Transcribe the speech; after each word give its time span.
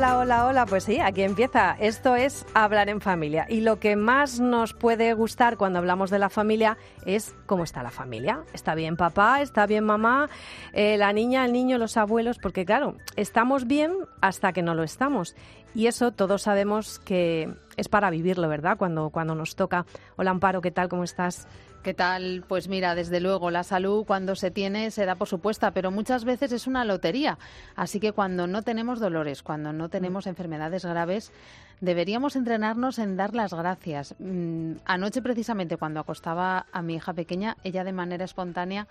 Hola, 0.00 0.16
hola, 0.16 0.46
hola. 0.46 0.64
Pues 0.64 0.84
sí, 0.84 0.98
aquí 0.98 1.22
empieza. 1.22 1.76
Esto 1.78 2.16
es 2.16 2.46
hablar 2.54 2.88
en 2.88 3.02
familia. 3.02 3.44
Y 3.50 3.60
lo 3.60 3.78
que 3.80 3.96
más 3.96 4.40
nos 4.40 4.72
puede 4.72 5.12
gustar 5.12 5.58
cuando 5.58 5.78
hablamos 5.78 6.08
de 6.08 6.18
la 6.18 6.30
familia 6.30 6.78
es 7.04 7.34
cómo 7.44 7.64
está 7.64 7.82
la 7.82 7.90
familia. 7.90 8.40
¿Está 8.54 8.74
bien 8.74 8.96
papá? 8.96 9.42
¿Está 9.42 9.66
bien 9.66 9.84
mamá? 9.84 10.30
Eh, 10.72 10.96
la 10.96 11.12
niña, 11.12 11.44
el 11.44 11.52
niño, 11.52 11.76
los 11.76 11.98
abuelos. 11.98 12.38
Porque 12.38 12.64
claro, 12.64 12.94
estamos 13.16 13.66
bien 13.66 13.92
hasta 14.22 14.54
que 14.54 14.62
no 14.62 14.74
lo 14.74 14.84
estamos. 14.84 15.36
Y 15.74 15.86
eso 15.86 16.12
todos 16.12 16.40
sabemos 16.40 16.98
que 17.00 17.52
es 17.76 17.88
para 17.88 18.08
vivirlo, 18.08 18.48
¿verdad? 18.48 18.78
Cuando, 18.78 19.10
cuando 19.10 19.34
nos 19.34 19.54
toca. 19.54 19.84
Hola 20.16 20.30
Amparo, 20.30 20.62
¿qué 20.62 20.70
tal? 20.70 20.88
¿Cómo 20.88 21.04
estás? 21.04 21.46
¿Qué 21.82 21.94
tal? 21.94 22.44
Pues 22.46 22.68
mira, 22.68 22.94
desde 22.94 23.20
luego, 23.20 23.50
la 23.50 23.64
salud 23.64 24.04
cuando 24.04 24.36
se 24.36 24.50
tiene 24.50 24.90
se 24.90 25.06
da 25.06 25.14
por 25.14 25.28
supuesta, 25.28 25.70
pero 25.70 25.90
muchas 25.90 26.26
veces 26.26 26.52
es 26.52 26.66
una 26.66 26.84
lotería. 26.84 27.38
Así 27.74 28.00
que 28.00 28.12
cuando 28.12 28.46
no 28.46 28.60
tenemos 28.60 29.00
dolores, 29.00 29.42
cuando 29.42 29.72
no 29.72 29.88
tenemos 29.88 30.26
enfermedades 30.26 30.84
graves, 30.84 31.32
deberíamos 31.80 32.36
entrenarnos 32.36 32.98
en 32.98 33.16
dar 33.16 33.34
las 33.34 33.54
gracias. 33.54 34.14
Mm, 34.18 34.72
anoche, 34.84 35.22
precisamente, 35.22 35.78
cuando 35.78 36.00
acostaba 36.00 36.66
a 36.70 36.82
mi 36.82 36.96
hija 36.96 37.14
pequeña, 37.14 37.56
ella 37.64 37.82
de 37.82 37.94
manera 37.94 38.26
espontánea 38.26 38.86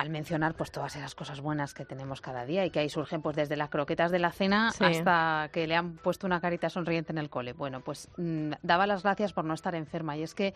al 0.00 0.10
mencionar 0.10 0.54
pues 0.54 0.70
todas 0.70 0.96
esas 0.96 1.14
cosas 1.14 1.40
buenas 1.40 1.74
que 1.74 1.84
tenemos 1.84 2.20
cada 2.20 2.46
día 2.46 2.64
y 2.64 2.70
que 2.70 2.80
ahí 2.80 2.88
surgen 2.88 3.22
pues 3.22 3.36
desde 3.36 3.56
las 3.56 3.68
croquetas 3.68 4.10
de 4.10 4.18
la 4.18 4.32
cena 4.32 4.70
Sí. 4.72 4.84
hasta 4.84 5.50
que 5.52 5.66
le 5.66 5.76
han 5.76 5.94
puesto 5.96 6.26
una 6.26 6.40
carita 6.40 6.68
sonriente 6.70 7.12
en 7.12 7.18
el 7.18 7.28
cole. 7.30 7.52
Bueno, 7.52 7.80
pues 7.80 8.08
mm, 8.16 8.52
daba 8.62 8.86
las 8.86 9.02
gracias 9.02 9.32
por 9.32 9.44
no 9.44 9.54
estar 9.54 9.74
enferma 9.74 10.16
y 10.16 10.22
es 10.22 10.34
que 10.34 10.54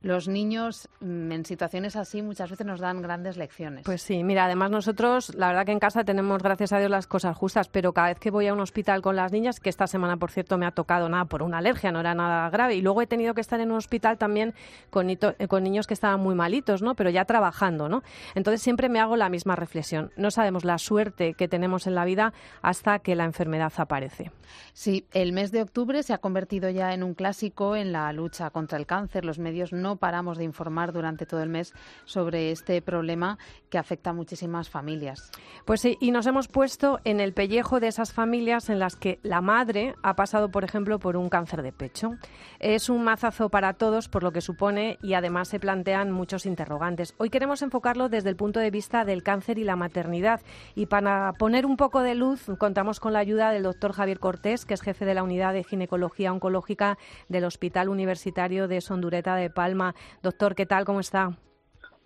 los 0.00 0.28
niños 0.28 0.88
mm, 1.00 1.32
en 1.32 1.44
situaciones 1.44 1.96
así 1.96 2.22
muchas 2.22 2.50
veces 2.50 2.66
nos 2.66 2.80
dan 2.80 3.02
grandes 3.02 3.36
lecciones. 3.36 3.84
Pues 3.84 4.02
sí, 4.02 4.22
mira, 4.22 4.44
además 4.44 4.70
nosotros, 4.70 5.34
la 5.34 5.48
verdad 5.48 5.66
que 5.66 5.72
en 5.72 5.80
casa 5.80 6.04
tenemos, 6.04 6.42
gracias 6.42 6.72
a 6.72 6.78
Dios, 6.78 6.90
las 6.90 7.06
cosas 7.06 7.36
justas, 7.36 7.68
pero 7.68 7.92
cada 7.92 8.08
vez 8.08 8.18
que 8.18 8.30
voy 8.30 8.46
a 8.46 8.52
un 8.52 8.60
hospital 8.60 9.02
con 9.02 9.16
las 9.16 9.32
niñas, 9.32 9.60
que 9.60 9.70
esta 9.70 9.86
semana, 9.86 10.16
por 10.16 10.30
cierto, 10.30 10.58
me 10.58 10.66
ha 10.66 10.70
tocado 10.70 11.08
nada 11.08 11.24
por 11.24 11.42
una 11.42 11.58
alergia, 11.58 11.90
no 11.92 12.00
era 12.00 12.14
nada 12.14 12.48
grave, 12.50 12.74
y 12.76 12.82
luego 12.82 13.02
he 13.02 13.06
tenido 13.06 13.34
que 13.34 13.40
estar 13.40 13.60
en 13.60 13.70
un 13.70 13.78
hospital 13.78 14.18
también 14.18 14.54
con, 14.90 15.10
eh, 15.10 15.18
con 15.48 15.62
niños 15.64 15.86
que 15.86 15.94
estaban 15.94 16.20
muy 16.20 16.34
malitos, 16.34 16.82
¿no? 16.82 16.94
Pero 16.94 17.10
ya 17.10 17.24
trabajando, 17.24 17.88
¿no? 17.88 18.02
Entonces 18.34 18.62
siempre 18.62 18.83
me 18.88 19.00
hago 19.00 19.16
la 19.16 19.28
misma 19.28 19.56
reflexión. 19.56 20.12
No 20.16 20.30
sabemos 20.30 20.64
la 20.64 20.78
suerte 20.78 21.34
que 21.34 21.48
tenemos 21.48 21.86
en 21.86 21.94
la 21.94 22.04
vida 22.04 22.32
hasta 22.62 22.98
que 22.98 23.14
la 23.14 23.24
enfermedad 23.24 23.72
aparece. 23.76 24.30
Sí, 24.72 25.06
el 25.12 25.32
mes 25.32 25.52
de 25.52 25.62
octubre 25.62 26.02
se 26.02 26.12
ha 26.12 26.18
convertido 26.18 26.70
ya 26.70 26.92
en 26.92 27.02
un 27.02 27.14
clásico 27.14 27.76
en 27.76 27.92
la 27.92 28.12
lucha 28.12 28.50
contra 28.50 28.78
el 28.78 28.86
cáncer. 28.86 29.24
Los 29.24 29.38
medios 29.38 29.72
no 29.72 29.96
paramos 29.96 30.38
de 30.38 30.44
informar 30.44 30.92
durante 30.92 31.26
todo 31.26 31.42
el 31.42 31.48
mes 31.48 31.72
sobre 32.04 32.50
este 32.50 32.80
problema 32.82 33.38
que 33.70 33.78
afecta 33.78 34.10
a 34.10 34.12
muchísimas 34.12 34.68
familias. 34.68 35.30
Pues 35.64 35.80
sí, 35.80 35.96
y 36.00 36.10
nos 36.10 36.26
hemos 36.26 36.48
puesto 36.48 37.00
en 37.04 37.20
el 37.20 37.32
pellejo 37.32 37.80
de 37.80 37.88
esas 37.88 38.12
familias 38.12 38.68
en 38.70 38.78
las 38.78 38.96
que 38.96 39.18
la 39.22 39.40
madre 39.40 39.94
ha 40.02 40.14
pasado, 40.14 40.50
por 40.50 40.64
ejemplo, 40.64 40.98
por 40.98 41.16
un 41.16 41.28
cáncer 41.28 41.62
de 41.62 41.72
pecho. 41.72 42.12
Es 42.60 42.88
un 42.88 43.04
mazazo 43.04 43.48
para 43.48 43.74
todos 43.74 44.08
por 44.08 44.22
lo 44.22 44.32
que 44.32 44.40
supone 44.40 44.98
y 45.02 45.14
además 45.14 45.48
se 45.48 45.60
plantean 45.60 46.10
muchos 46.10 46.46
interrogantes. 46.46 47.14
Hoy 47.18 47.30
queremos 47.30 47.62
enfocarlo 47.62 48.08
desde 48.08 48.30
el 48.30 48.36
punto 48.36 48.60
de 48.60 48.63
vista 48.70 49.04
del 49.04 49.22
cáncer 49.22 49.58
y 49.58 49.64
la 49.64 49.76
maternidad. 49.76 50.40
Y 50.74 50.86
para 50.86 51.32
poner 51.38 51.66
un 51.66 51.76
poco 51.76 52.02
de 52.02 52.14
luz, 52.14 52.46
contamos 52.58 53.00
con 53.00 53.12
la 53.12 53.18
ayuda 53.18 53.50
del 53.50 53.62
doctor 53.62 53.92
Javier 53.92 54.18
Cortés, 54.18 54.64
que 54.64 54.74
es 54.74 54.82
jefe 54.82 55.04
de 55.04 55.14
la 55.14 55.22
unidad 55.22 55.52
de 55.52 55.64
ginecología 55.64 56.32
oncológica 56.32 56.98
del 57.28 57.44
Hospital 57.44 57.88
Universitario 57.88 58.68
de 58.68 58.80
Sondureta 58.80 59.36
de 59.36 59.50
Palma. 59.50 59.94
Doctor, 60.22 60.54
¿qué 60.54 60.66
tal? 60.66 60.84
¿Cómo 60.84 61.00
está? 61.00 61.30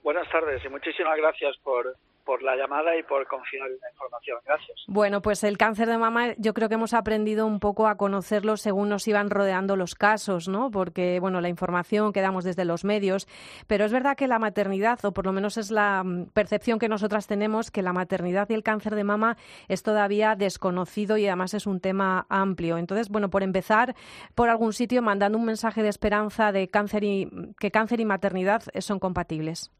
Buenas 0.02 0.28
tardes 0.30 0.64
y 0.64 0.68
muchísimas 0.68 1.16
gracias 1.18 1.56
por, 1.62 1.94
por 2.28 2.42
la 2.42 2.56
llamada 2.56 2.94
y 2.94 3.02
por 3.04 3.26
confiar 3.26 3.66
la 3.70 3.90
información. 3.90 4.38
Gracias. 4.44 4.84
Bueno, 4.86 5.22
pues 5.22 5.42
el 5.44 5.56
cáncer 5.56 5.88
de 5.88 5.96
mama 5.96 6.34
yo 6.36 6.52
creo 6.52 6.68
que 6.68 6.74
hemos 6.74 6.92
aprendido 6.92 7.46
un 7.46 7.58
poco 7.58 7.86
a 7.86 7.96
conocerlo 7.96 8.58
según 8.58 8.90
nos 8.90 9.08
iban 9.08 9.30
rodeando 9.30 9.76
los 9.76 9.94
casos, 9.94 10.46
¿no? 10.46 10.70
Porque, 10.70 11.20
bueno, 11.20 11.40
la 11.40 11.48
información 11.48 12.12
que 12.12 12.20
damos 12.20 12.44
desde 12.44 12.66
los 12.66 12.84
medios, 12.84 13.26
pero 13.66 13.86
es 13.86 13.92
verdad 13.92 14.14
que 14.14 14.28
la 14.28 14.38
maternidad, 14.38 15.02
o 15.06 15.12
por 15.12 15.24
lo 15.24 15.32
menos 15.32 15.56
es 15.56 15.70
la 15.70 16.04
mm, 16.04 16.26
percepción 16.34 16.78
que 16.78 16.90
nosotras 16.90 17.26
tenemos, 17.26 17.70
que 17.70 17.80
la 17.80 17.94
maternidad 17.94 18.50
y 18.50 18.52
el 18.52 18.62
cáncer 18.62 18.94
de 18.94 19.04
mama 19.04 19.38
es 19.68 19.82
todavía 19.82 20.36
desconocido 20.36 21.16
y 21.16 21.26
además 21.26 21.54
es 21.54 21.66
un 21.66 21.80
tema 21.80 22.26
amplio. 22.28 22.76
Entonces, 22.76 23.08
bueno, 23.08 23.30
por 23.30 23.42
empezar, 23.42 23.94
por 24.34 24.50
algún 24.50 24.74
sitio 24.74 25.00
mandando 25.00 25.38
un 25.38 25.46
mensaje 25.46 25.82
de 25.82 25.88
esperanza 25.88 26.52
de 26.52 26.68
cáncer 26.68 27.04
y 27.04 27.30
que 27.58 27.70
cáncer 27.70 28.00
y 28.00 28.04
maternidad 28.04 28.64
eh, 28.74 28.82
son 28.82 28.98
compatibles. 28.98 29.72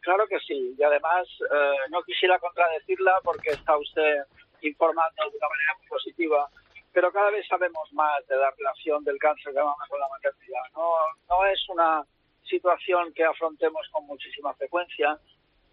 Claro 0.00 0.26
que 0.26 0.38
sí. 0.40 0.74
Y 0.78 0.82
además 0.82 1.26
eh, 1.40 1.76
no 1.90 2.02
quisiera 2.02 2.38
contradecirla 2.38 3.20
porque 3.22 3.50
está 3.50 3.76
usted 3.76 4.24
informando 4.62 5.30
de 5.30 5.36
una 5.36 5.48
manera 5.48 5.74
muy 5.78 5.88
positiva. 5.88 6.48
Pero 6.92 7.12
cada 7.12 7.30
vez 7.30 7.46
sabemos 7.46 7.92
más 7.92 8.26
de 8.26 8.36
la 8.36 8.50
relación 8.50 9.04
del 9.04 9.18
cáncer 9.18 9.52
de 9.52 9.62
mama 9.62 9.84
con 9.88 10.00
la 10.00 10.08
maternidad. 10.08 10.62
No, 10.74 10.92
no 11.28 11.46
es 11.46 11.68
una 11.68 12.04
situación 12.44 13.12
que 13.14 13.24
afrontemos 13.24 13.88
con 13.92 14.06
muchísima 14.06 14.52
frecuencia. 14.54 15.18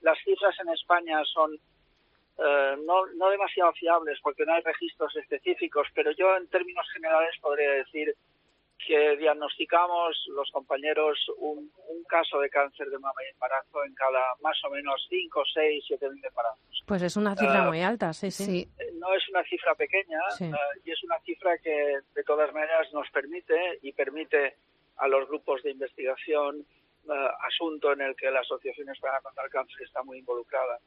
Las 0.01 0.17
cifras 0.23 0.55
en 0.59 0.69
España 0.69 1.23
son 1.25 1.57
eh, 2.37 2.75
no, 2.85 3.07
no 3.15 3.29
demasiado 3.29 3.73
fiables 3.73 4.19
porque 4.21 4.45
no 4.45 4.53
hay 4.53 4.61
registros 4.61 5.15
específicos, 5.15 5.87
pero 5.95 6.11
yo 6.11 6.37
en 6.37 6.47
términos 6.49 6.87
generales 6.93 7.35
podría 7.41 7.71
decir 7.71 8.15
que 8.85 9.17
diagnosticamos 9.17 10.15
los 10.29 10.49
compañeros 10.51 11.17
un, 11.37 11.71
un 11.89 12.03
caso 12.05 12.39
de 12.39 12.49
cáncer 12.49 12.87
de 12.89 12.99
mama 12.99 13.19
y 13.25 13.31
embarazo 13.33 13.83
en 13.85 13.93
cada 13.95 14.21
más 14.41 14.57
o 14.65 14.69
menos 14.69 15.05
5, 15.09 15.43
6, 15.53 15.83
7 15.87 16.09
mil 16.11 16.23
embarazos. 16.23 16.83
Pues 16.85 17.01
es 17.01 17.17
una 17.17 17.35
cifra 17.35 17.63
Ah, 17.63 17.67
muy 17.67 17.81
alta, 17.81 18.13
sí, 18.13 18.31
sí. 18.31 18.45
Sí, 18.45 18.69
Eh, 18.79 18.91
No 18.93 19.13
es 19.13 19.27
una 19.29 19.43
cifra 19.43 19.75
pequeña 19.75 20.19
Sí. 20.37 20.45
eh, 20.45 20.79
y 20.85 20.91
es 20.91 21.03
una 21.03 21.19
cifra 21.19 21.57
que 21.57 21.97
de 22.15 22.23
todas 22.23 22.53
maneras 22.53 22.87
nos 22.93 23.09
permite 23.11 23.79
y 23.81 23.91
permite 23.93 24.55
a 24.97 25.07
los 25.07 25.27
grupos 25.27 25.61
de 25.63 25.71
investigación, 25.71 26.65
eh, 27.09 27.27
asunto 27.47 27.91
en 27.93 28.01
el 28.01 28.15
que 28.15 28.29
la 28.31 28.39
Asociación 28.41 28.89
Española 28.89 29.21
contra 29.21 29.43
el 29.45 29.49
Cáncer 29.49 29.81
está 29.83 30.03
muy 30.03 30.19
involucrada, 30.19 30.79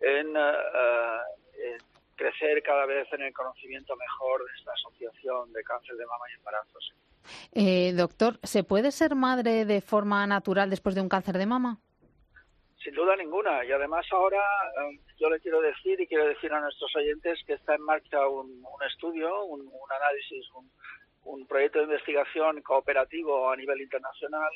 en 0.00 0.36
en 0.36 1.78
crecer 2.16 2.62
cada 2.62 2.86
vez 2.86 3.06
en 3.12 3.22
el 3.22 3.32
conocimiento 3.32 3.94
mejor 3.96 4.44
de 4.44 4.52
esta 4.58 4.72
asociación 4.72 5.52
de 5.52 5.62
cáncer 5.62 5.96
de 5.96 6.06
mama 6.06 6.24
y 6.30 6.34
embarazo. 6.34 6.80
sí. 6.80 6.92
Eh, 7.52 7.92
doctor, 7.94 8.38
¿se 8.42 8.64
puede 8.64 8.90
ser 8.92 9.14
madre 9.14 9.64
de 9.64 9.80
forma 9.80 10.26
natural 10.26 10.68
después 10.70 10.94
de 10.94 11.00
un 11.00 11.08
cáncer 11.08 11.38
de 11.38 11.46
mama? 11.46 11.78
Sin 12.82 12.94
duda 12.94 13.16
ninguna. 13.16 13.64
Y 13.64 13.72
además 13.72 14.06
ahora 14.12 14.42
eh, 14.42 15.00
yo 15.18 15.30
le 15.30 15.40
quiero 15.40 15.60
decir 15.60 16.00
y 16.00 16.06
quiero 16.06 16.26
decir 16.26 16.52
a 16.52 16.60
nuestros 16.60 16.94
oyentes 16.96 17.40
que 17.46 17.54
está 17.54 17.74
en 17.74 17.82
marcha 17.82 18.28
un, 18.28 18.48
un 18.50 18.82
estudio, 18.86 19.44
un, 19.44 19.60
un 19.60 19.92
análisis, 19.92 20.46
un, 20.54 20.70
un 21.24 21.46
proyecto 21.46 21.78
de 21.78 21.84
investigación 21.84 22.60
cooperativo 22.62 23.50
a 23.50 23.56
nivel 23.56 23.80
internacional 23.80 24.50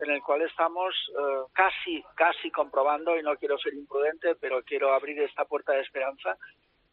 en 0.00 0.10
el 0.10 0.22
cual 0.22 0.42
estamos 0.42 0.94
eh, 1.10 1.44
casi, 1.52 2.02
casi 2.16 2.50
comprobando, 2.50 3.16
y 3.18 3.22
no 3.22 3.36
quiero 3.36 3.58
ser 3.58 3.74
imprudente, 3.74 4.34
pero 4.36 4.62
quiero 4.62 4.92
abrir 4.92 5.20
esta 5.20 5.44
puerta 5.44 5.72
de 5.72 5.82
esperanza, 5.82 6.36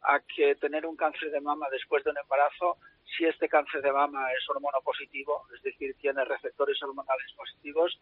a 0.03 0.19
que 0.19 0.55
tener 0.55 0.85
un 0.85 0.95
cáncer 0.95 1.31
de 1.31 1.41
mama 1.41 1.67
después 1.71 2.03
de 2.03 2.11
un 2.11 2.17
embarazo, 2.17 2.77
si 3.17 3.25
este 3.25 3.47
cáncer 3.47 3.81
de 3.81 3.91
mama 3.91 4.31
es 4.31 4.49
hormono 4.49 4.79
positivo, 4.83 5.45
es 5.55 5.61
decir, 5.61 5.95
tiene 5.99 6.23
receptores 6.25 6.81
hormonales 6.81 7.31
positivos, 7.35 7.99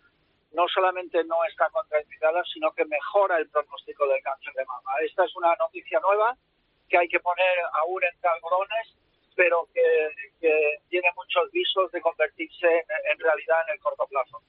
no 0.54 0.68
solamente 0.68 1.24
no 1.26 1.44
está 1.46 1.70
contraindicada, 1.70 2.44
sino 2.52 2.72
que 2.72 2.86
mejora 2.86 3.38
el 3.38 3.50
pronóstico 3.50 4.08
del 4.08 4.22
cáncer 4.22 4.54
de 4.54 4.66
mama. 4.66 4.92
Esta 5.02 5.26
es 5.26 5.36
una 5.36 5.56
noticia 5.56 6.00
nueva 6.00 6.36
que 6.88 6.98
hay 6.98 7.08
que 7.08 7.20
poner 7.20 7.60
aún 7.74 8.02
entre 8.04 8.30
algodones, 8.30 8.96
pero 9.36 9.68
que, 9.74 10.10
tiene 10.90 11.10
muchos 11.16 11.52
visos 11.52 11.92
de 11.92 12.02
convertirse 12.02 12.66
en, 12.66 12.86
en 13.12 13.20
realidad 13.20 13.58
en 13.68 13.74
el 13.74 13.80
corto 13.80 14.08
plazo. 14.08 14.42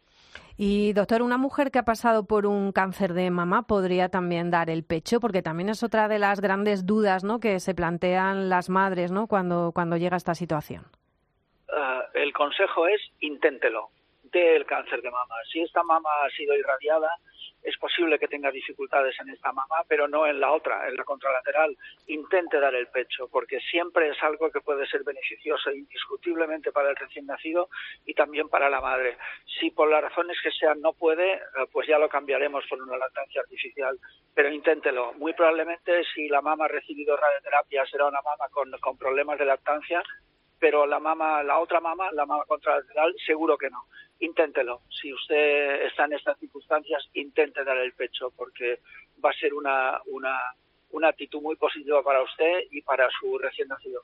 Y 0.63 0.93
doctor, 0.93 1.23
una 1.23 1.39
mujer 1.39 1.71
que 1.71 1.79
ha 1.79 1.85
pasado 1.85 2.27
por 2.27 2.45
un 2.45 2.73
cáncer 2.73 3.15
de 3.15 3.31
mama 3.31 3.63
podría 3.63 4.11
también 4.11 4.51
dar 4.51 4.69
el 4.69 4.85
pecho, 4.85 5.19
porque 5.19 5.41
también 5.41 5.71
es 5.71 5.83
otra 5.83 6.07
de 6.07 6.19
las 6.19 6.43
grandes 6.43 6.85
dudas, 6.85 7.25
¿no? 7.25 7.41
Que 7.41 7.61
se 7.61 7.75
plantean 7.75 8.51
las 8.51 8.69
madres, 8.69 9.11
¿no? 9.11 9.27
Cuando 9.27 9.73
cuando 9.75 9.97
llega 9.97 10.19
esta 10.19 10.35
situación. 10.35 10.85
Uh, 11.71 12.05
el 12.13 12.35
consejo 12.35 12.87
es 12.87 13.01
inténtelo, 13.21 13.89
dé 14.25 14.55
el 14.55 14.67
cáncer 14.67 15.01
de 15.01 15.11
mama. 15.11 15.35
Si 15.51 15.63
esta 15.63 15.83
mama 15.83 16.11
ha 16.27 16.29
sido 16.37 16.55
irradiada, 16.55 17.09
es 17.63 17.77
posible 17.79 18.19
que 18.19 18.29
tenga 18.29 18.51
dificultades 18.51 19.15
en 19.21 19.31
esta 19.31 19.53
mama, 19.53 19.77
pero 19.89 20.09
no 20.09 20.27
en 20.27 20.41
la 20.41 20.53
otra, 20.53 20.89
en 20.89 20.97
la 20.97 21.05
contralateral. 21.05 21.77
Intente 22.07 22.59
dar 22.59 22.75
el 22.75 22.89
pecho, 22.89 23.29
porque 23.29 23.61
siempre 23.61 24.09
es 24.09 24.23
algo 24.23 24.51
que 24.51 24.61
puede 24.61 24.87
ser 24.87 25.05
beneficioso 25.05 25.71
indiscutiblemente 25.71 26.73
para 26.73 26.91
el 26.91 26.97
recién 26.97 27.27
nacido 27.27 27.69
y 28.07 28.15
también 28.15 28.49
para 28.49 28.71
la 28.71 28.81
madre. 28.81 29.17
Si 29.59 29.71
por 29.71 29.91
las 29.91 30.03
razones 30.03 30.39
que 30.43 30.51
sean 30.51 30.81
no 30.81 30.93
puede, 30.93 31.35
eh, 31.35 31.41
pues 31.73 31.87
ya 31.87 31.99
lo 31.99 32.09
cambiaremos 32.09 32.65
por 32.69 32.83
una 32.83 32.97
lactancia 32.97 33.43
artificial, 33.43 33.99
pero 34.35 34.51
inténtelo. 34.51 35.13
Muy 35.15 35.35
probablemente 35.35 36.03
si 36.15 36.29
la 36.29 36.41
mama 36.41 36.65
ha 36.65 36.69
recibido 36.69 37.17
radioterapia 37.17 37.85
será 37.87 38.07
una 38.07 38.23
mama 38.23 38.49
con, 38.51 38.71
con 38.81 38.97
problemas 38.97 39.39
de 39.39 39.45
lactancia, 39.45 40.03
pero 40.61 40.87
la 40.87 41.01
mama, 41.01 41.43
la 41.43 41.59
otra 41.59 41.81
mama, 41.81 42.13
la 42.13 42.27
mama 42.27 42.45
contralateral, 42.47 43.15
seguro 43.27 43.59
que 43.59 43.71
no 43.71 43.87
inténtelo. 44.21 44.83
Si 44.89 45.13
usted 45.13 45.87
está 45.87 46.05
en 46.05 46.13
estas 46.13 46.39
circunstancias, 46.39 47.09
intente 47.15 47.65
dar 47.65 47.79
el 47.79 47.93
pecho 47.93 48.31
porque 48.37 48.81
va 49.25 49.31
a 49.31 49.35
ser 49.35 49.55
una, 49.55 50.01
una, 50.07 50.39
una 50.91 51.09
actitud 51.09 51.41
muy 51.41 51.57
positiva 51.57 52.03
para 52.03 52.23
usted 52.23 52.61
y 52.71 52.83
para 52.83 53.09
su 53.19 53.39
recién 53.39 53.69
nacido. 53.69 54.03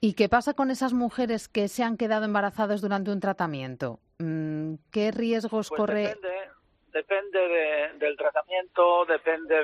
¿Y 0.00 0.14
qué 0.14 0.28
pasa 0.28 0.54
con 0.54 0.70
esas 0.70 0.92
mujeres 0.92 1.48
que 1.48 1.68
se 1.68 1.82
han 1.82 1.96
quedado 1.96 2.24
embarazadas 2.24 2.80
durante 2.80 3.10
un 3.10 3.20
tratamiento? 3.20 3.98
Mm, 4.18 4.74
¿Qué 4.90 5.10
riesgos 5.10 5.68
pues 5.68 5.78
corre? 5.78 6.02
Depende, 6.08 6.50
depende 6.92 7.98
del 7.98 8.16
tratamiento, 8.16 9.04
depende 9.04 9.62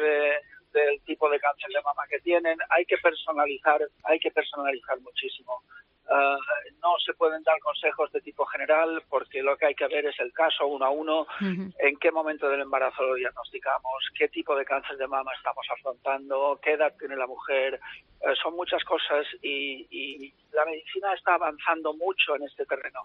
del 0.73 1.01
tipo 1.07 1.31
de 1.31 1.39
cáncer 1.41 1.71
de 1.71 1.83
mama 1.83 2.03
que 2.11 2.19
tienen. 2.21 2.59
Hay 2.69 2.85
que 2.85 2.99
personalizar, 2.99 3.81
hay 4.05 4.19
que 4.19 4.31
personalizar 4.31 5.01
muchísimo. 5.01 5.63
Ah, 6.09 6.39
no 6.83 6.95
se 7.05 7.15
pueden 7.15 7.43
dar 7.43 7.59
consejos 7.61 8.13
de 8.13 8.21
tipo 8.21 8.45
general 8.47 9.03
porque 9.09 9.43
lo 9.43 9.57
que 9.57 9.67
hay 9.67 9.75
que 9.75 9.89
ver 9.89 10.07
es 10.07 10.19
el 10.21 10.33
caso 10.33 10.67
uno 10.67 10.85
a 10.85 10.91
uno, 10.91 11.27
en 11.41 11.97
qué 11.99 12.13
momento 12.13 12.49
del 12.49 12.61
embarazo 12.61 13.03
lo 13.03 13.15
diagnosticamos, 13.15 14.11
qué 14.17 14.29
tipo 14.29 14.55
de 14.55 14.65
cáncer 14.65 14.97
de 14.97 15.09
mama 15.09 15.33
estamos 15.37 15.67
afrontando, 15.71 16.61
qué 16.63 16.73
edad 16.73 16.95
tiene 16.99 17.17
la 17.17 17.27
mujer. 17.27 17.81
Eh, 18.21 18.35
son 18.43 18.55
muchas 18.55 18.83
cosas 18.85 19.27
y, 19.43 20.33
la 20.53 20.65
medicina 20.65 21.13
está 21.13 21.35
avanzando 21.35 21.93
mucho 21.93 22.35
en 22.35 22.45
este 22.45 22.65
terreno, 22.65 23.01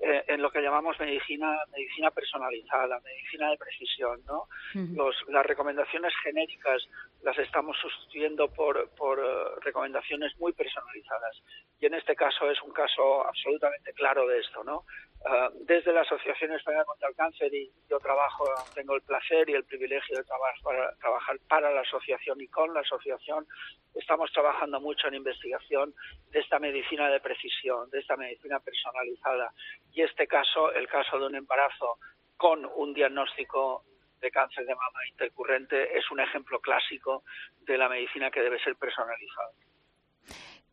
eh, 0.00 0.24
en 0.26 0.42
lo 0.42 0.50
que 0.50 0.60
llamamos 0.60 0.98
medicina 0.98 1.56
medicina 1.70 2.10
personalizada, 2.10 2.98
medicina 2.98 3.50
de 3.50 3.56
precisión. 3.56 4.20
¿no? 4.26 4.48
Los, 4.74 5.14
las 5.28 5.46
recomendaciones 5.46 6.12
genéricas 6.24 6.82
las 7.22 7.38
estamos 7.38 7.76
sustituyendo 7.80 8.48
por, 8.48 8.88
por 8.90 9.18
eh, 9.18 9.60
recomendaciones 9.62 10.36
muy 10.38 10.52
personalizadas. 10.52 11.42
Y 11.80 11.86
en 11.86 11.94
este 11.94 12.16
caso 12.16 12.45
es 12.50 12.60
un 12.62 12.72
caso 12.72 13.26
absolutamente 13.26 13.92
claro 13.92 14.26
de 14.26 14.38
esto, 14.38 14.62
¿no? 14.64 14.84
Ah, 15.24 15.50
desde 15.62 15.92
la 15.92 16.02
Asociación 16.02 16.52
Española 16.52 16.84
contra 16.84 17.08
el 17.08 17.16
Cáncer 17.16 17.52
y 17.52 17.70
yo 17.88 17.98
trabajo, 17.98 18.44
tengo 18.74 18.94
el 18.94 19.02
placer 19.02 19.48
y 19.48 19.54
el 19.54 19.64
privilegio 19.64 20.16
de 20.16 20.24
trabajar 20.24 20.96
trabajar 21.00 21.36
para 21.48 21.70
la 21.72 21.80
asociación 21.80 22.40
y 22.40 22.48
con 22.48 22.72
la 22.72 22.80
asociación 22.80 23.46
estamos 23.94 24.30
trabajando 24.32 24.80
mucho 24.80 25.08
en 25.08 25.14
investigación 25.14 25.94
de 26.30 26.40
esta 26.40 26.58
medicina 26.58 27.10
de 27.10 27.20
precisión, 27.20 27.90
de 27.90 28.00
esta 28.00 28.16
medicina 28.16 28.60
personalizada. 28.60 29.52
Y 29.92 30.02
este 30.02 30.26
caso, 30.26 30.72
el 30.72 30.86
caso 30.86 31.18
de 31.18 31.26
un 31.26 31.34
embarazo 31.34 31.98
con 32.36 32.64
un 32.76 32.92
diagnóstico 32.94 33.84
de 34.20 34.30
cáncer 34.30 34.64
de 34.64 34.74
mama 34.74 35.00
intercurrente, 35.10 35.96
es 35.98 36.10
un 36.10 36.20
ejemplo 36.20 36.60
clásico 36.60 37.24
de 37.60 37.78
la 37.78 37.88
medicina 37.88 38.30
que 38.30 38.42
debe 38.42 38.62
ser 38.62 38.76
personalizada. 38.76 39.50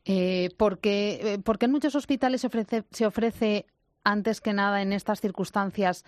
Eh, 0.06 0.50
porque, 0.58 1.20
eh, 1.24 1.40
porque 1.44 1.66
en 1.66 1.72
muchos 1.72 1.96
hospitales 1.96 2.42
se 2.42 2.50
se 2.92 3.06
ofrece 3.06 3.66
antes 4.04 4.42
que 4.42 4.54
nada 4.54 4.82
en 4.82 4.92
estas 4.92 5.22
circunstancias 5.22 6.04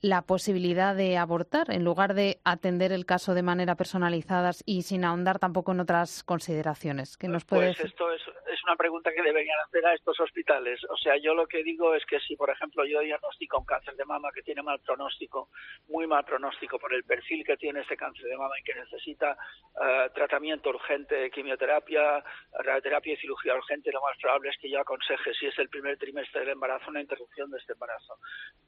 la 0.00 0.22
posibilidad 0.22 0.94
de 0.94 1.16
abortar 1.16 1.70
en 1.70 1.84
lugar 1.84 2.14
de 2.14 2.38
atender 2.44 2.92
el 2.92 3.04
caso 3.04 3.34
de 3.34 3.42
manera 3.42 3.74
personalizada 3.74 4.52
y 4.64 4.82
sin 4.82 5.04
ahondar 5.04 5.40
tampoco 5.40 5.72
en 5.72 5.80
otras 5.80 6.22
consideraciones. 6.22 7.16
Que 7.16 7.26
nos 7.26 7.44
puede 7.44 7.74
pues 7.74 7.80
esto 7.80 8.12
es, 8.12 8.22
es, 8.22 8.62
una 8.64 8.76
pregunta 8.76 9.10
que 9.12 9.22
deberían 9.22 9.58
hacer 9.60 9.84
a 9.86 9.94
estos 9.94 10.20
hospitales. 10.20 10.80
O 10.90 10.96
sea 10.96 11.16
yo 11.16 11.34
lo 11.34 11.46
que 11.46 11.64
digo 11.64 11.94
es 11.94 12.04
que 12.06 12.20
si 12.20 12.36
por 12.36 12.50
ejemplo 12.50 12.84
yo 12.84 13.00
diagnostico 13.00 13.58
un 13.58 13.64
cáncer 13.64 13.96
de 13.96 14.04
mama 14.04 14.30
que 14.32 14.42
tiene 14.42 14.62
mal 14.62 14.78
pronóstico 14.80 15.48
muy 15.88 16.06
mal 16.06 16.24
pronóstico 16.24 16.78
por 16.78 16.94
el 16.94 17.02
perfil 17.02 17.44
que 17.44 17.56
tiene 17.56 17.80
este 17.80 17.96
cáncer 17.96 18.26
de 18.26 18.36
mama 18.36 18.54
y 18.60 18.62
que 18.62 18.74
necesita 18.74 19.36
uh, 19.74 20.12
tratamiento 20.14 20.70
urgente 20.70 21.30
quimioterapia 21.30 22.22
radioterapia 22.52 23.14
y 23.14 23.16
cirugía 23.16 23.54
urgente 23.56 23.90
lo 23.90 24.00
más 24.02 24.16
probable 24.20 24.50
es 24.50 24.58
que 24.58 24.70
yo 24.70 24.80
aconseje 24.80 25.34
si 25.34 25.46
es 25.46 25.58
el 25.58 25.68
primer 25.68 25.98
trimestre 25.98 26.40
del 26.40 26.50
embarazo 26.50 26.90
una 26.90 27.00
interrupción 27.00 27.50
de 27.50 27.58
este 27.58 27.72
embarazo. 27.72 28.18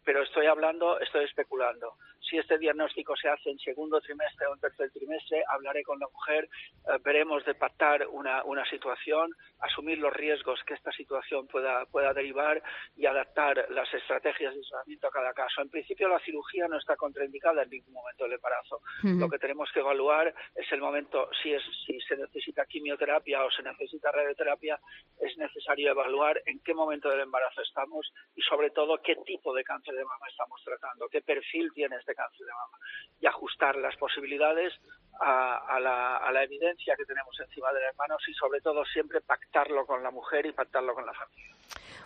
Pero 0.05 0.23
estoy 0.23 0.47
hablando 0.47 0.99
estoy 0.99 1.20
especulando. 1.25 1.95
Si 2.21 2.39
este 2.39 2.59
diagnóstico 2.59 3.17
se 3.17 3.29
hace 3.29 3.51
en 3.51 3.59
segundo 3.59 4.01
trimestre 4.01 4.47
o 4.47 4.55
en 4.55 4.61
tercer 4.61 4.91
trimestre, 4.93 5.43
hablaré 5.49 5.83
con 5.83 5.99
la 5.99 6.07
mujer, 6.09 6.45
eh, 6.45 6.99
veremos 7.03 7.45
de 7.45 7.55
pactar 7.55 8.07
una, 8.09 8.45
una 8.45 8.65
situación, 8.71 9.33
asumir 9.61 9.99
los 9.99 10.13
riesgos 10.13 10.61
que 10.65 10.75
esta 10.75 10.93
situación 10.93 11.47
pueda, 11.49 11.85
pueda 11.87 12.13
derivar 12.13 12.63
y 12.97 13.07
adaptar 13.07 13.67
las 13.71 13.93
estrategias 13.93 14.55
de 14.55 14.61
tratamiento 14.63 15.09
a 15.09 15.11
cada 15.11 15.33
caso. 15.33 15.63
En 15.63 15.71
principio, 15.71 16.09
la 16.09 16.21
cirugía 16.21 16.69
no 16.69 16.79
está 16.79 16.97
contraindicada 16.97 17.63
en 17.63 17.71
ningún 17.71 17.95
momento 17.95 18.25
del 18.25 18.35
embarazo. 18.35 18.81
Lo 19.03 19.29
que 19.29 19.39
tenemos 19.39 19.71
que 19.73 19.81
evaluar 19.81 20.33
es 20.55 20.71
el 20.73 20.81
momento, 20.81 21.29
si, 21.43 21.53
es, 21.53 21.63
si 21.87 22.01
se 22.01 22.17
necesita 22.17 22.67
quimioterapia 22.67 23.45
o 23.45 23.51
se 23.51 23.63
necesita 23.63 24.11
radioterapia, 24.13 24.79
es 25.19 25.37
necesario 25.37 25.91
evaluar 25.91 26.41
en 26.47 26.61
qué 26.61 26.75
momento 26.75 27.09
del 27.09 27.21
embarazo 27.21 27.63
estamos 27.63 28.13
y, 28.37 28.43
sobre 28.43 28.71
todo, 28.71 28.99
qué 29.03 29.17
tipo 29.25 29.55
de 29.55 29.65
cáncer 29.65 29.95
de 29.95 30.05
mama 30.05 30.27
estamos 30.29 30.63
tratando 30.65 31.09
qué 31.11 31.21
perfil 31.21 31.71
tiene 31.75 31.97
este 31.97 32.15
cáncer 32.15 32.47
de 32.47 32.53
mama 32.53 32.79
y 33.21 33.27
ajustar 33.27 33.77
las 33.77 33.97
posibilidades 33.97 34.73
a, 35.21 35.79
la, 35.81 36.17
a, 36.17 36.33
la, 36.33 36.43
evidencia 36.45 36.97
que 36.97 37.05
tenemos 37.05 37.39
encima 37.41 37.71
de 37.73 37.83
las 37.83 37.97
manos 37.97 38.23
y 38.27 38.33
sobre 38.33 38.61
todo 38.63 38.85
siempre 38.87 39.21
pactarlo 39.21 39.85
con 39.85 40.03
la 40.03 40.11
mujer 40.11 40.47
y 40.47 40.53
pactarlo 40.53 40.95
con 40.95 41.05
la 41.05 41.13
familia. 41.13 41.60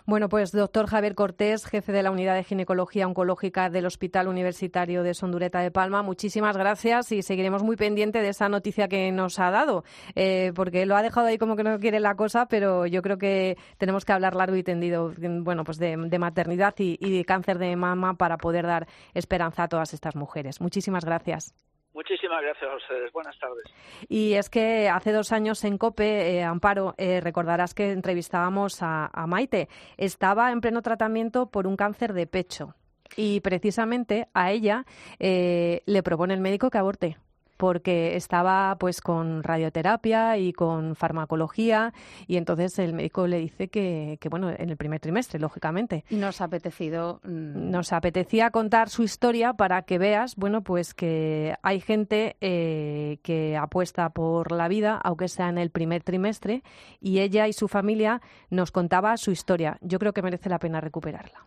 Bueno, 0.05 0.29
pues 0.29 0.51
doctor 0.51 0.85
Javier 0.87 1.15
Cortés, 1.15 1.65
jefe 1.65 1.91
de 1.91 2.03
la 2.03 2.11
Unidad 2.11 2.35
de 2.35 2.43
Ginecología 2.43 3.07
Oncológica 3.07 3.69
del 3.69 3.87
Hospital 3.87 4.27
Universitario 4.27 5.01
de 5.01 5.15
Sondureta 5.15 5.61
de 5.61 5.71
Palma, 5.71 6.03
muchísimas 6.03 6.55
gracias 6.55 7.11
y 7.11 7.23
seguiremos 7.23 7.63
muy 7.63 7.75
pendiente 7.75 8.21
de 8.21 8.29
esa 8.29 8.47
noticia 8.47 8.87
que 8.87 9.11
nos 9.11 9.39
ha 9.39 9.49
dado, 9.49 9.83
eh, 10.13 10.51
porque 10.55 10.85
lo 10.85 10.95
ha 10.95 11.01
dejado 11.01 11.27
ahí 11.27 11.39
como 11.39 11.55
que 11.55 11.63
no 11.63 11.79
quiere 11.79 11.99
la 11.99 12.15
cosa, 12.15 12.47
pero 12.47 12.85
yo 12.85 13.01
creo 13.01 13.17
que 13.17 13.57
tenemos 13.77 14.05
que 14.05 14.13
hablar 14.13 14.35
largo 14.35 14.55
y 14.55 14.63
tendido, 14.63 15.11
bueno, 15.41 15.63
pues 15.63 15.79
de, 15.79 15.97
maternidad 15.97 16.75
y, 16.77 16.97
y 16.99 17.17
de 17.17 17.25
cáncer 17.25 17.57
de 17.57 17.75
mama 17.75 18.15
para 18.15 18.37
poder 18.37 18.67
dar 18.67 18.87
esperanza 19.13 19.63
a 19.63 19.67
todas 19.67 19.93
estas 19.93 20.15
mujeres. 20.15 20.61
Muchísimas 20.61 21.03
gracias. 21.03 21.55
Muchísimas 21.95 22.41
gracias 22.41 22.69
a 22.69 22.75
ustedes. 22.75 23.11
Buenas 23.13 23.39
tardes. 23.39 23.63
Y 24.09 24.33
es 24.33 24.49
que 24.49 24.89
hace 24.89 25.13
dos 25.13 25.31
años 25.31 25.63
en 25.63 25.77
COPE, 25.77 26.35
eh, 26.35 26.43
Amparo, 26.43 26.93
eh, 26.97 27.21
recordarás 27.21 27.73
que 27.73 27.91
entrevistábamos 27.91 28.79
a, 28.81 29.09
Maite. 29.27 29.69
Estaba 29.95 30.51
en 30.51 30.59
pleno 30.59 30.81
tratamiento 30.81 31.49
por 31.49 31.67
un 31.67 31.77
cáncer 31.77 32.11
de 32.11 32.27
pecho. 32.27 32.75
Y 33.15 33.39
precisamente 33.39 34.27
a 34.33 34.51
ella 34.51 34.83
eh, 35.19 35.83
le 35.85 36.03
propone 36.03 36.33
el 36.33 36.41
médico 36.41 36.69
que 36.69 36.77
aborte 36.77 37.17
porque 37.57 38.15
estaba 38.15 38.75
pues 38.79 39.01
con 39.01 39.43
radioterapia 39.43 40.37
y 40.37 40.53
con 40.53 40.95
farmacología 40.95 41.93
y 42.27 42.37
entonces 42.37 42.77
el 42.79 42.93
médico 42.93 43.27
le 43.27 43.39
dice 43.39 43.67
que, 43.67 44.17
que 44.19 44.29
bueno, 44.29 44.49
en 44.49 44.69
el 44.69 44.77
primer 44.77 44.99
trimestre, 44.99 45.39
lógicamente. 45.39 46.05
Y 46.09 46.15
nos 46.15 46.41
ha 46.41 46.45
apetecido... 46.45 47.21
Mm, 47.23 47.71
nos 47.71 47.93
apetecía 47.93 48.51
contar 48.51 48.89
su 48.89 49.03
historia 49.03 49.53
para 49.53 49.81
que 49.83 49.97
veas, 49.97 50.35
bueno, 50.35 50.61
pues 50.61 50.93
que 50.93 51.55
hay 51.61 51.79
gente 51.79 52.37
eh, 52.41 53.19
que 53.23 53.57
apuesta 53.57 54.09
por 54.09 54.51
la 54.51 54.67
vida, 54.67 54.99
aunque 55.03 55.27
sea 55.27 55.49
en 55.49 55.57
el 55.57 55.69
primer 55.71 56.03
trimestre, 56.03 56.63
y 56.99 57.19
ella 57.19 57.47
y 57.47 57.53
su 57.53 57.67
familia 57.67 58.21
nos 58.49 58.71
contaba 58.71 59.17
su 59.17 59.31
historia. 59.31 59.77
Yo 59.81 59.99
creo 59.99 60.13
que 60.13 60.21
merece 60.21 60.49
la 60.49 60.59
pena 60.59 60.81
recuperarla. 60.81 61.45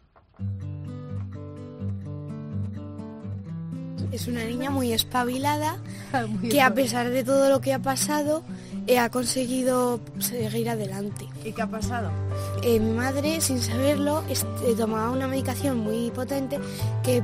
Es 4.13 4.27
una 4.27 4.45
niña 4.45 4.71
muy 4.71 4.93
espabilada 4.93 5.77
que 6.51 6.61
a 6.63 6.73
pesar 6.75 7.11
de 7.11 7.25
todo 7.25 7.51
lo 7.51 7.61
que 7.61 7.75
ha 7.75 7.79
pasado 7.79 8.43
ha 8.97 9.11
conseguido 9.11 10.01
seguir 10.19 10.71
adelante. 10.71 11.29
¿Y 11.45 11.53
qué 11.53 11.63
ha 11.63 11.67
pasado? 11.67 12.11
Eh, 12.63 12.81
mi 12.81 12.93
madre, 12.93 13.41
sin 13.41 13.61
saberlo, 13.61 14.23
este, 14.29 14.75
tomaba 14.75 15.11
una 15.11 15.29
medicación 15.29 15.79
muy 15.79 16.11
potente 16.11 16.59
que, 17.03 17.23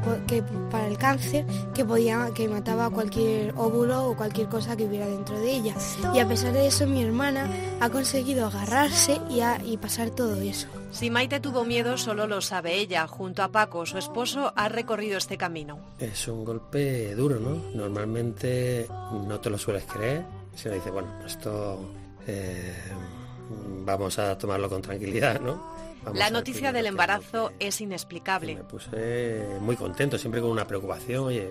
para 0.70 0.86
el 0.86 0.98
cáncer 0.98 1.46
que, 1.74 1.84
podía, 1.84 2.30
que 2.34 2.48
mataba 2.48 2.90
cualquier 2.90 3.54
óvulo 3.56 4.10
o 4.10 4.16
cualquier 4.16 4.48
cosa 4.48 4.76
que 4.76 4.84
hubiera 4.84 5.06
dentro 5.06 5.38
de 5.38 5.56
ella. 5.56 5.74
Y 6.14 6.18
a 6.18 6.28
pesar 6.28 6.52
de 6.52 6.66
eso, 6.66 6.86
mi 6.86 7.02
hermana 7.02 7.48
ha 7.80 7.88
conseguido 7.88 8.46
agarrarse 8.46 9.20
y, 9.30 9.40
y 9.64 9.76
pasar 9.78 10.10
todo 10.10 10.40
eso. 10.42 10.68
Si 10.90 11.10
Maite 11.10 11.40
tuvo 11.40 11.64
miedo, 11.64 11.96
solo 11.96 12.26
lo 12.26 12.40
sabe 12.40 12.74
ella. 12.74 13.06
Junto 13.08 13.42
a 13.42 13.48
Paco, 13.48 13.84
su 13.86 13.98
esposo, 13.98 14.52
ha 14.54 14.68
recorrido 14.68 15.18
este 15.18 15.36
camino. 15.36 15.78
Es 15.98 16.28
un 16.28 16.44
golpe 16.44 17.14
duro, 17.14 17.40
¿no? 17.40 17.56
Normalmente 17.74 18.86
no 19.26 19.40
te 19.40 19.50
lo 19.50 19.58
sueles 19.58 19.84
creer 19.84 20.43
se 20.54 20.68
me 20.68 20.76
dice, 20.76 20.90
bueno, 20.90 21.08
esto 21.26 21.80
eh, 22.26 22.74
vamos 23.84 24.18
a 24.18 24.36
tomarlo 24.38 24.68
con 24.68 24.82
tranquilidad, 24.82 25.40
¿no? 25.40 25.74
la 26.12 26.28
noticia 26.30 26.72
del 26.72 26.86
embarazo 26.86 27.52
es 27.58 27.80
inexplicable. 27.80 28.56
me 28.56 28.64
puse 28.64 29.46
muy 29.60 29.76
contento, 29.76 30.18
siempre 30.18 30.40
con 30.40 30.50
una 30.50 30.66
preocupación, 30.66 31.24
oye, 31.24 31.50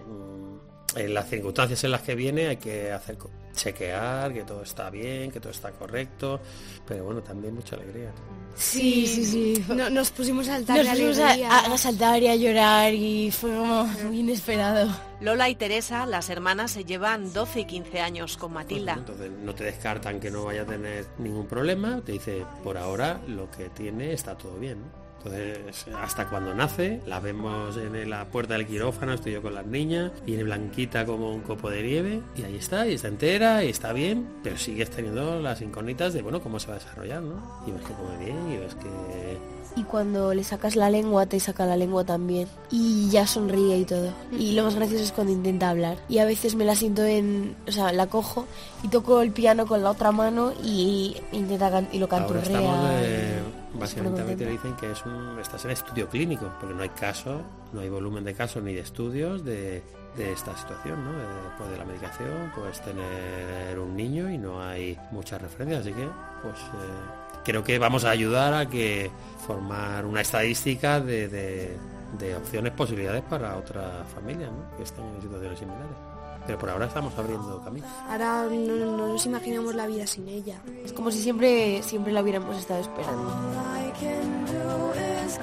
en 0.95 1.13
las 1.13 1.29
circunstancias 1.29 1.83
en 1.83 1.91
las 1.91 2.01
que 2.01 2.15
viene 2.15 2.47
hay 2.47 2.57
que 2.57 2.91
hacer 2.91 3.17
chequear 3.53 4.33
que 4.33 4.43
todo 4.43 4.63
está 4.63 4.89
bien, 4.89 5.31
que 5.31 5.39
todo 5.39 5.51
está 5.51 5.71
correcto, 5.71 6.39
pero 6.87 7.05
bueno, 7.05 7.21
también 7.21 7.53
mucha 7.53 7.75
alegría. 7.75 8.11
Sí, 8.55 9.07
sí, 9.07 9.25
sí. 9.25 9.65
nos 9.91 10.11
pusimos 10.11 10.47
a 10.47 10.53
saltar 10.53 10.77
nos 10.77 10.89
pusimos 10.89 11.17
a, 11.19 11.77
saltar 11.77 12.21
y 12.21 12.27
a 12.27 12.35
llorar 12.35 12.93
y 12.93 13.31
fue 13.31 13.51
como 13.51 13.85
muy 13.85 14.19
inesperado. 14.19 14.91
Lola 15.21 15.49
y 15.49 15.55
Teresa, 15.55 16.05
las 16.05 16.29
hermanas, 16.29 16.71
se 16.71 16.83
llevan 16.83 17.31
12 17.33 17.61
y 17.61 17.65
15 17.65 17.99
años 18.01 18.37
con 18.37 18.53
Matilda. 18.53 18.93
entonces 18.93 19.31
no 19.31 19.55
te 19.55 19.63
descartan 19.63 20.19
que 20.19 20.29
no 20.29 20.45
vaya 20.45 20.63
a 20.63 20.65
tener 20.65 21.05
ningún 21.17 21.47
problema, 21.47 22.01
te 22.05 22.11
dice, 22.11 22.45
por 22.63 22.77
ahora 22.77 23.21
lo 23.27 23.49
que 23.49 23.69
tiene 23.69 24.13
está 24.13 24.37
todo 24.37 24.57
bien. 24.57 25.02
Entonces, 25.25 25.85
hasta 25.95 26.29
cuando 26.29 26.53
nace, 26.53 27.01
la 27.05 27.19
vemos 27.19 27.77
en 27.77 28.09
la 28.09 28.25
puerta 28.25 28.55
del 28.55 28.67
quirófano, 28.67 29.13
estoy 29.13 29.33
yo 29.33 29.41
con 29.41 29.53
las 29.53 29.65
niñas, 29.65 30.11
viene 30.25 30.43
blanquita 30.43 31.05
como 31.05 31.33
un 31.33 31.41
copo 31.41 31.69
de 31.69 31.83
nieve, 31.83 32.21
y 32.35 32.43
ahí 32.43 32.55
está, 32.55 32.87
y 32.87 32.95
está 32.95 33.07
entera, 33.07 33.63
y 33.63 33.69
está 33.69 33.93
bien, 33.93 34.27
pero 34.43 34.57
sigues 34.57 34.89
teniendo 34.89 35.39
las 35.39 35.61
incógnitas 35.61 36.13
de, 36.13 36.21
bueno, 36.21 36.41
cómo 36.41 36.59
se 36.59 36.67
va 36.67 36.75
a 36.75 36.79
desarrollar, 36.79 37.21
¿no? 37.21 37.63
Y 37.65 37.71
ves 37.71 37.81
que 37.81 37.93
come 37.93 38.17
bien, 38.17 38.51
y 38.51 38.57
ves 38.57 38.75
que... 38.75 39.53
Y 39.75 39.83
cuando 39.83 40.35
le 40.35 40.43
sacas 40.43 40.75
la 40.75 40.89
lengua, 40.91 41.25
te 41.25 41.39
saca 41.39 41.65
la 41.65 41.75
lengua 41.75 42.03
también. 42.03 42.47
Y 42.69 43.09
ya 43.09 43.25
sonríe 43.25 43.79
y 43.79 43.85
todo. 43.85 44.13
Y 44.31 44.51
lo 44.51 44.65
más 44.65 44.75
gracioso 44.75 45.03
es 45.03 45.11
cuando 45.11 45.33
intenta 45.33 45.71
hablar. 45.71 45.97
Y 46.07 46.19
a 46.19 46.25
veces 46.25 46.53
me 46.53 46.63
la 46.63 46.75
siento 46.75 47.03
en... 47.03 47.55
O 47.67 47.71
sea, 47.71 47.91
la 47.91 48.05
cojo 48.05 48.45
y 48.83 48.89
toco 48.89 49.21
el 49.21 49.31
piano 49.31 49.65
con 49.65 49.81
la 49.81 49.89
otra 49.89 50.11
mano 50.11 50.53
y 50.63 51.17
intenta 51.31 51.83
y 51.91 51.97
lo 51.97 52.07
canturrea. 52.07 53.41
Básicamente 53.73 54.35
te 54.35 54.45
dicen 54.45 54.75
que 54.75 54.91
es 54.91 55.05
un, 55.05 55.39
estás 55.39 55.65
en 55.65 55.71
estudio 55.71 56.07
clínico, 56.07 56.51
porque 56.59 56.75
no 56.75 56.83
hay 56.83 56.89
caso, 56.89 57.41
no 57.71 57.81
hay 57.81 57.89
volumen 57.89 58.23
de 58.23 58.33
casos 58.33 58.63
ni 58.63 58.73
de 58.73 58.81
estudios 58.81 59.43
de, 59.43 59.83
esta 60.17 60.55
situación, 60.55 61.03
¿no? 61.03 61.11
Después 61.11 61.71
de 61.71 61.77
la 61.77 61.85
medicación 61.85 62.51
puedes 62.55 62.79
tener 62.81 63.79
un 63.79 63.95
niño 63.95 64.29
y 64.29 64.37
no 64.37 64.61
hay 64.61 64.97
muchas 65.11 65.41
referencias, 65.41 65.81
así 65.81 65.91
que 65.91 66.07
pues 66.43 66.59
eh, 66.59 67.41
creo 67.43 67.63
que 67.63 67.79
vamos 67.79 68.05
a 68.05 68.11
ayudar 68.11 68.53
a 68.53 68.69
que 68.69 69.09
formar 69.47 70.05
una 70.05 70.21
estadística 70.21 70.99
de, 70.99 71.27
de, 71.27 72.35
opciones, 72.35 72.73
posibilidades 72.73 73.23
para 73.23 73.57
otras 73.57 74.07
familias 74.13 74.51
¿no? 74.51 74.77
que 74.77 74.83
están 74.83 75.05
en 75.15 75.21
situaciones 75.21 75.57
similares. 75.57 76.12
Pero 76.45 76.59
por 76.59 76.69
ahora 76.69 76.87
estamos 76.87 77.17
abriendo 77.17 77.61
camino. 77.63 77.87
Ahora 78.09 78.47
no, 78.49 79.07
nos 79.07 79.25
imaginamos 79.25 79.75
la 79.75 79.87
vida 79.87 80.05
sin 80.05 80.27
ella. 80.27 80.61
Es 80.83 80.93
como 80.93 81.11
si 81.11 81.21
siempre, 81.21 81.81
siempre 81.83 82.11
la 82.11 82.21
hubiéramos 82.21 82.57
estado 82.57 82.81
esperando. 82.81 83.31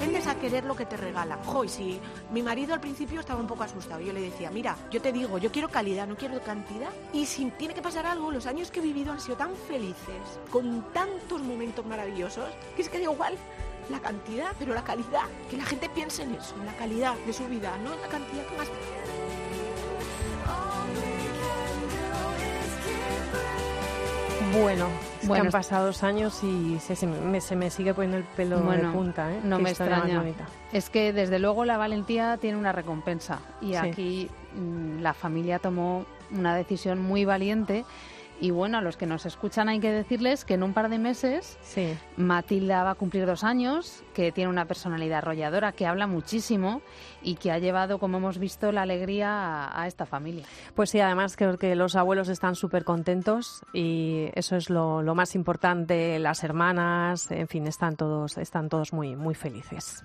Aprendes 0.01 0.25
a 0.25 0.35
querer 0.35 0.63
lo 0.63 0.75
que 0.75 0.87
te 0.87 0.97
regala. 0.97 1.37
Hoy 1.45 1.69
si 1.69 1.99
mi 2.31 2.41
marido 2.41 2.73
al 2.73 2.79
principio 2.79 3.19
estaba 3.19 3.39
un 3.39 3.45
poco 3.45 3.63
asustado. 3.63 4.01
Yo 4.01 4.11
le 4.13 4.21
decía, 4.21 4.49
mira, 4.49 4.75
yo 4.89 4.99
te 4.99 5.11
digo, 5.11 5.37
yo 5.37 5.51
quiero 5.51 5.69
calidad, 5.69 6.07
no 6.07 6.15
quiero 6.15 6.41
cantidad. 6.41 6.89
Y 7.13 7.27
si 7.27 7.45
tiene 7.51 7.75
que 7.75 7.83
pasar 7.83 8.07
algo, 8.07 8.31
los 8.31 8.47
años 8.47 8.71
que 8.71 8.79
he 8.79 8.83
vivido 8.83 9.11
han 9.11 9.19
sido 9.19 9.37
tan 9.37 9.53
felices, 9.67 10.39
con 10.49 10.91
tantos 10.91 11.41
momentos 11.41 11.85
maravillosos, 11.85 12.49
que 12.75 12.81
es 12.81 12.89
que 12.89 12.97
da 12.97 13.11
igual 13.11 13.37
la 13.91 13.99
cantidad, 13.99 14.55
pero 14.57 14.73
la 14.73 14.83
calidad. 14.83 15.25
Que 15.49 15.57
la 15.57 15.65
gente 15.65 15.87
piense 15.89 16.23
en 16.23 16.33
eso, 16.33 16.55
en 16.55 16.65
la 16.65 16.75
calidad 16.77 17.15
de 17.25 17.33
su 17.33 17.45
vida, 17.45 17.77
no 17.83 17.93
en 17.93 18.01
la 18.01 18.07
cantidad 18.07 18.45
que 18.47 18.57
más. 18.57 18.69
Bueno, 24.53 24.87
bueno, 25.23 25.45
han 25.45 25.51
pasado 25.51 25.87
dos 25.87 26.03
años 26.03 26.43
y 26.43 26.77
se, 26.79 27.07
me, 27.07 27.69
sigue 27.69 27.93
poniendo 27.93 28.17
el 28.17 28.23
pelo 28.23 28.59
de 28.61 28.79
punta. 28.89 29.31
¿eh? 29.31 29.39
No 29.43 29.59
me 29.59 29.69
extraña. 29.69 30.23
Es 30.73 30.89
que 30.89 31.13
desde 31.13 31.39
luego 31.39 31.65
la 31.65 31.77
valentía 31.77 32.37
tiene 32.37 32.57
una 32.57 32.71
recompensa 32.71 33.39
y 33.61 33.75
aquí 33.75 34.29
mm, 34.55 35.01
la 35.01 35.13
familia 35.13 35.59
tomó 35.59 36.05
una 36.31 36.55
decisión 36.55 36.99
muy 36.99 37.25
valiente 37.25 37.85
y 38.41 38.49
bueno, 38.49 38.79
a 38.79 38.81
los 38.81 38.97
que 38.97 39.05
nos 39.05 39.25
escuchan 39.27 39.69
hay 39.69 39.79
que 39.79 39.91
decirles 39.91 40.43
que 40.43 40.55
en 40.55 40.63
un 40.63 40.73
par 40.73 40.89
de 40.89 40.97
meses 40.97 41.59
sí. 41.61 41.95
Matilda 42.17 42.83
va 42.83 42.91
a 42.91 42.95
cumplir 42.95 43.27
dos 43.27 43.43
años, 43.43 44.03
que 44.15 44.31
tiene 44.31 44.49
una 44.49 44.65
personalidad 44.65 45.19
arrolladora, 45.19 45.71
que 45.71 45.85
habla 45.85 46.07
muchísimo 46.07 46.81
y 47.21 47.35
que 47.35 47.51
ha 47.51 47.59
llevado, 47.59 47.99
como 47.99 48.17
hemos 48.17 48.39
visto, 48.39 48.71
la 48.71 48.81
alegría 48.81 49.69
a, 49.79 49.87
esta 49.87 50.07
familia. 50.07 50.45
Pues 50.75 50.89
sí, 50.89 50.99
además 50.99 51.37
creo 51.37 51.57
que 51.57 51.75
los 51.75 51.95
abuelos 51.95 52.29
están 52.29 52.55
súper 52.55 52.83
contentos 52.83 53.61
y 53.73 54.29
eso 54.33 54.55
es 54.55 54.71
lo, 54.71 55.03
lo, 55.03 55.13
más 55.13 55.35
importante. 55.35 56.17
Las 56.17 56.43
hermanas, 56.43 57.29
en 57.29 57.47
fin, 57.47 57.67
están 57.67 57.95
todos, 57.95 58.39
están 58.39 58.69
todos 58.69 58.91
muy, 58.91 59.15
muy 59.15 59.35
felices. 59.35 60.03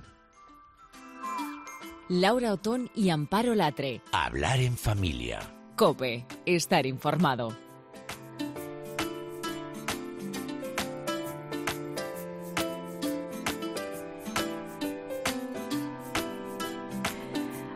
Laura 2.09 2.53
Otón 2.53 2.91
y 2.95 3.09
Amparo 3.09 3.55
Latre. 3.55 4.03
Hablar 4.13 4.61
en 4.61 4.77
familia. 4.77 5.41
Cope, 5.75 6.27
estar 6.45 6.87
informado. 6.87 7.66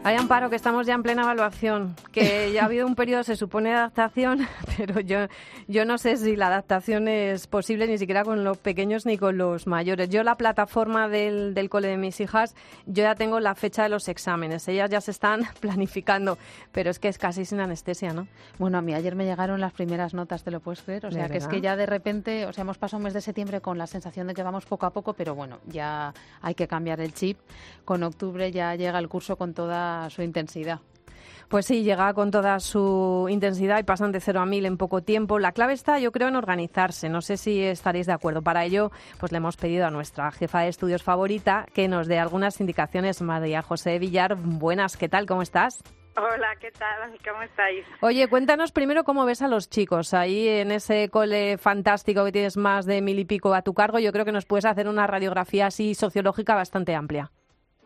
Hay 0.02 0.16
amparo 0.16 0.48
que 0.48 0.56
estamos 0.56 0.86
ya 0.86 0.94
en 0.94 1.02
plena 1.02 1.24
evaluación, 1.24 1.94
que 2.10 2.52
ya 2.54 2.62
ha 2.62 2.64
habido 2.64 2.86
un 2.86 2.94
periodo, 2.94 3.22
se 3.22 3.36
supone, 3.36 3.68
de 3.68 3.74
adaptación, 3.74 4.48
pero 4.78 5.00
yo, 5.00 5.26
yo 5.68 5.84
no 5.84 5.98
sé 5.98 6.16
si 6.16 6.36
la 6.36 6.46
adaptación 6.46 7.06
es 7.06 7.46
posible 7.46 7.86
ni 7.86 7.98
siquiera 7.98 8.24
con 8.24 8.42
los 8.42 8.56
pequeños 8.56 9.04
ni 9.04 9.18
con 9.18 9.36
los 9.36 9.66
mayores. 9.66 10.08
Yo 10.08 10.22
la 10.22 10.36
plataforma 10.36 11.06
del, 11.08 11.52
del 11.52 11.68
cole 11.68 11.88
de 11.88 11.98
mis 11.98 12.18
hijas, 12.20 12.54
yo 12.86 13.02
ya 13.02 13.14
tengo 13.14 13.40
la 13.40 13.54
fecha 13.54 13.82
de 13.82 13.90
los 13.90 14.08
exámenes, 14.08 14.66
ellas 14.68 14.88
ya 14.88 15.02
se 15.02 15.10
están 15.10 15.42
planificando, 15.60 16.38
pero 16.72 16.90
es 16.90 16.98
que 16.98 17.08
es 17.08 17.18
casi 17.18 17.44
sin 17.44 17.60
anestesia, 17.60 18.14
¿no? 18.14 18.26
Bueno, 18.58 18.78
a 18.78 18.80
mí 18.80 18.94
ayer 18.94 19.14
me 19.14 19.26
llegaron 19.26 19.60
las 19.60 19.74
primeras 19.74 20.14
notas, 20.14 20.44
¿te 20.44 20.50
lo 20.50 20.60
puedes 20.60 20.80
creer? 20.80 21.04
O 21.04 21.10
sea, 21.10 21.28
que 21.28 21.36
es 21.36 21.46
que 21.46 21.60
ya 21.60 21.76
de 21.76 21.84
repente, 21.84 22.46
o 22.46 22.54
sea, 22.54 22.62
hemos 22.62 22.78
pasado 22.78 22.96
un 22.96 23.04
mes 23.04 23.12
de 23.12 23.20
septiembre 23.20 23.60
con 23.60 23.76
la 23.76 23.86
sensación 23.86 24.28
de 24.28 24.32
que 24.32 24.42
vamos 24.42 24.64
poco 24.64 24.86
a 24.86 24.90
poco, 24.94 25.12
pero 25.12 25.34
bueno, 25.34 25.58
ya 25.66 26.14
hay 26.40 26.54
que 26.54 26.66
cambiar 26.66 27.02
el 27.02 27.12
chip. 27.12 27.38
Con 27.84 28.02
octubre 28.02 28.50
ya 28.50 28.74
llega 28.76 28.98
el 28.98 29.08
curso 29.08 29.36
con 29.36 29.52
toda 29.52 29.89
su 30.10 30.22
intensidad. 30.22 30.80
Pues 31.50 31.66
sí, 31.66 31.82
llega 31.82 32.14
con 32.14 32.30
toda 32.30 32.60
su 32.60 33.26
intensidad 33.28 33.80
y 33.80 33.82
pasan 33.82 34.12
de 34.12 34.20
cero 34.20 34.40
a 34.40 34.46
mil 34.46 34.64
en 34.66 34.76
poco 34.76 35.02
tiempo. 35.02 35.40
La 35.40 35.50
clave 35.50 35.72
está, 35.72 35.98
yo 35.98 36.12
creo, 36.12 36.28
en 36.28 36.36
organizarse. 36.36 37.08
No 37.08 37.22
sé 37.22 37.36
si 37.36 37.60
estaréis 37.60 38.06
de 38.06 38.12
acuerdo. 38.12 38.40
Para 38.40 38.64
ello, 38.64 38.92
pues 39.18 39.32
le 39.32 39.38
hemos 39.38 39.56
pedido 39.56 39.84
a 39.84 39.90
nuestra 39.90 40.30
jefa 40.30 40.60
de 40.60 40.68
estudios 40.68 41.02
favorita 41.02 41.66
que 41.74 41.88
nos 41.88 42.06
dé 42.06 42.20
algunas 42.20 42.60
indicaciones. 42.60 43.20
María 43.20 43.62
José 43.62 43.98
Villar, 43.98 44.36
buenas, 44.36 44.96
¿qué 44.96 45.08
tal? 45.08 45.26
¿Cómo 45.26 45.42
estás? 45.42 45.82
Hola, 46.16 46.54
¿qué 46.60 46.70
tal? 46.70 47.18
¿Cómo 47.28 47.42
estáis? 47.42 47.84
Oye, 48.00 48.28
cuéntanos 48.28 48.70
primero 48.70 49.02
cómo 49.02 49.24
ves 49.24 49.42
a 49.42 49.48
los 49.48 49.68
chicos 49.68 50.14
ahí 50.14 50.46
en 50.46 50.70
ese 50.70 51.08
cole 51.08 51.58
fantástico 51.58 52.24
que 52.24 52.30
tienes 52.30 52.56
más 52.56 52.86
de 52.86 53.02
mil 53.02 53.18
y 53.18 53.24
pico 53.24 53.54
a 53.54 53.62
tu 53.62 53.74
cargo. 53.74 53.98
Yo 53.98 54.12
creo 54.12 54.24
que 54.24 54.30
nos 54.30 54.46
puedes 54.46 54.66
hacer 54.66 54.86
una 54.86 55.08
radiografía 55.08 55.66
así 55.66 55.96
sociológica 55.96 56.54
bastante 56.54 56.94
amplia. 56.94 57.32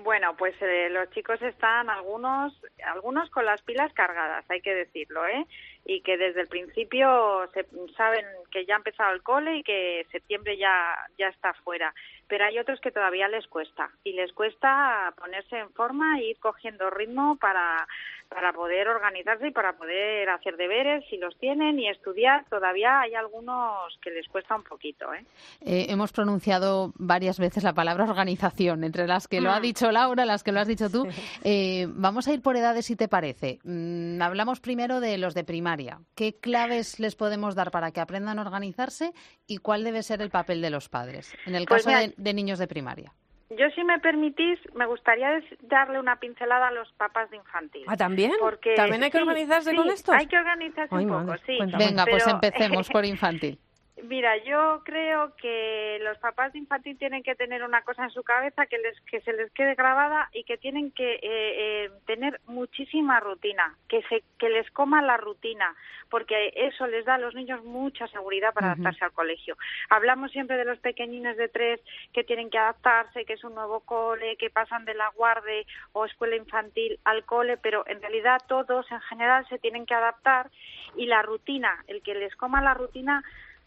Bueno, 0.04 0.37
pues 0.37 0.54
eh, 0.61 0.90
los 0.90 1.08
chicos 1.12 1.40
están 1.40 1.88
algunos, 1.88 2.52
algunos 2.84 3.30
con 3.30 3.46
las 3.46 3.62
pilas 3.62 3.90
cargadas, 3.94 4.44
hay 4.50 4.61
que 4.61 4.75
decirlo, 4.75 5.26
¿eh? 5.26 5.46
Y 5.87 6.02
que 6.02 6.18
desde 6.18 6.42
el 6.42 6.49
principio 6.49 7.49
se, 7.54 7.64
saben 7.96 8.26
que 8.50 8.66
ya 8.66 8.75
ha 8.75 8.76
empezado 8.76 9.14
el 9.14 9.23
cole 9.23 9.56
y 9.56 9.62
que 9.62 10.06
septiembre 10.12 10.58
ya, 10.58 10.94
ya 11.16 11.28
está 11.28 11.54
fuera. 11.54 11.94
Pero 12.28 12.44
hay 12.44 12.58
otros 12.58 12.82
que 12.82 12.90
todavía 12.90 13.28
les 13.28 13.46
cuesta 13.46 13.90
y 14.04 14.12
les 14.12 14.30
cuesta 14.34 15.14
ponerse 15.16 15.56
en 15.58 15.70
forma 15.70 16.18
e 16.18 16.25
ir 16.25 16.38
cogiendo 16.38 16.90
ritmo 16.90 17.37
para 17.37 17.88
para 18.34 18.52
poder 18.52 18.88
organizarse 18.88 19.48
y 19.48 19.50
para 19.52 19.74
poder 19.74 20.28
hacer 20.28 20.56
deberes 20.56 21.04
si 21.08 21.16
los 21.18 21.38
tienen 21.38 21.78
y 21.78 21.88
estudiar. 21.88 22.44
Todavía 22.50 23.00
hay 23.00 23.14
algunos 23.14 23.96
que 24.02 24.10
les 24.10 24.26
cuesta 24.26 24.56
un 24.56 24.64
poquito. 24.64 25.14
¿eh? 25.14 25.24
Eh, 25.60 25.86
hemos 25.88 26.12
pronunciado 26.12 26.92
varias 26.96 27.38
veces 27.38 27.62
la 27.62 27.72
palabra 27.72 28.04
organización, 28.04 28.82
entre 28.82 29.06
las 29.06 29.28
que 29.28 29.40
lo 29.40 29.52
ha 29.52 29.60
mm. 29.60 29.62
dicho 29.62 29.92
Laura, 29.92 30.24
las 30.24 30.42
que 30.42 30.50
lo 30.50 30.58
has 30.58 30.66
dicho 30.66 30.90
tú. 30.90 31.06
Eh, 31.44 31.86
vamos 31.90 32.26
a 32.26 32.32
ir 32.32 32.42
por 32.42 32.56
edades, 32.56 32.86
si 32.86 32.96
te 32.96 33.06
parece. 33.06 33.60
Mm, 33.62 34.20
hablamos 34.20 34.58
primero 34.60 34.98
de 34.98 35.16
los 35.16 35.34
de 35.34 35.44
primaria. 35.44 36.00
¿Qué 36.16 36.34
claves 36.34 36.98
les 36.98 37.14
podemos 37.14 37.54
dar 37.54 37.70
para 37.70 37.92
que 37.92 38.00
aprendan 38.00 38.40
a 38.40 38.42
organizarse 38.42 39.12
y 39.46 39.58
cuál 39.58 39.84
debe 39.84 40.02
ser 40.02 40.20
el 40.20 40.30
papel 40.30 40.60
de 40.60 40.70
los 40.70 40.88
padres 40.88 41.32
en 41.46 41.54
el 41.54 41.66
pues 41.66 41.84
caso 41.84 42.12
de 42.16 42.34
niños 42.34 42.58
de 42.58 42.66
primaria? 42.66 43.12
Yo, 43.50 43.68
si 43.74 43.84
me 43.84 43.98
permitís, 43.98 44.58
me 44.74 44.86
gustaría 44.86 45.40
darle 45.62 46.00
una 46.00 46.16
pincelada 46.16 46.68
a 46.68 46.72
los 46.72 46.90
papás 46.92 47.30
de 47.30 47.36
infantil. 47.36 47.84
¿Ah, 47.86 47.96
también? 47.96 48.32
Porque, 48.40 48.74
¿También 48.74 49.02
hay 49.02 49.10
que 49.10 49.18
organizarse 49.18 49.74
con 49.74 49.88
esto? 49.88 50.12
hay 50.12 50.26
que 50.26 50.38
organizarse 50.38 50.94
un 50.94 51.08
poco, 51.08 51.36
sí. 51.46 51.58
Venga, 51.78 52.06
pues 52.06 52.26
empecemos 52.26 52.88
por 52.92 53.04
infantil. 53.04 53.58
Mira, 54.02 54.36
yo 54.38 54.82
creo 54.84 55.36
que 55.36 56.00
los 56.02 56.18
papás 56.18 56.52
de 56.52 56.58
infantil 56.58 56.98
tienen 56.98 57.22
que 57.22 57.36
tener 57.36 57.62
una 57.62 57.82
cosa 57.82 58.02
en 58.02 58.10
su 58.10 58.24
cabeza 58.24 58.66
que 58.66 58.78
les 58.78 59.00
que 59.02 59.20
se 59.20 59.32
les 59.32 59.52
quede 59.52 59.76
grabada 59.76 60.28
y 60.32 60.42
que 60.42 60.58
tienen 60.58 60.90
que 60.90 61.14
eh, 61.14 61.20
eh, 61.22 61.90
tener 62.04 62.40
muchísima 62.46 63.20
rutina, 63.20 63.76
que 63.88 64.02
se 64.08 64.24
que 64.36 64.48
les 64.48 64.68
coma 64.72 65.00
la 65.00 65.16
rutina, 65.16 65.76
porque 66.10 66.52
eso 66.56 66.88
les 66.88 67.04
da 67.04 67.14
a 67.14 67.18
los 67.18 67.36
niños 67.36 67.62
mucha 67.62 68.08
seguridad 68.08 68.52
para 68.52 68.72
adaptarse 68.72 69.04
al 69.04 69.12
colegio. 69.12 69.56
Hablamos 69.88 70.32
siempre 70.32 70.56
de 70.56 70.64
los 70.64 70.80
pequeñines 70.80 71.36
de 71.36 71.48
tres 71.48 71.80
que 72.12 72.24
tienen 72.24 72.50
que 72.50 72.58
adaptarse, 72.58 73.24
que 73.24 73.34
es 73.34 73.44
un 73.44 73.54
nuevo 73.54 73.78
cole, 73.80 74.36
que 74.36 74.50
pasan 74.50 74.84
de 74.84 74.94
la 74.94 75.08
guarde 75.10 75.66
o 75.92 76.04
escuela 76.04 76.34
infantil 76.34 76.98
al 77.04 77.24
cole, 77.24 77.58
pero 77.58 77.86
en 77.86 78.02
realidad 78.02 78.42
todos 78.48 78.90
en 78.90 79.00
general 79.02 79.46
se 79.48 79.60
tienen 79.60 79.86
que 79.86 79.94
adaptar 79.94 80.50
y 80.96 81.06
la 81.06 81.22
rutina, 81.22 81.84
el 81.86 82.02
que 82.02 82.16
les 82.16 82.34
coma 82.34 82.60
la 82.60 82.74
rutina 82.74 83.22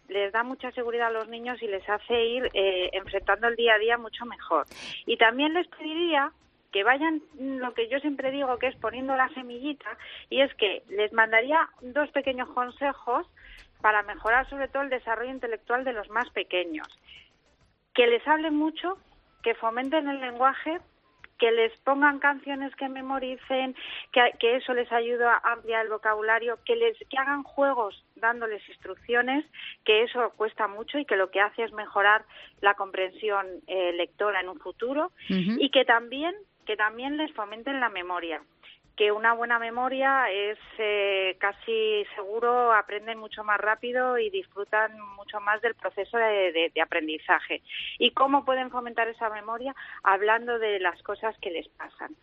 les 0.09 0.31
da 0.31 0.43
mucha 0.43 0.71
seguridad 0.71 1.07
a 1.07 1.11
los 1.11 1.27
niños 1.27 1.61
y 1.61 1.67
les 1.67 1.87
hace 1.89 2.25
ir 2.25 2.49
eh, 2.53 2.89
enfrentando 2.93 3.47
el 3.47 3.55
día 3.55 3.75
a 3.75 3.79
día 3.79 3.97
mucho 3.97 4.25
mejor. 4.25 4.65
Y 5.05 5.17
también 5.17 5.53
les 5.53 5.67
pediría 5.67 6.31
que 6.71 6.83
vayan 6.83 7.21
lo 7.39 7.73
que 7.73 7.87
yo 7.87 7.99
siempre 7.99 8.31
digo 8.31 8.57
que 8.59 8.67
es 8.67 8.75
poniendo 8.75 9.15
la 9.15 9.29
semillita 9.29 9.97
y 10.29 10.41
es 10.41 10.53
que 10.55 10.83
les 10.89 11.13
mandaría 11.13 11.69
dos 11.81 12.09
pequeños 12.11 12.49
consejos 12.49 13.25
para 13.81 14.03
mejorar 14.03 14.49
sobre 14.49 14.67
todo 14.67 14.83
el 14.83 14.89
desarrollo 14.89 15.31
intelectual 15.31 15.83
de 15.83 15.93
los 15.93 16.09
más 16.09 16.29
pequeños. 16.31 16.87
Que 17.93 18.07
les 18.07 18.25
hablen 18.27 18.55
mucho, 18.55 18.97
que 19.43 19.55
fomenten 19.55 20.07
el 20.07 20.19
lenguaje, 20.19 20.79
que 21.37 21.51
les 21.51 21.75
pongan 21.79 22.19
canciones 22.19 22.75
que 22.75 22.89
memoricen, 22.89 23.75
que, 24.11 24.31
que, 24.39 24.57
eso 24.57 24.73
les 24.73 24.91
ayuda 24.91 25.39
a 25.43 25.53
ampliar 25.53 25.85
el 25.85 25.91
vocabulario, 25.91 26.59
que 26.65 26.75
les 26.75 26.97
que 27.09 27.17
hagan 27.17 27.43
juegos 27.43 28.03
dándoles 28.15 28.67
instrucciones, 28.69 29.45
que 29.85 30.03
eso 30.03 30.31
cuesta 30.35 30.67
mucho 30.67 30.99
y 30.99 31.05
que 31.05 31.15
lo 31.15 31.29
que 31.29 31.41
hace 31.41 31.63
es 31.63 31.71
mejorar 31.73 32.25
la 32.61 32.73
comprensión 32.73 33.45
eh, 33.67 33.93
lectora 33.93 34.41
en 34.41 34.49
un 34.49 34.59
futuro 34.59 35.11
y 35.29 35.69
que 35.69 35.85
también 35.85 36.35
que 36.65 36.75
también 36.75 37.15
les 37.15 37.31
fomenten 37.33 37.79
la 37.79 37.89
memoria 37.89 38.41
que 38.97 39.11
una 39.11 39.33
buena 39.33 39.59
memoria 39.59 40.29
es 40.31 40.57
eh, 40.79 41.37
casi 41.39 42.03
seguro, 42.15 42.73
aprenden 42.73 43.19
mucho 43.19 43.43
más 43.43 43.59
rápido 43.59 44.17
y 44.17 44.31
disfrutan 44.31 44.99
mucho 45.15 45.39
más 45.39 45.61
del 45.61 45.75
proceso 45.75 46.17
de, 46.17 46.71
aprendizaje. 46.83 47.61
¿Y 47.99 48.11
cómo 48.11 48.43
pueden 48.43 48.71
fomentar 48.71 49.07
esa 49.07 49.29
memoria? 49.29 49.75
Hablando 50.01 50.57
de 50.57 50.79
las 50.79 51.01
cosas 51.03 51.37
que 51.39 51.51
les 51.51 51.67
pasan. 51.69 52.15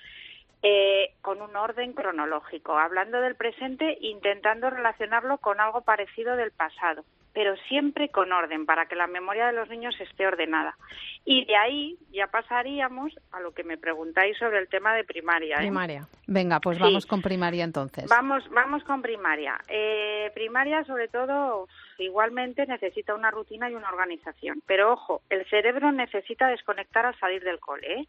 Eh, 0.67 1.13
con 1.21 1.43
un 1.43 1.55
orden 1.57 1.93
cronológico, 1.93 2.79
hablando 2.79 3.21
del 3.21 3.37
presente, 3.37 3.99
intentando 4.01 4.71
relacionarlo 4.71 5.37
con 5.37 5.61
algo 5.61 5.83
parecido 5.83 6.37
del 6.37 6.53
pasado 6.53 7.05
pero 7.35 7.57
siempre 7.69 8.09
con 8.09 8.33
orden, 8.33 8.65
para 8.65 8.87
que 8.87 8.95
la 8.95 9.09
memoria 9.09 9.49
de 9.49 9.53
los 9.53 9.69
niños 9.69 9.95
esté 10.01 10.27
ordenada. 10.27 10.77
Y 11.25 11.45
de 11.45 11.57
ahí 11.57 11.99
ya 12.13 12.29
pasaríamos 12.29 13.13
a 13.33 13.41
lo 13.41 13.53
que 13.53 13.65
me 13.65 13.77
preguntáis 13.77 14.39
sobre 14.39 14.61
el 14.61 14.69
tema 14.69 14.95
de 14.95 15.05
primaria. 15.05 15.57
¿eh? 15.57 15.63
Primaria. 15.63 16.07
Venga, 16.29 16.61
pues 16.61 16.79
vamos 16.79 17.07
con 17.07 17.21
primaria 17.21 17.65
entonces. 17.65 18.09
Vamos, 18.09 18.49
vamos 18.51 18.85
con 18.85 19.03
primaria. 19.03 19.59
Eh, 19.69 20.31
primaria, 20.33 20.85
sobre 20.85 21.09
todo, 21.09 21.69
igualmente 21.99 22.67
necesita 22.67 23.15
una 23.15 23.33
rutina 23.33 23.69
y 23.69 23.75
una 23.75 23.89
organización. 23.89 24.63
Pero 24.67 24.93
ojo, 24.93 25.23
el 25.29 25.45
cerebro 25.51 25.91
necesita 25.91 26.47
desconectar 26.47 27.05
al 27.05 27.19
salir 27.19 27.43
del 27.43 27.59
cole. 27.59 28.01
¿eh? 28.01 28.09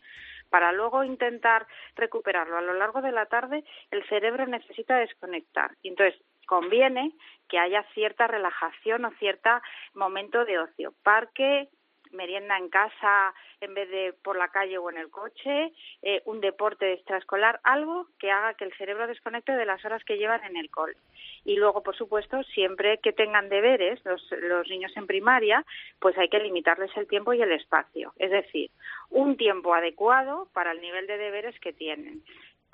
Para 0.49 0.71
luego 0.71 1.03
intentar 1.03 1.65
recuperarlo 1.95 2.57
a 2.57 2.61
lo 2.61 2.73
largo 2.73 3.01
de 3.01 3.11
la 3.11 3.25
tarde, 3.25 3.63
el 3.89 4.07
cerebro 4.07 4.45
necesita 4.45 4.97
desconectar. 4.97 5.71
Entonces, 5.83 6.21
conviene 6.45 7.13
que 7.47 7.59
haya 7.59 7.83
cierta 7.93 8.27
relajación 8.27 9.05
o 9.05 9.11
cierto 9.19 9.49
momento 9.93 10.45
de 10.45 10.59
ocio. 10.59 10.93
Parque, 11.03 11.69
merienda 12.11 12.57
en 12.57 12.69
casa 12.69 13.33
en 13.61 13.73
vez 13.73 13.89
de 13.89 14.13
por 14.23 14.37
la 14.37 14.49
calle 14.49 14.77
o 14.77 14.89
en 14.89 14.97
el 14.97 15.09
coche, 15.09 15.71
eh, 16.01 16.21
un 16.25 16.41
deporte 16.41 16.93
extraescolar, 16.93 17.59
algo 17.63 18.07
que 18.19 18.31
haga 18.31 18.53
que 18.55 18.65
el 18.65 18.73
cerebro 18.73 19.07
desconecte 19.07 19.51
de 19.51 19.65
las 19.65 19.83
horas 19.85 20.03
que 20.03 20.17
llevan 20.17 20.43
en 20.43 20.57
el 20.57 20.69
cole. 20.69 20.95
Y 21.43 21.57
luego, 21.57 21.83
por 21.83 21.95
supuesto, 21.95 22.43
siempre 22.43 22.99
que 22.99 23.13
tengan 23.13 23.49
deberes, 23.49 24.03
los, 24.05 24.21
los 24.31 24.67
niños 24.67 24.91
en 24.95 25.07
primaria, 25.07 25.63
pues 25.99 26.17
hay 26.17 26.29
que 26.29 26.39
limitarles 26.39 26.95
el 26.97 27.07
tiempo 27.07 27.33
y 27.33 27.41
el 27.41 27.51
espacio. 27.51 28.13
Es 28.17 28.31
decir, 28.31 28.71
un 29.09 29.37
tiempo 29.37 29.73
adecuado 29.73 30.47
para 30.53 30.71
el 30.71 30.81
nivel 30.81 31.07
de 31.07 31.17
deberes 31.17 31.59
que 31.59 31.73
tienen 31.73 32.23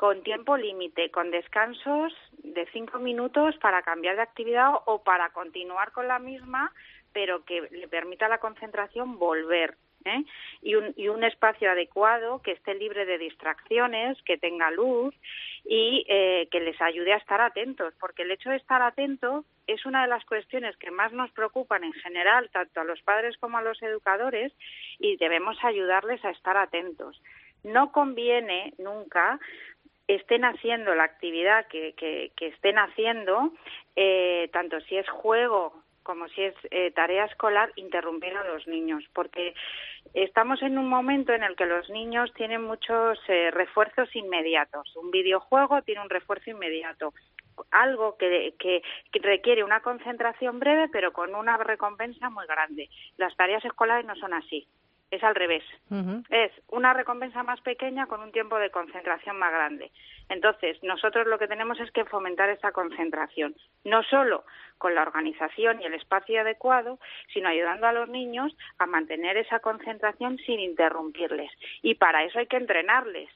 con 0.02 0.24
tiempo 0.24 0.58
límite, 0.58 1.12
con 1.12 1.30
descansos 1.30 2.12
de 2.44 2.66
cinco 2.74 3.00
minutos 3.00 3.56
para 3.58 3.82
cambiar 3.82 4.16
de 4.16 4.24
actividad 4.24 4.74
o 4.86 5.04
para 5.04 5.30
continuar 5.30 5.92
con 5.92 6.08
la 6.08 6.20
misma, 6.20 6.72
pero 7.14 7.44
que 7.46 7.62
le 7.72 7.88
permita 7.88 8.28
la 8.28 8.40
concentración 8.40 9.18
volver. 9.18 9.76
¿eh? 10.06 10.24
Y, 10.62 10.76
un, 10.76 10.94
y 10.96 11.08
un 11.10 11.24
espacio 11.24 11.70
adecuado 11.70 12.42
que 12.42 12.52
esté 12.52 12.74
libre 12.74 13.06
de 13.06 13.18
distracciones, 13.18 14.22
que 14.24 14.38
tenga 14.38 14.72
luz 14.72 15.14
y 15.66 16.06
eh, 16.08 16.48
que 16.52 16.60
les 16.60 16.80
ayude 16.82 17.14
a 17.14 17.18
estar 17.18 17.42
atentos, 17.42 17.94
porque 18.00 18.24
el 18.24 18.32
hecho 18.32 18.50
de 18.50 18.58
estar 18.58 18.82
atento 18.82 19.46
es 19.68 19.86
una 19.86 20.02
de 20.02 20.08
las 20.08 20.26
cuestiones 20.26 20.76
que 20.78 20.92
más 20.92 21.14
nos 21.14 21.32
preocupan 21.32 21.84
en 21.84 21.94
general, 21.94 22.50
tanto 22.52 22.82
a 22.82 22.86
los 22.86 23.02
padres 23.02 23.38
como 23.38 23.58
a 23.58 23.62
los 23.62 23.82
educadores, 23.82 24.52
y 25.00 25.18
debemos 25.18 25.58
ayudarles 25.64 26.24
a 26.26 26.32
estar 26.32 26.58
atentos. 26.58 27.22
No 27.64 27.92
conviene 27.92 28.74
nunca 28.80 29.40
estén 30.16 30.46
haciendo 30.46 30.94
la 30.96 31.04
actividad 31.04 31.68
que, 31.68 32.32
estén 32.40 32.78
haciendo, 32.78 33.52
eh, 33.96 34.50
tanto 34.52 34.80
si 34.82 34.98
es 34.98 35.10
juego 35.10 35.74
como 36.04 36.28
si 36.30 36.42
es 36.42 36.56
eh, 36.72 36.92
tarea 36.92 37.26
escolar, 37.26 37.72
interrumpir 37.76 38.36
a 38.36 38.44
los 38.44 38.68
niños, 38.68 39.04
porque 39.14 39.54
estamos 40.16 40.62
en 40.64 40.80
un 40.80 40.90
momento 40.90 41.32
en 41.32 41.44
el 41.44 41.56
que 41.56 41.68
los 41.68 41.90
niños 41.92 42.34
tienen 42.34 42.64
muchos 42.64 43.20
eh, 43.28 43.52
refuerzos 43.52 44.14
inmediatos. 44.16 44.96
Un 44.96 45.12
videojuego 45.12 45.84
tiene 45.84 46.02
un 46.02 46.10
refuerzo 46.10 46.50
inmediato, 46.50 47.14
algo 47.70 48.18
que, 48.18 48.56
que, 48.58 48.82
requiere 49.20 49.64
una 49.64 49.82
concentración 49.82 50.60
breve, 50.60 50.90
pero 50.92 51.14
con 51.14 51.36
una 51.36 51.58
recompensa 51.58 52.32
muy 52.32 52.48
grande. 52.48 52.90
Las 53.18 53.36
tareas 53.36 53.64
escolares 53.64 54.06
no 54.06 54.16
son 54.16 54.34
así 54.34 54.68
es 55.12 55.24
al 55.24 55.36
revés. 55.36 55.64
Es 56.30 56.52
una 56.70 56.94
recompensa 56.94 57.44
más 57.44 57.60
pequeña 57.62 58.08
con 58.08 58.22
un 58.22 58.32
tiempo 58.32 58.58
de 58.58 58.72
concentración 58.72 59.38
más 59.38 59.52
grande. 59.52 59.92
Entonces, 60.30 60.82
nosotros 60.84 61.28
lo 61.28 61.38
que 61.38 61.50
tenemos 61.50 61.80
es 61.82 61.92
que 61.92 62.06
fomentar 62.06 62.50
esa 62.50 62.72
concentración, 62.72 63.54
no 63.84 64.02
solo 64.04 64.46
con 64.78 64.96
la 64.96 65.02
organización 65.02 65.82
y 65.82 65.86
el 65.86 65.94
espacio 65.94 66.40
adecuado, 66.40 66.98
sino 67.34 67.50
ayudando 67.50 67.88
a 67.88 67.94
los 67.94 68.08
niños 68.08 68.56
a 68.80 68.86
mantener 68.86 69.36
esa 69.36 69.60
concentración 69.60 70.38
sin 70.40 70.62
interrumpirles. 70.62 71.52
Y 71.82 71.96
para 71.96 72.24
eso 72.24 72.40
hay 72.40 72.48
que 72.48 72.58
entrenarles. 72.58 73.30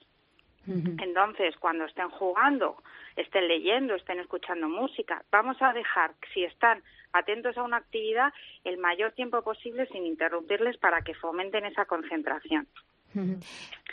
Entonces, 0.67 1.56
cuando 1.58 1.86
estén 1.86 2.10
jugando, 2.10 2.78
estén 3.15 3.47
leyendo, 3.47 3.95
estén 3.95 4.19
escuchando 4.19 4.67
música, 4.67 5.23
vamos 5.32 5.58
a 5.62 5.73
dejar, 5.73 6.13
si 6.34 6.43
están 6.43 6.82
atentos 7.13 7.58
a 7.58 7.63
una 7.63 7.78
actividad 7.78 8.34
el 8.63 8.78
mayor 8.78 9.12
tiempo 9.13 9.41
posible 9.41 9.88
sin 9.88 10.06
interrumpirles 10.06 10.78
para 10.78 11.01
que 11.01 11.13
fomenten 11.13 11.65
esa 11.65 11.86
concentración. 11.86 12.67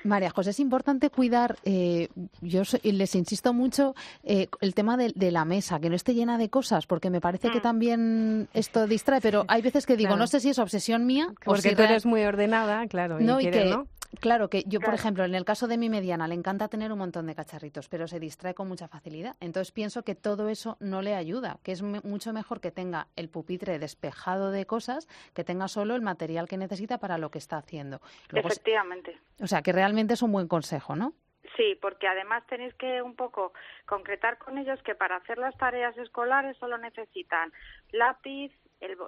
María 0.04 0.30
José, 0.30 0.50
es 0.50 0.58
importante 0.58 1.10
cuidar, 1.10 1.56
eh, 1.64 2.08
yo 2.40 2.62
les 2.82 3.14
insisto 3.14 3.52
mucho, 3.52 3.94
eh, 4.24 4.48
el 4.60 4.74
tema 4.74 4.96
de, 4.96 5.30
la 5.30 5.44
mesa, 5.44 5.78
que 5.78 5.88
no 5.88 5.94
esté 5.94 6.14
llena 6.14 6.38
de 6.38 6.50
cosas, 6.50 6.86
porque 6.86 7.08
me 7.08 7.20
parece 7.20 7.50
que 7.50 7.58
mm. 7.58 7.62
también 7.62 8.48
esto 8.52 8.88
distrae, 8.88 9.20
pero 9.20 9.44
hay 9.46 9.62
veces 9.62 9.86
que 9.86 9.96
digo, 9.96 10.16
no 10.16 10.26
sé 10.26 10.40
si 10.40 10.48
es 10.48 10.58
obsesión 10.58 11.06
mía. 11.06 11.28
Porque 11.44 11.70
si 11.70 11.76
tú 11.76 11.82
eres 11.82 12.04
muy 12.04 12.24
ordenada, 12.24 12.84
claro. 12.88 13.20
No, 13.20 13.40
y, 13.40 13.48
que, 13.48 13.76
Claro 14.20 14.50
que 14.50 14.62
yo, 14.66 14.80
por 14.80 14.94
ejemplo, 14.94 15.24
en 15.24 15.34
el 15.34 15.44
caso 15.44 15.66
de 15.66 15.78
mi 15.78 15.88
mediana, 15.88 16.28
le 16.28 16.34
encanta 16.34 16.68
tener 16.68 16.92
un 16.92 16.98
montón 16.98 17.26
de 17.26 17.34
cacharritos, 17.34 17.88
pero 17.88 18.06
se 18.06 18.20
distrae 18.20 18.54
con 18.54 18.68
mucha 18.68 18.86
facilidad. 18.86 19.36
Entonces 19.40 19.72
pienso 19.72 20.04
que 20.04 20.14
todo 20.14 20.48
eso 20.48 20.76
no 20.80 21.02
le 21.02 21.14
ayuda, 21.14 21.58
que 21.62 21.72
es 21.72 21.82
mucho 21.82 22.32
mejor 22.32 22.60
que 22.60 22.70
tenga 22.70 23.08
el 23.16 23.28
pupitre 23.28 23.78
despejado 23.78 24.50
de 24.50 24.66
cosas, 24.66 25.08
que 25.34 25.44
tenga 25.44 25.68
solo 25.68 25.94
el 25.94 26.02
material 26.02 26.46
que 26.46 26.56
necesita 26.56 26.98
para 26.98 27.18
lo 27.18 27.30
que 27.30 27.38
está 27.38 27.56
haciendo. 27.56 28.00
Efectivamente. 28.32 29.18
O 29.40 29.46
sea, 29.46 29.62
que 29.62 29.72
realmente 29.72 30.14
es 30.14 30.22
un 30.22 30.32
buen 30.32 30.46
consejo, 30.46 30.94
¿no? 30.94 31.14
Sí, 31.56 31.76
porque 31.80 32.06
además 32.06 32.46
tenéis 32.46 32.74
que 32.74 33.02
un 33.02 33.14
poco 33.14 33.52
concretar 33.86 34.38
con 34.38 34.56
ellos 34.58 34.82
que 34.82 34.94
para 34.94 35.16
hacer 35.16 35.38
las 35.38 35.56
tareas 35.56 35.96
escolares 35.98 36.56
solo 36.56 36.78
necesitan 36.78 37.52
lápiz, 37.90 38.52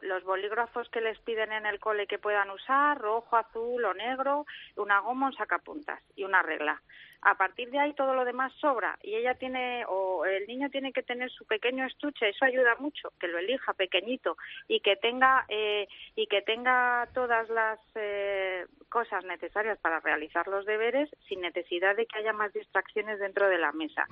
los 0.03 0.25
bolígrafos 0.25 0.89
que 0.89 1.01
les 1.01 1.19
piden 1.21 1.53
en 1.53 1.67
el 1.67 1.81
cole 1.81 2.07
que 2.07 2.19
puedan 2.19 2.51
usar, 2.51 2.99
rojo, 2.99 3.37
azul 3.37 3.85
o 3.85 3.95
negro, 3.95 4.47
una 4.77 5.01
goma, 5.01 5.27
un 5.27 5.35
sacapuntas 5.35 6.01
y 6.17 6.25
una 6.25 6.43
regla. 6.43 6.81
A 7.23 7.37
partir 7.37 7.71
de 7.71 7.79
ahí 7.79 7.95
todo 7.95 8.15
lo 8.15 8.25
demás 8.25 8.53
sobra 8.61 8.99
y 9.03 9.15
ella 9.15 9.35
tiene 9.35 9.85
o 9.89 10.27
el 10.27 10.47
niño 10.47 10.69
tiene 10.69 10.93
que 10.93 11.03
tener 11.03 11.31
su 11.31 11.47
pequeño 11.47 11.87
estuche, 11.87 12.29
eso 12.29 12.45
ayuda 12.45 12.77
mucho, 12.79 13.13
que 13.19 13.29
lo 13.29 13.39
elija 13.39 13.73
pequeñito 13.73 14.37
y 14.69 14.81
que 14.81 14.97
tenga 14.97 15.47
eh, 15.49 15.89
y 16.15 16.27
que 16.27 16.43
tenga 16.43 17.09
todas 17.15 17.49
las 17.49 17.79
eh, 17.95 18.67
cosas 18.91 19.25
necesarias 19.25 19.79
para 19.79 20.01
realizar 20.01 20.47
los 20.49 20.67
deberes 20.67 21.09
sin 21.27 21.41
necesidad 21.41 21.97
de 21.97 22.07
que 22.07 22.19
haya 22.19 22.35
más 22.35 22.53
distracciones 22.53 23.19
dentro 23.19 23.49
de 23.49 23.59
la 23.59 23.73
mesa. 23.73 24.07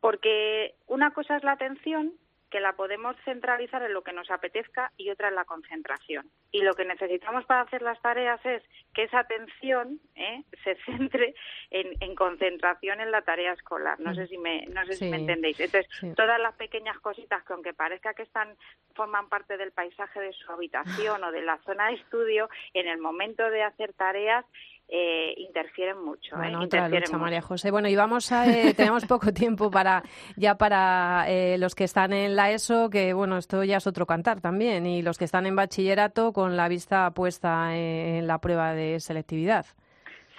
Porque 0.00 0.74
una 0.86 1.12
cosa 1.12 1.36
es 1.36 1.44
la 1.44 1.52
atención 1.52 2.12
que 2.52 2.60
la 2.60 2.74
podemos 2.74 3.16
centralizar 3.24 3.82
en 3.82 3.94
lo 3.94 4.02
que 4.02 4.12
nos 4.12 4.30
apetezca 4.30 4.92
y 4.98 5.08
otra 5.08 5.28
en 5.28 5.34
la 5.34 5.46
concentración. 5.46 6.30
Y 6.50 6.60
lo 6.60 6.74
que 6.74 6.84
necesitamos 6.84 7.46
para 7.46 7.62
hacer 7.62 7.80
las 7.80 8.00
tareas 8.02 8.44
es 8.44 8.62
que 8.92 9.04
esa 9.04 9.20
atención 9.20 9.98
¿eh? 10.14 10.44
se 10.62 10.76
centre 10.84 11.34
en, 11.70 12.14
concentración 12.14 13.00
en 13.00 13.10
la 13.10 13.22
tarea 13.22 13.54
escolar. 13.54 13.98
No 14.00 14.14
sé 14.14 14.26
si 14.26 14.36
me, 14.36 14.66
no 14.66 14.84
sé 14.84 14.92
si 14.92 15.08
me 15.08 15.16
entendéis. 15.16 15.58
Entonces, 15.60 15.90
todas 16.14 16.38
las 16.38 16.54
pequeñas 16.56 16.98
cositas 17.00 17.42
que 17.44 17.54
aunque 17.54 17.72
parezca 17.72 18.12
que 18.12 18.24
están 18.24 18.54
forman 18.94 19.30
parte 19.30 19.56
del 19.56 19.72
paisaje 19.72 20.20
de 20.20 20.34
su 20.34 20.52
habitación 20.52 21.24
o 21.24 21.32
de 21.32 21.40
la 21.40 21.56
zona 21.64 21.88
de 21.88 21.94
estudio, 21.94 22.50
en 22.74 22.86
el 22.86 22.98
momento 22.98 23.48
de 23.48 23.62
hacer 23.62 23.94
tareas 23.94 24.44
eh, 24.94 25.32
interfieren 25.38 26.04
mucho. 26.04 26.36
Bueno, 26.36 26.60
¿eh? 26.60 26.66
otra 26.66 26.86
lucha, 26.86 27.16
María 27.16 27.40
José. 27.40 27.70
Bueno, 27.70 27.88
y 27.88 27.96
vamos 27.96 28.30
a, 28.30 28.46
eh, 28.46 28.74
tenemos 28.76 29.06
poco 29.06 29.32
tiempo 29.32 29.70
para 29.70 30.02
ya 30.36 30.56
para 30.56 31.24
eh, 31.28 31.56
los 31.56 31.74
que 31.74 31.84
están 31.84 32.12
en 32.12 32.36
la 32.36 32.50
ESO, 32.50 32.90
que 32.90 33.14
bueno, 33.14 33.38
esto 33.38 33.64
ya 33.64 33.78
es 33.78 33.86
otro 33.86 34.04
cantar 34.04 34.42
también, 34.42 34.84
y 34.84 35.00
los 35.00 35.16
que 35.16 35.24
están 35.24 35.46
en 35.46 35.56
bachillerato 35.56 36.34
con 36.34 36.58
la 36.58 36.68
vista 36.68 37.10
puesta 37.12 37.74
en 37.74 38.26
la 38.26 38.38
prueba 38.38 38.74
de 38.74 39.00
selectividad. 39.00 39.64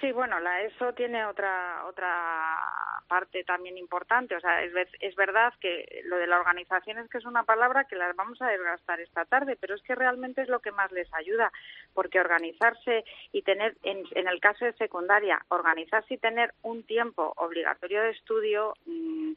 Sí, 0.04 0.12
bueno, 0.12 0.38
la 0.38 0.60
ESO 0.60 0.92
tiene 0.92 1.24
otra 1.24 1.82
otra 1.86 2.60
parte 3.08 3.42
también 3.42 3.78
importante. 3.78 4.36
O 4.36 4.40
sea, 4.40 4.62
es, 4.62 4.70
es 5.00 5.16
verdad 5.16 5.54
que 5.62 6.02
lo 6.04 6.18
de 6.18 6.26
la 6.26 6.38
organización 6.38 6.98
es 6.98 7.08
que 7.08 7.16
es 7.16 7.24
una 7.24 7.44
palabra 7.44 7.84
que 7.84 7.96
las 7.96 8.14
vamos 8.14 8.42
a 8.42 8.48
desgastar 8.48 9.00
esta 9.00 9.24
tarde, 9.24 9.56
pero 9.58 9.74
es 9.74 9.82
que 9.82 9.94
realmente 9.94 10.42
es 10.42 10.48
lo 10.48 10.60
que 10.60 10.72
más 10.72 10.92
les 10.92 11.08
ayuda, 11.14 11.50
porque 11.94 12.20
organizarse 12.20 13.02
y 13.32 13.40
tener, 13.40 13.78
en, 13.82 14.04
en 14.10 14.28
el 14.28 14.40
caso 14.40 14.66
de 14.66 14.74
secundaria, 14.74 15.40
organizarse 15.48 16.12
y 16.12 16.18
tener 16.18 16.52
un 16.60 16.82
tiempo 16.82 17.32
obligatorio 17.38 18.02
de 18.02 18.10
estudio. 18.10 18.74
Mm, 18.84 19.32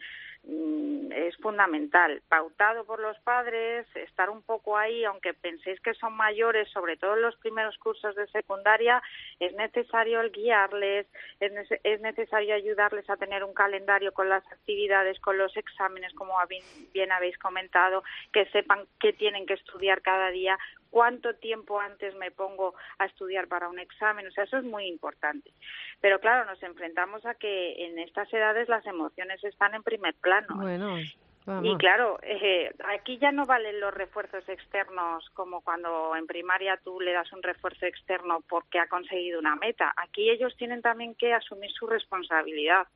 es 0.47 1.35
fundamental. 1.37 2.21
Pautado 2.29 2.85
por 2.85 2.99
los 2.99 3.17
padres, 3.19 3.85
estar 3.95 4.29
un 4.29 4.41
poco 4.41 4.77
ahí, 4.77 5.03
aunque 5.03 5.33
penséis 5.33 5.79
que 5.81 5.93
son 5.93 6.13
mayores, 6.15 6.69
sobre 6.69 6.95
todo 6.95 7.15
en 7.15 7.21
los 7.21 7.35
primeros 7.37 7.77
cursos 7.77 8.15
de 8.15 8.27
secundaria, 8.27 9.01
es 9.39 9.53
necesario 9.53 10.21
guiarles, 10.31 11.07
es, 11.39 12.01
necesario 12.01 12.55
ayudarles 12.55 13.09
a 13.09 13.17
tener 13.17 13.43
un 13.43 13.53
calendario 13.53 14.13
con 14.13 14.29
las 14.29 14.45
actividades, 14.51 15.19
con 15.19 15.37
los 15.37 15.55
exámenes, 15.57 16.13
como 16.13 16.35
bien 16.93 17.11
habéis 17.11 17.37
comentado, 17.37 18.03
que 18.31 18.45
sepan 18.47 18.85
qué 18.99 19.13
tienen 19.13 19.45
que 19.45 19.55
estudiar 19.55 20.01
cada 20.01 20.29
día, 20.29 20.57
cuánto 20.89 21.35
tiempo 21.35 21.79
antes 21.79 22.15
me 22.15 22.31
pongo 22.31 22.75
a 22.97 23.05
estudiar 23.05 23.47
para 23.47 23.69
un 23.69 23.79
examen, 23.79 24.27
o 24.27 24.31
sea, 24.31 24.45
eso 24.45 24.57
es 24.57 24.63
muy 24.63 24.87
importante. 24.87 25.51
Pero 26.01 26.19
claro, 26.19 26.45
nos 26.45 26.61
enfrentamos 26.63 27.25
a 27.25 27.35
que 27.35 27.85
en 27.85 27.99
estas 27.99 28.31
edades 28.33 28.69
las 28.69 28.85
emociones 28.85 29.43
están 29.43 29.75
en 29.75 29.83
primer 29.83 30.15
plano. 30.15 30.55
Bueno, 30.55 30.97
Y 31.63 31.77
claro, 31.77 32.19
eh, 32.23 32.71
aquí 32.93 33.17
ya 33.19 33.31
no 33.31 33.45
valen 33.45 33.79
los 33.79 33.93
refuerzos 33.93 34.47
externos 34.49 35.29
como 35.33 35.61
cuando 35.61 36.13
en 36.15 36.27
primaria 36.27 36.77
tú 36.83 36.99
le 36.99 37.13
das 37.13 37.31
un 37.31 37.41
refuerzo 37.41 37.85
externo 37.85 38.43
porque 38.49 38.79
ha 38.79 38.87
conseguido 38.87 39.39
una 39.39 39.55
meta. 39.55 39.93
Aquí 39.95 40.29
ellos 40.29 40.55
tienen 40.57 40.81
también 40.81 41.15
que 41.15 41.33
asumir 41.33 41.71
su 41.71 41.87
responsabilidad 41.87 42.87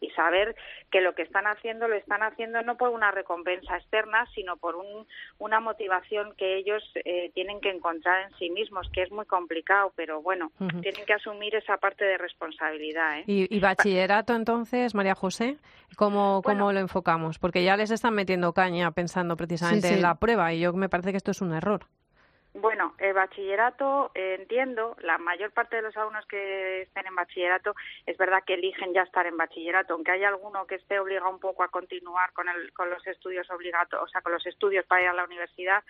y 0.00 0.10
saber 0.10 0.56
que 0.90 1.00
lo 1.00 1.14
que 1.14 1.22
están 1.22 1.46
haciendo 1.46 1.86
lo 1.86 1.94
están 1.94 2.22
haciendo 2.22 2.62
no 2.62 2.76
por 2.76 2.90
una 2.90 3.10
recompensa 3.10 3.76
externa, 3.76 4.26
sino 4.34 4.56
por 4.56 4.76
un, 4.76 5.06
una 5.38 5.60
motivación 5.60 6.34
que 6.36 6.56
ellos 6.56 6.82
eh, 7.04 7.30
tienen 7.34 7.60
que 7.60 7.70
encontrar 7.70 8.26
en 8.26 8.36
sí 8.38 8.50
mismos, 8.50 8.88
que 8.92 9.02
es 9.02 9.12
muy 9.12 9.26
complicado, 9.26 9.92
pero 9.94 10.22
bueno, 10.22 10.50
tienen 10.80 11.04
que 11.06 11.12
asumir 11.12 11.54
esa 11.54 11.76
parte 11.76 12.04
de 12.04 12.18
responsabilidad. 12.18 13.20
¿eh? 13.20 13.24
¿Y, 13.26 13.60
bachillerato 13.60 14.34
entonces, 14.34 14.94
María 14.94 15.14
José? 15.14 15.58
¿Cómo, 15.96 16.42
¿Cómo 16.42 16.72
lo 16.72 16.80
enfocamos? 16.80 17.38
Porque 17.38 17.64
ya 17.64 17.76
les 17.76 17.90
están 17.90 18.14
metiendo 18.14 18.52
caña 18.52 18.90
pensando 18.92 19.36
precisamente 19.36 19.88
en 19.88 20.02
la 20.02 20.14
prueba 20.16 20.52
y 20.52 20.60
yo 20.60 20.72
me 20.72 20.88
parece 20.88 21.10
que 21.10 21.18
esto 21.18 21.30
es 21.30 21.40
un 21.40 21.52
error. 21.52 21.86
Bueno, 22.52 22.94
el 22.98 23.14
bachillerato, 23.14 24.10
eh, 24.12 24.36
entiendo, 24.40 24.96
la 25.02 25.18
mayor 25.18 25.52
parte 25.52 25.76
de 25.76 25.82
los 25.82 25.96
alumnos 25.96 26.26
que 26.26 26.82
estén 26.82 27.06
en 27.06 27.14
bachillerato 27.14 27.76
es 28.06 28.18
verdad 28.18 28.42
que 28.44 28.54
eligen 28.54 28.92
ya 28.92 29.02
estar 29.02 29.24
en 29.26 29.36
bachillerato, 29.36 29.94
aunque 29.94 30.10
hay 30.10 30.24
alguno 30.24 30.66
que 30.66 30.74
esté 30.74 30.98
obligado 30.98 31.30
un 31.30 31.38
poco 31.38 31.62
a 31.62 31.68
continuar 31.68 32.32
con, 32.32 32.48
el, 32.48 32.72
con 32.72 32.90
los 32.90 33.06
estudios 33.06 33.48
obligatorios, 33.50 34.08
o 34.08 34.08
sea, 34.08 34.20
con 34.20 34.32
los 34.32 34.44
estudios 34.46 34.84
para 34.86 35.02
ir 35.02 35.08
a 35.08 35.14
la 35.14 35.24
universidad, 35.24 35.84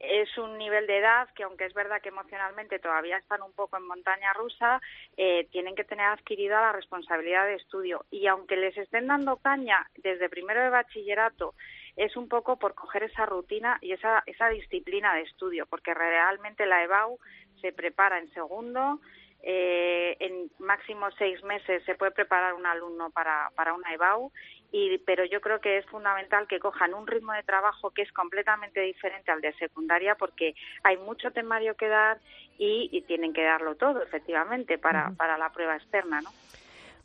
es 0.00 0.36
un 0.38 0.56
nivel 0.56 0.86
de 0.86 0.98
edad 0.98 1.28
que, 1.34 1.42
aunque 1.42 1.66
es 1.66 1.74
verdad 1.74 2.00
que 2.00 2.08
emocionalmente 2.08 2.78
todavía 2.78 3.18
están 3.18 3.42
un 3.42 3.52
poco 3.52 3.76
en 3.76 3.86
montaña 3.86 4.32
rusa, 4.32 4.80
eh, 5.16 5.46
tienen 5.52 5.74
que 5.74 5.84
tener 5.84 6.06
adquirida 6.06 6.60
la 6.60 6.72
responsabilidad 6.72 7.46
de 7.46 7.56
estudio. 7.56 8.06
Y 8.10 8.26
aunque 8.26 8.56
les 8.56 8.76
estén 8.78 9.06
dando 9.06 9.36
caña 9.36 9.86
desde 9.98 10.30
primero 10.30 10.62
de 10.62 10.70
bachillerato, 10.70 11.54
es 11.96 12.16
un 12.16 12.28
poco 12.28 12.56
por 12.56 12.74
coger 12.74 13.02
esa 13.02 13.26
rutina 13.26 13.78
y 13.82 13.92
esa, 13.92 14.22
esa 14.24 14.48
disciplina 14.48 15.14
de 15.14 15.22
estudio, 15.22 15.66
porque 15.66 15.92
realmente 15.92 16.64
la 16.64 16.82
EBAU 16.82 17.18
se 17.60 17.72
prepara 17.72 18.18
en 18.18 18.32
segundo, 18.32 19.00
eh, 19.42 20.16
en 20.20 20.50
máximo 20.58 21.10
seis 21.18 21.42
meses 21.44 21.82
se 21.84 21.94
puede 21.94 22.12
preparar 22.12 22.54
un 22.54 22.66
alumno 22.66 23.10
para, 23.10 23.50
para 23.54 23.74
una 23.74 23.92
EBAU, 23.94 24.30
y, 24.72 24.98
pero 24.98 25.24
yo 25.24 25.40
creo 25.40 25.60
que 25.60 25.78
es 25.78 25.86
fundamental 25.86 26.46
que 26.46 26.60
cojan 26.60 26.94
un 26.94 27.06
ritmo 27.06 27.32
de 27.32 27.42
trabajo 27.42 27.90
que 27.90 28.02
es 28.02 28.12
completamente 28.12 28.80
diferente 28.80 29.32
al 29.32 29.40
de 29.40 29.52
secundaria 29.54 30.14
porque 30.14 30.54
hay 30.84 30.96
mucho 30.98 31.30
temario 31.32 31.74
que 31.74 31.88
dar 31.88 32.18
y, 32.58 33.02
tienen 33.08 33.32
que 33.32 33.42
darlo 33.42 33.74
todo, 33.76 34.02
efectivamente, 34.02 34.76
para, 34.76 35.12
para 35.16 35.38
la 35.38 35.50
prueba 35.50 35.76
externa, 35.76 36.20
¿no? 36.20 36.30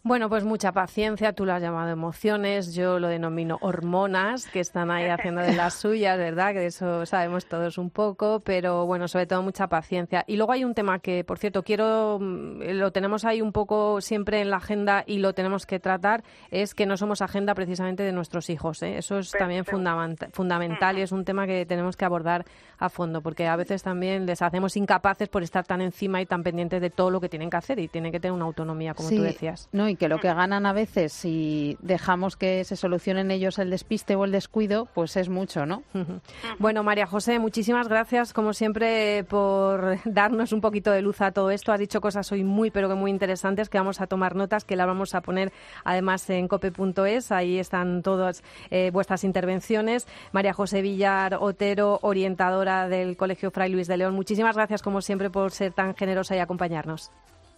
Bueno, 0.08 0.30
pues 0.30 0.44
mucha 0.44 0.72
paciencia, 0.72 1.34
tú 1.34 1.46
lo 1.46 1.54
has 1.54 1.64
llamado 1.64 1.90
emociones, 1.90 2.76
yo 2.76 3.00
lo 3.00 3.08
denomino 3.08 3.58
hormonas, 3.62 4.46
que 4.46 4.60
están 4.60 4.92
ahí 4.92 5.06
haciendo 5.10 5.42
de 5.42 5.56
las 5.56 5.74
suyas, 5.74 6.16
¿verdad? 6.20 6.54
Que 6.54 6.60
de 6.60 6.68
eso 6.68 7.08
sabemos 7.08 7.48
todos 7.48 7.80
un 7.80 7.90
poco, 7.90 8.40
pero 8.40 8.86
bueno, 8.86 9.08
sobre 9.08 9.26
todo 9.26 9.42
mucha 9.42 9.66
paciencia. 9.66 10.24
Y 10.28 10.38
luego 10.38 10.52
hay 10.52 10.64
un 10.64 10.76
tema 10.76 11.00
que, 11.00 11.24
por 11.24 11.40
cierto, 11.40 11.64
quiero, 11.64 12.20
mm, 12.22 12.62
lo 12.74 12.92
tenemos 12.92 13.26
ahí 13.26 13.42
un 13.42 13.52
poco 13.52 14.00
siempre 14.00 14.42
en 14.42 14.52
la 14.52 14.58
agenda 14.58 15.04
y 15.08 15.18
lo 15.18 15.34
tenemos 15.34 15.66
que 15.66 15.80
tratar, 15.80 16.24
es 16.52 16.76
que 16.76 16.86
no 16.86 16.98
somos 16.98 17.24
agenda 17.24 17.56
precisamente 17.56 18.04
de 18.04 18.12
nuestros 18.12 18.52
hijos. 18.52 18.84
¿eh? 18.84 19.00
Eso 19.00 19.18
es 19.18 19.32
también 19.32 19.66
fundamental 19.66 21.00
y 21.00 21.02
es 21.02 21.14
un 21.14 21.26
tema 21.26 21.48
que 21.48 21.66
tenemos 21.66 21.98
que 21.98 22.06
abordar 22.06 22.46
a 22.78 22.90
fondo, 22.90 23.22
porque 23.22 23.48
a 23.48 23.56
veces 23.56 23.82
también 23.82 24.28
les 24.28 24.44
hacemos 24.44 24.78
incapaces 24.78 25.30
por 25.30 25.42
estar 25.42 25.66
tan 25.66 25.82
encima 25.82 26.22
y 26.22 26.28
tan 26.28 26.44
pendientes 26.44 26.80
de 26.80 26.92
todo 26.92 27.10
lo 27.10 27.20
que 27.20 27.28
tienen 27.28 27.50
que 27.50 27.58
hacer 27.58 27.80
y 27.80 27.88
tienen 27.88 28.12
que 28.12 28.20
tener 28.20 28.34
una 28.34 28.46
autonomía, 28.46 28.94
como 28.94 29.10
tú 29.10 29.24
decías. 29.24 29.68
No, 29.72 29.95
que 29.98 30.08
lo 30.08 30.20
que 30.20 30.28
ganan 30.28 30.66
a 30.66 30.74
veces 30.74 31.14
si 31.14 31.78
dejamos 31.82 32.36
que 32.36 32.64
se 32.64 32.76
solucionen 32.76 33.32
ellos 33.32 33.60
el 33.60 33.70
despiste 33.70 34.16
o 34.16 34.26
el 34.26 34.32
descuido, 34.32 34.88
pues 34.94 35.18
es 35.18 35.30
mucho, 35.30 35.66
¿no? 35.66 35.84
Bueno, 36.60 36.84
María 36.84 37.06
José, 37.06 37.40
muchísimas 37.40 37.88
gracias 37.88 38.34
como 38.34 38.54
siempre 38.54 39.24
por 39.26 39.98
darnos 40.06 40.52
un 40.52 40.62
poquito 40.62 40.92
de 40.92 41.02
luz 41.02 41.22
a 41.22 41.32
todo 41.32 41.52
esto. 41.52 41.72
Has 41.72 41.80
dicho 41.80 42.02
cosas 42.02 42.32
hoy 42.32 42.44
muy 42.44 42.72
pero 42.72 42.90
que 42.90 42.96
muy 42.96 43.12
interesantes 43.12 43.70
que 43.70 43.78
vamos 43.78 44.02
a 44.02 44.08
tomar 44.08 44.36
notas, 44.36 44.64
que 44.64 44.76
las 44.76 44.88
vamos 44.88 45.16
a 45.16 45.22
poner 45.22 45.52
además 45.84 46.30
en 46.30 46.48
cope.es. 46.48 47.32
Ahí 47.32 47.60
están 47.60 48.02
todas 48.04 48.44
eh, 48.70 48.90
vuestras 48.92 49.24
intervenciones. 49.24 50.08
María 50.32 50.54
José 50.54 50.82
Villar 50.82 51.38
Otero, 51.40 52.00
orientadora 52.02 52.88
del 52.88 53.18
Colegio 53.18 53.52
Fray 53.52 53.72
Luis 53.72 53.88
de 53.88 53.98
León. 53.98 54.16
Muchísimas 54.16 54.56
gracias 54.56 54.82
como 54.82 55.02
siempre 55.02 55.30
por 55.30 55.52
ser 55.52 55.74
tan 55.74 55.96
generosa 55.96 56.36
y 56.36 56.40
acompañarnos. 56.40 57.12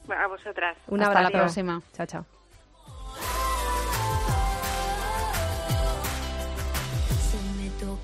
A 0.10 0.28
vosotras. 0.28 0.78
Una 0.88 1.08
Hasta 1.08 1.22
la 1.22 1.30
próxima. 1.30 1.82
Chao, 1.94 2.06
chao. 2.06 2.26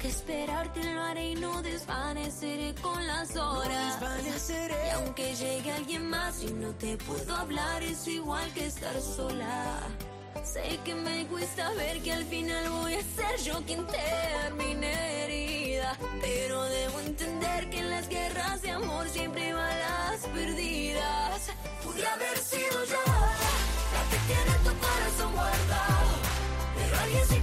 que 0.04 0.10
esperarte 0.10 0.94
lo 0.94 1.02
haré 1.02 1.30
y 1.32 1.36
no 1.36 1.62
desvaneceré 1.62 2.76
con 2.82 3.08
las 3.08 3.36
horas. 3.38 4.00
Y 4.60 4.90
aunque 4.96 5.34
llegue 5.34 5.72
alguien 5.72 6.10
más 6.10 6.44
y 6.44 6.54
no 6.54 6.72
te 6.76 6.98
puedo 6.98 7.34
hablar, 7.36 7.82
es 7.84 8.06
igual 8.08 8.52
que 8.54 8.66
estar 8.66 9.00
sola. 9.00 9.80
Sé 10.42 10.80
que 10.84 10.96
me 10.96 11.26
cuesta 11.28 11.72
ver 11.74 12.02
que 12.02 12.12
al 12.12 12.26
final 12.26 12.70
voy 12.70 12.96
a 12.96 13.02
ser 13.02 13.40
yo 13.44 13.62
quien 13.66 13.86
termine 13.88 15.24
herida. 15.24 15.98
Pero 16.22 16.64
debo 16.64 17.00
entender 17.00 17.70
que 17.70 17.80
en 17.80 17.90
las 17.90 18.10
guerras 18.10 18.62
de 18.62 18.72
amor 18.72 19.08
siempre 19.10 19.54
van 19.54 19.80
las 19.80 20.22
perdidas. 20.34 21.52
Pude 21.84 22.06
haber 22.06 22.38
sido 22.38 22.84
yo 22.86 23.04
la 23.94 24.04
que 24.10 24.18
tiene 24.28 24.58
tu 24.64 24.74
corazón 24.86 25.34
guardado. 25.34 26.14
Pero 26.76 27.00
alguien 27.00 27.43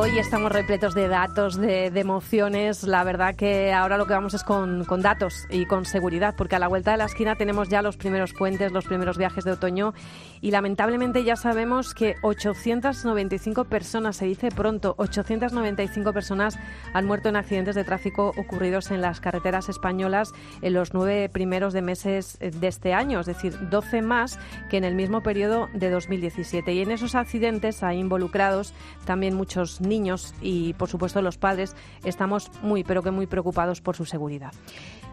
Hoy 0.00 0.16
estamos 0.16 0.52
repletos 0.52 0.94
de 0.94 1.08
datos, 1.08 1.56
de, 1.56 1.86
emociones. 1.86 2.84
La 2.84 3.02
verdad 3.02 3.34
que 3.34 3.72
ahora 3.72 3.98
lo 3.98 4.06
que 4.06 4.12
vamos 4.12 4.32
es 4.32 4.44
con, 4.44 4.84
datos 5.02 5.48
y 5.50 5.66
con 5.66 5.84
seguridad, 5.84 6.36
porque 6.38 6.54
a 6.54 6.60
la 6.60 6.68
vuelta 6.68 6.92
de 6.92 6.98
la 6.98 7.06
esquina 7.06 7.34
tenemos 7.34 7.68
ya 7.68 7.82
los 7.82 7.96
primeros 7.96 8.32
puentes, 8.32 8.70
los 8.70 8.84
primeros 8.84 9.18
viajes 9.18 9.42
de 9.42 9.50
otoño 9.50 9.94
y 10.40 10.52
lamentablemente 10.52 11.24
ya 11.24 11.34
sabemos 11.34 11.94
que 11.94 12.14
895 12.22 13.64
personas, 13.64 14.14
se 14.14 14.26
dice 14.26 14.50
pronto, 14.52 14.94
895 14.98 16.12
personas 16.12 16.56
han 16.94 17.04
muerto 17.04 17.28
en 17.28 17.34
accidentes 17.34 17.74
de 17.74 17.82
tráfico 17.82 18.32
ocurridos 18.36 18.92
en 18.92 19.00
las 19.00 19.18
carreteras 19.18 19.68
españolas 19.68 20.32
en 20.62 20.74
los 20.74 20.94
nueve 20.94 21.28
primeros 21.28 21.72
de 21.72 21.82
meses 21.82 22.38
de 22.38 22.68
este 22.68 22.94
año, 22.94 23.18
es 23.18 23.26
decir, 23.26 23.68
12 23.68 24.02
más 24.02 24.38
que 24.70 24.76
en 24.76 24.84
el 24.84 24.94
mismo 24.94 25.24
periodo 25.24 25.68
de 25.74 25.90
2017. 25.90 26.72
Y 26.72 26.82
en 26.82 26.92
esos 26.92 27.16
accidentes 27.16 27.82
hay 27.82 27.98
involucrados 27.98 28.72
también 29.04 29.34
muchos 29.34 29.80
niños 29.88 30.34
y, 30.40 30.74
por 30.74 30.88
supuesto, 30.88 31.22
los 31.22 31.38
padres. 31.38 31.74
Estamos 32.04 32.50
muy, 32.62 32.84
pero 32.84 33.02
que 33.02 33.10
muy 33.10 33.26
preocupados 33.26 33.80
por 33.80 33.96
su 33.96 34.04
seguridad. 34.04 34.52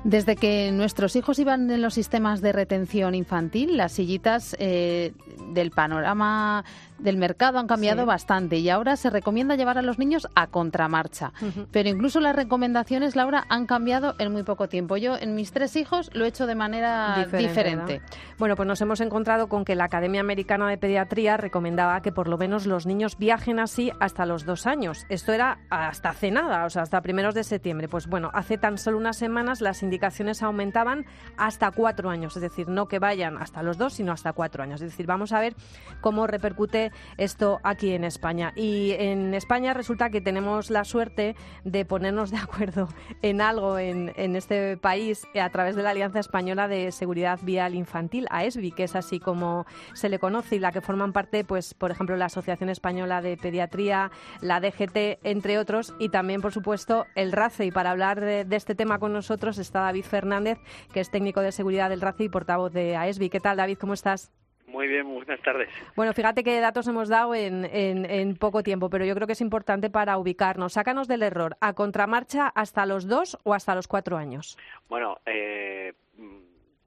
Desde 0.03 0.35
que 0.35 0.71
nuestros 0.71 1.15
hijos 1.15 1.39
iban 1.39 1.69
en 1.71 1.81
los 1.81 1.95
sistemas 1.95 2.41
de 2.41 2.51
retención 2.51 3.15
infantil, 3.15 3.75
las 3.75 3.93
sillitas 3.93 4.55
eh, 4.59 5.13
del 5.53 5.71
panorama 5.71 6.63
del 6.97 7.17
mercado 7.17 7.59
han 7.59 7.67
cambiado 7.67 8.01
Sí. 8.03 8.07
bastante 8.07 8.57
y 8.57 8.69
ahora 8.69 8.95
se 8.95 9.09
recomienda 9.09 9.55
llevar 9.55 9.77
a 9.77 9.81
los 9.81 9.99
niños 9.99 10.27
a 10.35 10.47
contramarcha. 10.47 11.33
Pero 11.71 11.89
incluso 11.89 12.19
las 12.19 12.35
recomendaciones, 12.35 13.15
Laura, 13.15 13.45
han 13.49 13.65
cambiado 13.65 14.15
en 14.19 14.31
muy 14.31 14.43
poco 14.43 14.67
tiempo. 14.69 14.97
Yo 14.97 15.17
en 15.17 15.35
mis 15.35 15.51
tres 15.51 15.75
hijos 15.75 16.09
lo 16.13 16.25
he 16.25 16.27
hecho 16.27 16.47
de 16.47 16.55
manera 16.55 17.25
diferente. 17.37 18.01
Bueno, 18.37 18.55
pues 18.55 18.67
nos 18.67 18.81
hemos 18.81 19.01
encontrado 19.01 19.47
con 19.47 19.65
que 19.65 19.75
la 19.75 19.85
Academia 19.85 20.21
Americana 20.21 20.67
de 20.69 20.77
Pediatría 20.77 21.37
recomendaba 21.37 22.01
que 22.01 22.11
por 22.11 22.27
lo 22.27 22.37
menos 22.37 22.65
los 22.65 22.85
niños 22.85 23.17
viajen 23.17 23.59
así 23.59 23.91
hasta 23.99 24.25
los 24.25 24.45
dos 24.45 24.65
años. 24.65 25.05
Esto 25.09 25.33
era 25.33 25.59
hasta 25.69 26.09
hace 26.09 26.31
nada, 26.31 26.65
o 26.65 26.69
sea, 26.69 26.83
hasta 26.83 27.01
primeros 27.01 27.35
de 27.35 27.43
septiembre. 27.43 27.87
Pues 27.87 28.07
bueno, 28.07 28.29
hace 28.33 28.57
tan 28.57 28.77
solo 28.77 28.97
unas 28.97 29.17
semanas 29.17 29.61
las 29.61 29.83
indicaciones 29.83 30.41
aumentaban 30.43 31.05
hasta 31.37 31.71
cuatro 31.71 32.09
años, 32.09 32.35
es 32.35 32.41
decir, 32.41 32.67
no 32.69 32.87
que 32.87 32.99
vayan 32.99 33.37
hasta 33.37 33.63
los 33.63 33.77
dos, 33.77 33.93
sino 33.93 34.11
hasta 34.11 34.33
cuatro 34.33 34.63
años. 34.63 34.81
Es 34.81 34.91
decir, 34.91 35.05
vamos 35.05 35.31
a 35.33 35.39
ver 35.39 35.55
cómo 36.01 36.27
repercute 36.27 36.84
esto 37.17 37.59
aquí 37.63 37.93
en 37.93 38.03
España. 38.03 38.53
Y 38.55 38.91
en 38.91 39.33
España 39.33 39.73
resulta 39.73 40.09
que 40.09 40.21
tenemos 40.21 40.69
la 40.69 40.83
suerte 40.83 41.35
de 41.63 41.85
ponernos 41.85 42.31
de 42.31 42.37
acuerdo 42.37 42.89
en 43.21 43.41
algo 43.41 43.77
en, 43.77 44.13
en 44.15 44.35
este 44.35 44.77
país 44.77 45.27
a 45.39 45.49
través 45.49 45.75
de 45.75 45.83
la 45.83 45.91
Alianza 45.91 46.19
Española 46.19 46.67
de 46.67 46.91
Seguridad 46.91 47.39
Vial 47.41 47.75
Infantil, 47.75 48.27
AESBI, 48.29 48.71
que 48.71 48.83
es 48.83 48.95
así 48.95 49.19
como 49.19 49.65
se 49.93 50.09
le 50.09 50.19
conoce 50.19 50.55
y 50.55 50.59
la 50.59 50.71
que 50.71 50.81
forman 50.81 51.13
parte, 51.13 51.43
pues, 51.43 51.73
por 51.73 51.91
ejemplo, 51.91 52.15
la 52.15 52.25
Asociación 52.25 52.69
Española 52.69 53.21
de 53.21 53.37
Pediatría, 53.37 54.11
la 54.41 54.59
DGT, 54.59 55.19
entre 55.23 55.57
otros, 55.57 55.93
y 55.99 56.09
también, 56.09 56.41
por 56.41 56.51
supuesto, 56.51 57.05
el 57.15 57.31
RACE. 57.31 57.65
Y 57.65 57.71
para 57.71 57.91
hablar 57.91 58.21
de, 58.21 58.45
de 58.45 58.55
este 58.55 58.75
tema 58.75 58.99
con 58.99 59.13
nosotros 59.13 59.57
está 59.57 59.81
David 59.81 60.05
Fernández, 60.05 60.59
que 60.93 60.99
es 60.99 61.09
técnico 61.09 61.41
de 61.41 61.51
seguridad 61.51 61.89
del 61.89 62.01
RACE 62.01 62.25
y 62.25 62.29
portavoz 62.29 62.73
de 62.73 62.95
AESBI. 62.95 63.29
¿Qué 63.29 63.39
tal, 63.39 63.57
David? 63.57 63.77
¿Cómo 63.79 63.93
estás? 63.93 64.31
Muy 64.75 64.87
bien, 64.89 65.07
buenas 65.07 65.39
tardes. 65.41 65.69
Bueno, 65.95 66.11
fíjate 66.11 66.43
qué 66.43 66.59
datos 66.59 66.85
hemos 66.89 67.07
dado 67.07 67.33
en, 67.33 67.63
en- 67.63 68.03
en 68.03 68.35
poco 68.35 68.61
tiempo, 68.61 68.89
pero 68.89 69.05
yo 69.05 69.15
creo 69.15 69.25
que 69.25 69.31
es 69.31 69.39
importante 69.39 69.89
para 69.89 70.17
ubicarnos. 70.17 70.73
Sácanos 70.73 71.07
del 71.07 71.23
error. 71.23 71.55
¿A 71.61 71.71
contramarcha 71.71 72.49
hasta 72.49 72.85
los 72.85 73.07
dos 73.07 73.37
o 73.45 73.53
hasta 73.53 73.73
los 73.73 73.87
cuatro 73.87 74.17
años? 74.17 74.57
Bueno, 74.89 75.17
eh, 75.25 75.93
mm, 76.17 76.39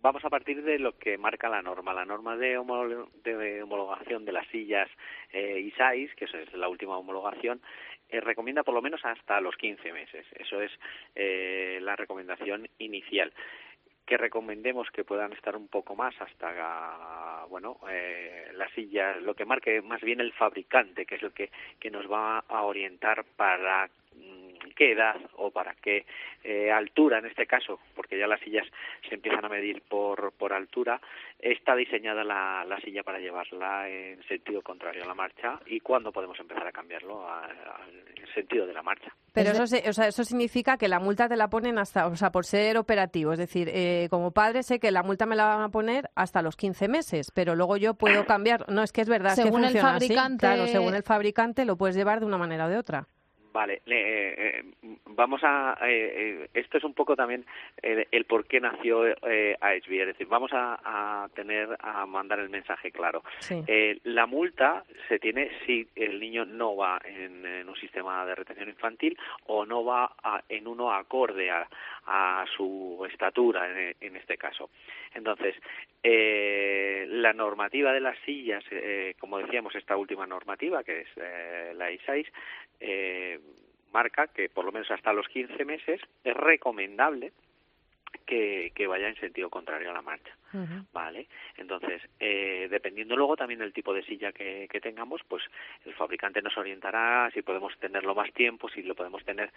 vamos 0.02 0.22
a 0.22 0.28
partir 0.28 0.62
de 0.64 0.78
lo 0.78 0.98
que 0.98 1.16
marca 1.16 1.48
la 1.48 1.62
norma. 1.62 1.94
La 1.94 2.04
norma 2.04 2.36
de, 2.36 2.58
homolo- 2.58 3.08
de 3.24 3.62
homologación 3.62 4.26
de 4.26 4.32
las 4.32 4.46
sillas 4.48 4.90
eh, 5.32 5.58
ISAIS, 5.60 6.14
que 6.14 6.26
eso 6.26 6.36
es 6.36 6.52
la 6.52 6.68
última 6.68 6.98
homologación, 6.98 7.62
eh, 8.10 8.20
recomienda 8.20 8.64
por 8.64 8.74
lo 8.74 8.82
menos 8.82 9.02
hasta 9.02 9.40
los 9.40 9.56
15 9.56 9.94
meses. 9.94 10.26
Eso 10.38 10.60
es 10.60 10.72
eh, 11.14 11.78
la 11.80 11.96
recomendación 11.96 12.68
inicial. 12.76 13.32
Que 14.08 14.16
recomendemos 14.16 14.90
que 14.90 15.04
puedan 15.04 15.34
estar 15.34 15.54
un 15.54 15.68
poco 15.68 15.94
más 15.94 16.14
hasta 16.18 17.44
bueno 17.50 17.78
eh, 17.90 18.50
la 18.54 18.66
silla 18.70 19.16
lo 19.16 19.34
que 19.34 19.44
marque 19.44 19.82
más 19.82 20.00
bien 20.00 20.20
el 20.20 20.32
fabricante 20.32 21.04
que 21.04 21.16
es 21.16 21.22
el 21.22 21.32
que 21.32 21.50
que 21.78 21.90
nos 21.90 22.10
va 22.10 22.38
a 22.38 22.62
orientar 22.62 23.24
para 23.36 23.90
qué 24.78 24.92
edad 24.92 25.16
o 25.36 25.50
para 25.50 25.74
qué 25.74 26.06
eh, 26.44 26.70
altura 26.70 27.18
en 27.18 27.26
este 27.26 27.46
caso 27.46 27.80
porque 27.96 28.16
ya 28.16 28.28
las 28.28 28.38
sillas 28.40 28.64
se 29.08 29.16
empiezan 29.16 29.44
a 29.44 29.48
medir 29.48 29.82
por 29.88 30.30
por 30.32 30.52
altura 30.52 31.00
está 31.40 31.74
diseñada 31.74 32.22
la, 32.22 32.64
la 32.64 32.80
silla 32.80 33.02
para 33.02 33.18
llevarla 33.18 33.88
en 33.88 34.22
sentido 34.28 34.62
contrario 34.62 35.02
a 35.02 35.06
la 35.08 35.14
marcha 35.14 35.58
y 35.66 35.80
cuándo 35.80 36.12
podemos 36.12 36.38
empezar 36.38 36.66
a 36.66 36.72
cambiarlo 36.72 37.28
a- 37.28 37.44
al 37.46 38.32
sentido 38.34 38.66
de 38.66 38.72
la 38.72 38.82
marcha 38.82 39.10
Pero 39.32 39.50
eso, 39.50 39.66
se- 39.66 39.88
o 39.88 39.92
sea, 39.92 40.06
eso 40.06 40.22
significa 40.22 40.76
que 40.76 40.86
la 40.88 41.00
multa 41.00 41.28
te 41.28 41.36
la 41.36 41.48
ponen 41.48 41.78
hasta, 41.78 42.06
o 42.06 42.14
sea, 42.16 42.30
por 42.30 42.44
ser 42.44 42.76
operativo. 42.78 43.32
Es 43.32 43.38
decir, 43.38 43.68
eh, 43.72 44.06
como 44.10 44.30
padre 44.32 44.62
sé 44.62 44.78
que 44.78 44.90
la 44.92 45.02
multa 45.02 45.26
me 45.26 45.34
la 45.36 45.44
van 45.46 45.62
a 45.62 45.68
poner 45.70 46.08
hasta 46.14 46.40
los 46.42 46.56
15 46.56 46.86
meses, 46.88 47.32
pero 47.34 47.54
luego 47.56 47.76
yo 47.76 47.94
puedo 47.94 48.24
cambiar. 48.26 48.68
No, 48.70 48.82
es 48.82 48.92
que 48.92 49.00
es 49.00 49.08
verdad, 49.08 49.32
es 49.32 49.38
que 49.38 49.42
Según 49.44 49.64
el 49.64 49.70
funciona 49.70 49.96
así. 49.96 50.08
fabricante- 50.08 50.38
Claro, 50.46 50.66
según 50.66 50.94
el 50.94 51.02
fabricante 51.02 51.64
lo 51.64 51.76
puedes 51.76 51.96
llevar 51.96 52.20
de 52.20 52.26
una 52.26 52.38
manera 52.38 52.66
o 52.66 52.68
de 52.68 52.78
otra. 52.78 53.06
Vale, 53.58 53.82
le- 53.86 54.58
eh, 54.60 54.64
vamos 55.06 55.40
a. 55.42 55.76
eh, 55.82 55.88
eh, 56.44 56.48
esto 56.54 56.78
es 56.78 56.84
un 56.84 56.94
poco 56.94 57.16
también 57.16 57.44
el, 57.82 58.24
por 58.24 58.46
qué 58.46 58.60
nació 58.60 59.04
eh, 59.04 59.56
ASB, 59.60 59.92
es 60.02 60.06
decir, 60.06 60.28
vamos 60.28 60.52
a, 60.52 60.78
a 60.84 61.28
tener 61.34 61.68
a 61.80 62.06
mandar 62.06 62.38
el 62.38 62.50
mensaje 62.50 62.92
claro. 62.92 63.24
Sí. 63.40 63.60
Eh, 63.66 63.98
la 64.04 64.26
multa 64.26 64.84
se 65.08 65.18
tiene 65.18 65.50
si 65.66 65.88
el 65.96 66.20
niño 66.20 66.44
no 66.44 66.76
va 66.76 67.00
en, 67.04 67.44
en 67.44 67.68
un 67.68 67.74
sistema 67.74 68.24
de 68.26 68.36
retención 68.36 68.68
infantil 68.68 69.18
o 69.46 69.66
no 69.66 69.84
va 69.84 70.12
a- 70.22 70.40
en 70.48 70.68
uno 70.68 70.92
acorde 70.92 71.50
a, 71.50 71.66
a 72.06 72.44
su 72.56 73.04
estatura 73.10 73.68
en, 73.68 73.96
en 74.00 74.14
este 74.14 74.38
caso. 74.38 74.70
Entonces, 75.14 75.56
eh, 76.04 77.06
la 77.08 77.32
normativa 77.32 77.92
de 77.92 78.00
las 78.00 78.16
sillas, 78.20 78.62
eh, 78.70 79.14
como 79.18 79.38
decíamos, 79.38 79.74
esta 79.74 79.96
última 79.96 80.28
normativa, 80.28 80.84
que 80.84 81.00
es 81.00 81.08
eh, 81.16 81.72
la 81.74 81.90
ISAIS, 81.90 82.28
eh, 82.80 83.40
marca 83.92 84.26
que 84.28 84.48
por 84.48 84.64
lo 84.64 84.72
menos 84.72 84.90
hasta 84.90 85.12
los 85.12 85.28
15 85.28 85.64
meses 85.64 86.00
es 86.24 86.34
recomendable 86.36 87.32
que, 88.26 88.72
que 88.74 88.86
vaya 88.86 89.08
en 89.08 89.16
sentido 89.16 89.50
contrario 89.50 89.90
a 89.90 89.94
la 89.94 90.02
marcha. 90.02 90.34
Vale, 90.94 91.26
entonces, 91.58 92.00
eh, 92.20 92.68
dependiendo 92.70 93.14
luego 93.16 93.36
también 93.36 93.60
del 93.60 93.72
tipo 93.74 93.92
de 93.92 94.02
silla 94.02 94.32
que, 94.32 94.66
que 94.70 94.80
tengamos, 94.80 95.20
pues 95.28 95.42
el 95.84 95.92
fabricante 95.94 96.40
nos 96.40 96.56
orientará 96.56 97.30
si 97.34 97.42
podemos 97.42 97.76
tenerlo 97.78 98.14
más 98.14 98.32
tiempo, 98.32 98.68
si 98.70 98.82
lo 98.82 98.94
podemos 98.94 99.22
tener 99.24 99.52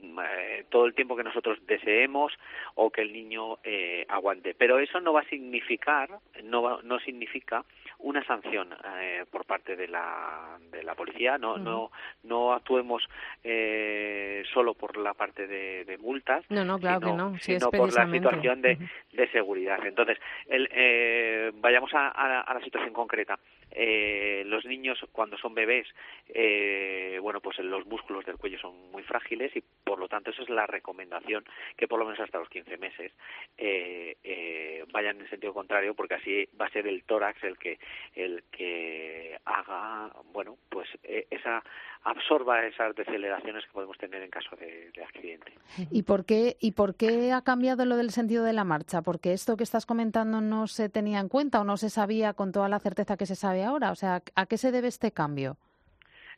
mm, 0.00 0.18
eh, 0.22 0.64
todo 0.68 0.86
el 0.86 0.94
tiempo 0.94 1.16
que 1.16 1.24
nosotros 1.24 1.58
deseemos 1.66 2.32
o 2.76 2.90
que 2.90 3.02
el 3.02 3.12
niño 3.12 3.58
eh, 3.64 4.06
aguante. 4.08 4.54
Pero 4.54 4.78
eso 4.78 5.00
no 5.00 5.12
va 5.12 5.20
a 5.22 5.28
significar, 5.28 6.08
no, 6.44 6.62
va- 6.62 6.80
no 6.84 7.00
significa 7.00 7.64
una 7.98 8.24
sanción 8.24 8.72
eh, 9.00 9.24
por 9.30 9.44
parte 9.44 9.74
de 9.76 9.88
la, 9.88 10.56
de 10.70 10.82
la 10.82 10.94
policía. 10.94 11.36
No, 11.38 11.56
no, 11.58 11.90
no 12.22 12.52
actuemos 12.52 13.02
eh, 13.42 14.42
solo 14.52 14.74
por 14.74 14.96
la 14.96 15.14
parte 15.14 15.46
de, 15.46 15.84
de 15.84 15.98
multas, 15.98 16.44
No, 16.48 16.64
no, 16.64 16.78
claro 16.78 17.00
sino, 17.00 17.10
que 17.12 17.16
no. 17.16 17.38
Sí, 17.38 17.58
sino 17.58 17.70
por 17.70 17.92
la 17.92 18.04
situación 18.20 18.62
de, 18.62 18.78
de 19.12 19.28
seguridad. 19.30 19.84
Entonces, 19.84 20.18
el, 20.46 20.68
eh, 20.72 21.50
vayamos 21.54 21.92
a, 21.94 22.08
a- 22.08 22.40
a 22.42 22.54
la 22.54 22.60
situación 22.60 22.92
concreta. 22.92 23.38
Eh, 23.72 24.42
los 24.46 24.64
niños, 24.64 24.98
cuando 25.12 25.36
son 25.38 25.54
bebés, 25.54 25.86
eh, 26.28 27.18
bueno, 27.20 27.40
pues 27.40 27.58
los 27.58 27.86
músculos 27.86 28.24
del 28.24 28.36
cuello 28.36 28.58
son 28.58 28.90
muy 28.90 29.02
frágiles 29.02 29.54
y, 29.56 29.62
por 29.84 29.98
lo 29.98 30.08
tanto, 30.08 30.30
esa 30.30 30.42
es 30.42 30.50
la 30.50 30.66
recomendación 30.66 31.44
que, 31.76 31.88
por 31.88 31.98
lo 31.98 32.04
menos 32.04 32.20
hasta 32.20 32.38
los 32.38 32.48
15 32.48 32.76
meses, 32.78 33.12
eh, 33.56 34.16
eh, 34.24 34.84
vayan 34.92 35.20
en 35.20 35.28
sentido 35.28 35.54
contrario, 35.54 35.94
porque 35.94 36.14
así 36.14 36.48
va 36.60 36.66
a 36.66 36.70
ser 36.70 36.86
el 36.86 37.04
tórax 37.04 37.42
el 37.44 37.58
que 37.58 37.78
el 38.14 38.44
que 38.50 39.38
haga, 39.44 40.12
bueno, 40.32 40.56
pues 40.68 40.88
eh, 41.02 41.26
esa 41.30 41.62
absorba 42.04 42.64
esas 42.66 42.94
deceleraciones 42.94 43.64
que 43.66 43.72
podemos 43.72 43.98
tener 43.98 44.22
en 44.22 44.30
caso 44.30 44.56
de, 44.56 44.90
de 44.94 45.04
accidente. 45.04 45.52
¿Y 45.90 46.02
por, 46.02 46.24
qué, 46.24 46.56
¿Y 46.60 46.72
por 46.72 46.94
qué 46.94 47.32
ha 47.32 47.42
cambiado 47.42 47.84
lo 47.84 47.96
del 47.96 48.10
sentido 48.10 48.44
de 48.44 48.52
la 48.52 48.64
marcha? 48.64 49.02
Porque 49.02 49.32
esto 49.32 49.56
que 49.56 49.64
estás 49.64 49.86
comentando 49.86 50.40
no 50.40 50.66
se 50.66 50.88
tenía 50.88 51.20
en 51.20 51.28
cuenta 51.28 51.60
o 51.60 51.64
no 51.64 51.76
se 51.76 51.90
sabía 51.90 52.34
con 52.34 52.52
toda 52.52 52.68
la 52.68 52.78
certeza 52.78 53.16
que 53.16 53.26
se 53.26 53.34
sabe 53.34 53.64
ahora. 53.64 53.90
O 53.90 53.94
sea, 53.94 54.22
¿a 54.34 54.46
qué 54.46 54.56
se 54.56 54.72
debe 54.72 54.88
este 54.88 55.12
cambio? 55.12 55.56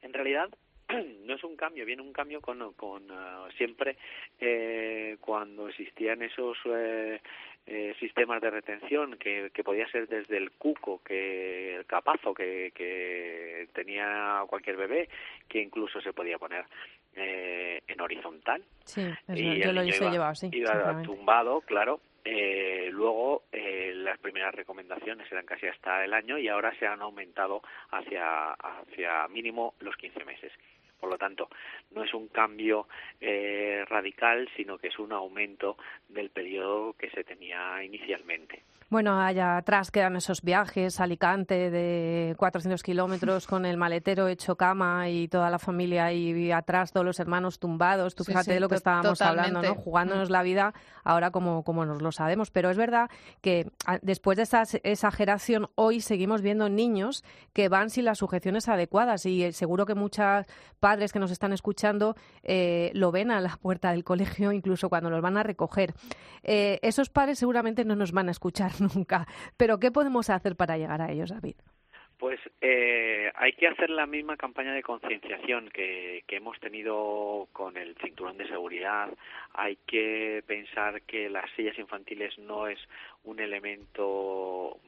En 0.02 0.12
realidad 0.12 0.48
no 1.26 1.34
es 1.34 1.44
un 1.44 1.56
cambio, 1.56 1.84
viene 1.84 2.02
un 2.02 2.12
cambio 2.12 2.40
con, 2.40 2.72
con 2.74 3.10
ah, 3.10 3.48
siempre 3.56 3.96
eh, 4.38 5.16
cuando 5.20 5.68
existían 5.68 6.22
esos 6.22 6.56
eh, 6.66 7.20
eh, 7.66 7.94
sistemas 8.00 8.40
de 8.40 8.50
retención 8.50 9.16
que, 9.18 9.50
que 9.52 9.64
podía 9.64 9.88
ser 9.90 10.08
desde 10.08 10.36
el 10.36 10.52
cuco, 10.52 11.00
que 11.04 11.76
el 11.76 11.86
capazo 11.86 12.34
que, 12.34 12.72
que 12.74 13.68
tenía 13.72 14.42
cualquier 14.48 14.76
bebé, 14.76 15.08
que 15.48 15.60
incluso 15.60 16.00
se 16.00 16.12
podía 16.12 16.38
poner 16.38 16.64
eh, 17.14 17.82
en 17.88 18.00
horizontal 18.00 18.62
Sí, 18.84 19.02
y 19.28 19.60
yo 19.60 19.72
lo 19.72 19.84
iba, 19.84 20.10
llevado 20.10 20.48
iba 20.50 21.02
tumbado, 21.02 21.60
claro. 21.60 22.00
Eh, 22.24 22.88
luego 22.92 23.44
eh, 23.52 23.92
las 23.94 24.18
primeras 24.18 24.54
recomendaciones 24.54 25.30
eran 25.30 25.46
casi 25.46 25.66
hasta 25.66 26.04
el 26.04 26.12
año 26.12 26.38
y 26.38 26.48
ahora 26.48 26.72
se 26.78 26.86
han 26.86 27.00
aumentado 27.00 27.62
hacia, 27.92 28.52
hacia 28.52 29.28
mínimo 29.28 29.74
los 29.80 29.96
15 29.96 30.24
meses. 30.24 30.52
Por 31.00 31.10
lo 31.10 31.18
tanto, 31.18 31.48
no 31.92 32.04
es 32.04 32.12
un 32.14 32.28
cambio 32.28 32.86
eh, 33.20 33.84
radical, 33.88 34.48
sino 34.56 34.78
que 34.78 34.88
es 34.88 34.98
un 34.98 35.12
aumento 35.12 35.76
del 36.08 36.30
periodo 36.30 36.92
que 36.92 37.10
se 37.10 37.24
tenía 37.24 37.82
inicialmente. 37.82 38.62
Bueno, 38.90 39.20
allá 39.20 39.56
atrás 39.58 39.92
quedan 39.92 40.16
esos 40.16 40.42
viajes 40.42 40.98
Alicante 40.98 41.70
de 41.70 42.34
400 42.36 42.82
kilómetros 42.82 43.46
con 43.46 43.64
el 43.64 43.76
maletero 43.76 44.26
hecho 44.26 44.56
cama 44.56 45.08
y 45.08 45.28
toda 45.28 45.48
la 45.48 45.60
familia 45.60 46.12
y 46.12 46.50
atrás 46.50 46.90
todos 46.90 47.06
los 47.06 47.20
hermanos 47.20 47.60
tumbados. 47.60 48.16
Tú 48.16 48.24
fíjate 48.24 48.46
sí, 48.46 48.50
de 48.54 48.58
lo 48.58 48.68
que 48.68 48.74
estábamos 48.74 49.22
hablando, 49.22 49.52
¿no? 49.52 49.60
totalmente. 49.60 49.84
Jugándonos 49.84 50.28
Mm. 50.28 50.32
la 50.32 50.42
vida 50.42 50.74
ahora 51.04 51.30
como, 51.30 51.62
como 51.62 51.86
nos 51.86 52.02
lo 52.02 52.10
sabemos. 52.10 52.50
Pero 52.50 52.68
es 52.68 52.76
verdad 52.76 53.08
que 53.40 53.70
a- 53.86 54.00
después 54.02 54.36
de 54.36 54.42
esa 54.42 54.62
ex- 54.62 54.80
exageración, 54.82 55.68
hoy 55.76 56.00
seguimos 56.00 56.42
viendo 56.42 56.68
niños 56.68 57.22
que 57.52 57.68
van 57.68 57.90
sin 57.90 58.06
las 58.06 58.18
sujeciones 58.18 58.68
adecuadas 58.68 59.24
y 59.24 59.44
eh, 59.44 59.52
seguro 59.52 59.86
que 59.86 59.94
muchos 59.94 60.46
padres 60.80 61.12
que 61.12 61.20
nos 61.20 61.30
están 61.30 61.52
escuchando 61.52 62.16
eh, 62.42 62.90
lo 62.94 63.12
ven 63.12 63.30
a 63.30 63.40
la 63.40 63.56
puerta 63.56 63.92
del 63.92 64.02
colegio, 64.02 64.50
incluso 64.50 64.88
cuando 64.88 65.10
los 65.10 65.22
van 65.22 65.36
a 65.36 65.44
recoger. 65.44 65.94
Eh, 66.42 66.80
esos 66.82 67.08
padres 67.08 67.38
seguramente 67.38 67.84
no 67.84 67.94
nos 67.94 68.10
van 68.10 68.26
a 68.26 68.32
escuchar 68.32 68.72
nunca. 68.94 69.26
Pero 69.56 69.78
¿qué 69.78 69.90
podemos 69.90 70.30
hacer 70.30 70.56
para 70.56 70.76
llegar 70.76 71.00
a 71.02 71.10
ellos, 71.10 71.30
David? 71.30 71.56
Pues 72.20 72.38
eh, 72.60 73.32
hay 73.34 73.54
que 73.54 73.66
hacer 73.66 73.88
la 73.88 74.04
misma 74.04 74.36
campaña 74.36 74.74
de 74.74 74.82
concienciación 74.82 75.70
que, 75.70 76.22
que 76.26 76.36
hemos 76.36 76.60
tenido 76.60 77.48
con 77.50 77.78
el 77.78 77.96
cinturón 77.96 78.36
de 78.36 78.46
seguridad. 78.46 79.08
Hay 79.54 79.76
que 79.86 80.44
pensar 80.46 81.00
que 81.02 81.30
las 81.30 81.50
sillas 81.52 81.78
infantiles 81.78 82.38
no 82.38 82.66
es 82.66 82.78
un 83.24 83.40
elemento, 83.40 84.78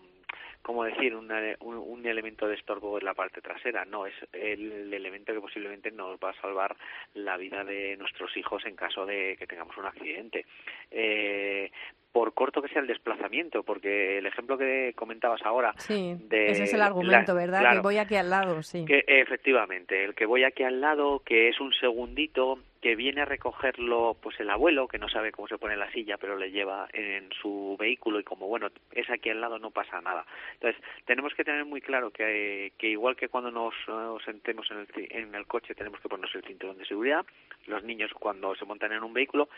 ¿cómo 0.61 0.85
decir? 0.85 1.17
Un, 1.17 1.33
un 1.61 2.07
elemento 2.07 2.47
de 2.47 2.57
estorbo 2.57 2.99
en 2.99 3.07
la 3.07 3.15
parte 3.15 3.41
trasera. 3.41 3.87
No, 3.87 4.05
es 4.05 4.15
el 4.35 4.93
elemento 4.93 5.33
que 5.33 5.41
posiblemente 5.41 5.91
nos 5.91 6.19
va 6.19 6.33
a 6.33 6.41
salvar 6.43 6.77
la 7.15 7.39
vida 7.39 7.65
de 7.65 7.97
nuestros 7.97 8.37
hijos 8.37 8.67
en 8.67 8.77
caso 8.77 9.07
de 9.07 9.39
que 9.39 9.47
tengamos 9.47 9.79
un 9.79 9.87
accidente. 9.87 10.45
Eh, 10.91 11.71
por 12.13 12.35
corto 12.35 12.61
que 12.61 12.69
sea 12.69 12.83
el 12.83 12.87
desplazamiento, 12.89 13.63
porque 13.63 14.19
el 14.19 14.27
ejemplo 14.27 14.59
que 14.59 14.93
comentabas 14.95 15.41
ahora 15.45 15.73
Sí, 15.79 16.15
de 16.29 16.51
ese 16.51 16.65
es 16.65 16.73
el 16.75 16.81
la- 16.81 16.87
argumento, 16.87 17.35
¿verdad? 17.35 17.61
claro, 17.61 17.77
que 17.77 17.83
voy 17.83 17.97
aquí 17.99 18.17
al 18.17 18.29
lado, 18.31 18.63
sí. 18.63 18.85
que 18.85 19.03
efectivamente, 19.07 20.05
el 20.05 20.15
que 20.15 20.27
voy 20.27 20.45
aquí 20.45 20.63
al 20.63 20.81
lado, 20.81 21.21
que 21.25 21.49
es 21.49 21.59
un 21.61 21.73
segundito, 21.73 22.59
que 22.83 22.97
viene 22.97 23.21
a 23.23 23.25
recogerlo 23.25 24.17
pues 24.21 24.39
el 24.41 24.51
abuelo, 24.51 24.89
que 24.89 24.99
no 24.99 25.09
sabe 25.09 25.31
cómo 25.31 25.47
se 25.47 25.57
pone 25.57 25.77
la 25.77 25.91
silla, 25.93 26.17
pero 26.19 26.37
le 26.37 26.51
lleva 26.51 26.89
en 26.93 27.31
su 27.41 27.77
vehículo 27.79 28.19
y 28.19 28.25
como 28.25 28.49
bueno, 28.49 28.69
es 28.91 29.09
aquí 29.09 29.31
al 29.31 29.41
lado 29.41 29.59
no 29.61 29.71
pasa 29.71 30.01
nada. 30.01 30.27
Entonces, 30.55 30.83
tenemos 31.07 31.33
que 31.35 31.45
tener 31.45 31.65
muy 31.65 31.81
claro 31.81 32.11
que, 32.11 32.73
que 32.79 32.89
igual 32.89 33.15
que 33.17 33.29
cuando 33.29 33.53
nos, 33.53 33.73
nos 33.87 34.23
sentemos 34.25 34.69
en 34.73 34.79
el, 34.79 34.89
en 35.13 35.35
el 35.37 35.47
coche 35.47 35.75
tenemos 35.77 36.01
que 36.01 36.09
ponernos 36.09 36.35
el 36.35 36.43
cinturón 36.43 36.77
de 36.77 36.85
seguridad, 36.85 37.25
los 37.67 37.85
niños 37.85 38.11
cuando 38.19 38.55
se 38.57 38.65
montan 38.65 38.91
en 38.93 39.05
un 39.05 39.13
vehículo 39.15 39.49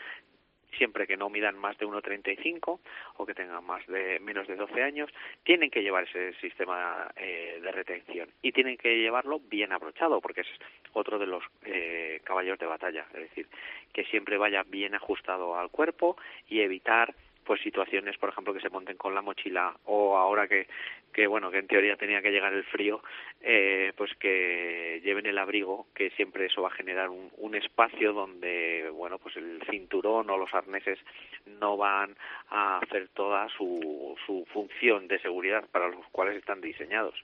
siempre 0.77 1.07
que 1.07 1.17
no 1.17 1.29
midan 1.29 1.57
más 1.57 1.77
de 1.77 1.85
1,35 1.85 2.79
o 3.17 3.25
que 3.25 3.33
tengan 3.33 3.63
más 3.65 3.85
de 3.87 4.19
menos 4.19 4.47
de 4.47 4.55
12 4.55 4.83
años, 4.83 5.09
tienen 5.43 5.69
que 5.69 5.81
llevar 5.81 6.03
ese 6.03 6.33
sistema 6.39 7.11
eh, 7.15 7.59
de 7.61 7.71
retención 7.71 8.29
y 8.41 8.51
tienen 8.51 8.77
que 8.77 8.97
llevarlo 8.97 9.39
bien 9.39 9.71
abrochado, 9.71 10.21
porque 10.21 10.41
es 10.41 10.47
otro 10.93 11.19
de 11.19 11.27
los 11.27 11.43
eh, 11.63 12.21
de 12.59 12.65
batalla, 12.65 13.05
es 13.13 13.21
decir, 13.21 13.47
que 13.93 14.03
siempre 14.05 14.37
vaya 14.37 14.63
bien 14.63 14.93
ajustado 14.95 15.57
al 15.57 15.69
cuerpo 15.69 16.17
y 16.47 16.59
evitar 16.59 17.13
pues 17.45 17.61
situaciones, 17.61 18.17
por 18.17 18.29
ejemplo, 18.29 18.53
que 18.53 18.59
se 18.59 18.69
monten 18.69 18.97
con 18.97 19.15
la 19.15 19.21
mochila 19.21 19.77
o 19.85 20.17
ahora 20.17 20.47
que, 20.47 20.67
que 21.13 21.27
bueno, 21.27 21.51
que 21.51 21.59
en 21.59 21.67
teoría 21.67 21.95
tenía 21.95 22.21
que 22.21 22.31
llegar 22.31 22.53
el 22.53 22.63
frío, 22.65 23.01
eh, 23.41 23.93
pues 23.95 24.11
que 24.19 25.01
lleven 25.03 25.25
el 25.25 25.37
abrigo, 25.37 25.87
que 25.93 26.09
siempre 26.11 26.47
eso 26.47 26.61
va 26.61 26.69
a 26.69 26.71
generar 26.71 27.09
un, 27.09 27.31
un 27.37 27.55
espacio 27.55 28.13
donde, 28.13 28.89
bueno, 28.93 29.19
pues 29.19 29.37
el 29.37 29.61
cinturón 29.69 30.29
o 30.29 30.37
los 30.37 30.53
arneses 30.53 30.99
no 31.45 31.77
van 31.77 32.15
a 32.49 32.79
hacer 32.79 33.09
toda 33.09 33.47
su, 33.49 34.15
su 34.25 34.45
función 34.51 35.07
de 35.07 35.19
seguridad 35.19 35.65
para 35.71 35.87
los 35.87 36.05
cuales 36.07 36.37
están 36.37 36.61
diseñados. 36.61 37.15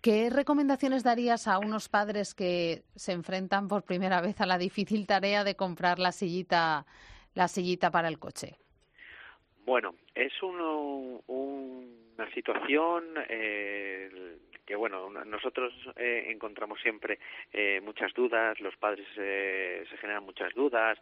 ¿Qué 0.00 0.30
recomendaciones 0.30 1.02
darías 1.02 1.46
a 1.46 1.58
unos 1.58 1.90
padres 1.90 2.34
que 2.34 2.84
se 2.96 3.12
enfrentan 3.12 3.68
por 3.68 3.82
primera 3.82 4.22
vez 4.22 4.40
a 4.40 4.46
la 4.46 4.56
difícil 4.56 5.06
tarea 5.06 5.44
de 5.44 5.56
comprar 5.56 5.98
la 5.98 6.10
sillita, 6.10 6.86
la 7.34 7.48
sillita 7.48 7.90
para 7.90 8.08
el 8.08 8.18
coche? 8.18 8.56
Bueno, 9.70 9.94
es 10.16 10.32
una 10.42 12.28
situación 12.34 13.04
eh, 13.28 14.10
que, 14.66 14.74
bueno, 14.74 15.08
nosotros 15.26 15.72
eh, 15.94 16.24
encontramos 16.26 16.80
siempre 16.80 17.20
eh, 17.52 17.80
muchas 17.80 18.12
dudas, 18.12 18.58
los 18.58 18.74
padres 18.78 19.06
eh, 19.16 19.84
se 19.88 19.96
generan 19.98 20.24
muchas 20.24 20.52
dudas, 20.54 20.98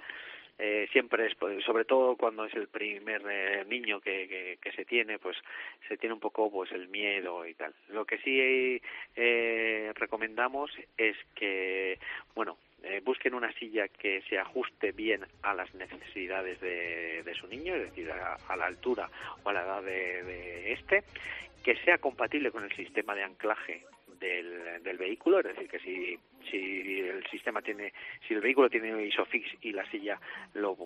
eh, 0.59 0.87
siempre 0.93 1.29
es, 1.29 1.35
pues, 1.37 1.65
sobre 1.65 1.87
todo 1.87 2.15
cuando 2.17 2.45
es 2.45 2.53
el 2.53 2.69
primer 2.69 3.23
eh, 3.31 3.65
niño 3.67 4.03
que, 4.03 4.29
que, 4.29 4.59
que 4.61 4.73
se 4.73 4.85
tiene, 4.85 5.19
pues 5.19 5.39
se 5.89 5.97
tiene 5.97 6.13
un 6.13 6.21
poco 6.21 6.51
pues 6.51 6.71
el 6.73 6.89
miedo 6.89 7.47
y 7.47 7.55
tal. 7.55 7.73
Lo 7.89 8.05
que 8.05 8.19
sí 8.19 8.83
recomendamos 9.95 10.71
es 10.99 11.17
que, 11.35 11.99
bueno, 12.35 12.59
eh, 12.83 13.01
busquen 13.05 13.35
una 13.35 13.53
silla 13.53 13.89
que 13.89 14.23
se 14.29 14.39
ajuste 14.39 14.93
bien 14.93 15.27
a 15.43 15.55
las 15.55 15.73
necesidades 15.75 16.61
de, 16.61 17.35
su 17.39 17.47
niño, 17.47 17.75
es 17.75 17.83
decir, 17.91 18.11
a, 18.11 18.35
a 18.49 18.57
la 18.57 18.67
altura 18.67 19.09
o 19.43 19.49
a 19.49 19.53
la 19.53 19.63
edad 19.63 19.83
de, 19.83 20.23
de 20.25 20.73
este, 20.73 21.05
que 21.63 21.77
sea 21.85 21.99
compatible 21.99 22.51
con 22.51 22.65
el 22.65 22.73
sistema 22.75 23.15
de 23.15 23.25
anclaje 23.25 23.85
del, 24.19 24.83
del 24.83 24.99
vehículo, 24.99 25.41
es 25.41 25.47
decir, 25.47 25.69
que 25.69 25.79
si, 25.79 26.19
si 26.51 27.01
el 27.01 27.25
sistema 27.27 27.63
tiene, 27.63 27.93
si 28.27 28.35
el 28.35 28.41
vehículo 28.41 28.69
tiene 28.69 29.05
Isofix 29.05 29.47
y 29.61 29.73
la 29.73 29.89
silla 29.91 30.21
lo, 30.55 30.77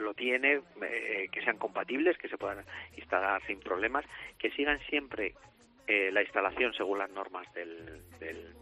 lo 0.00 0.14
tiene, 0.14 0.60
eh, 0.82 1.28
que 1.30 1.42
sean 1.42 1.58
compatibles, 1.58 2.18
que 2.18 2.28
se 2.28 2.38
puedan 2.38 2.64
instalar 2.96 3.42
sin 3.46 3.60
problemas, 3.60 4.04
que 4.38 4.50
sigan 4.50 4.78
siempre 4.88 5.34
eh, 5.86 6.10
la 6.12 6.22
instalación 6.22 6.72
según 6.74 6.98
las 6.98 7.10
normas 7.10 7.52
del, 7.54 8.02
del 8.18 8.54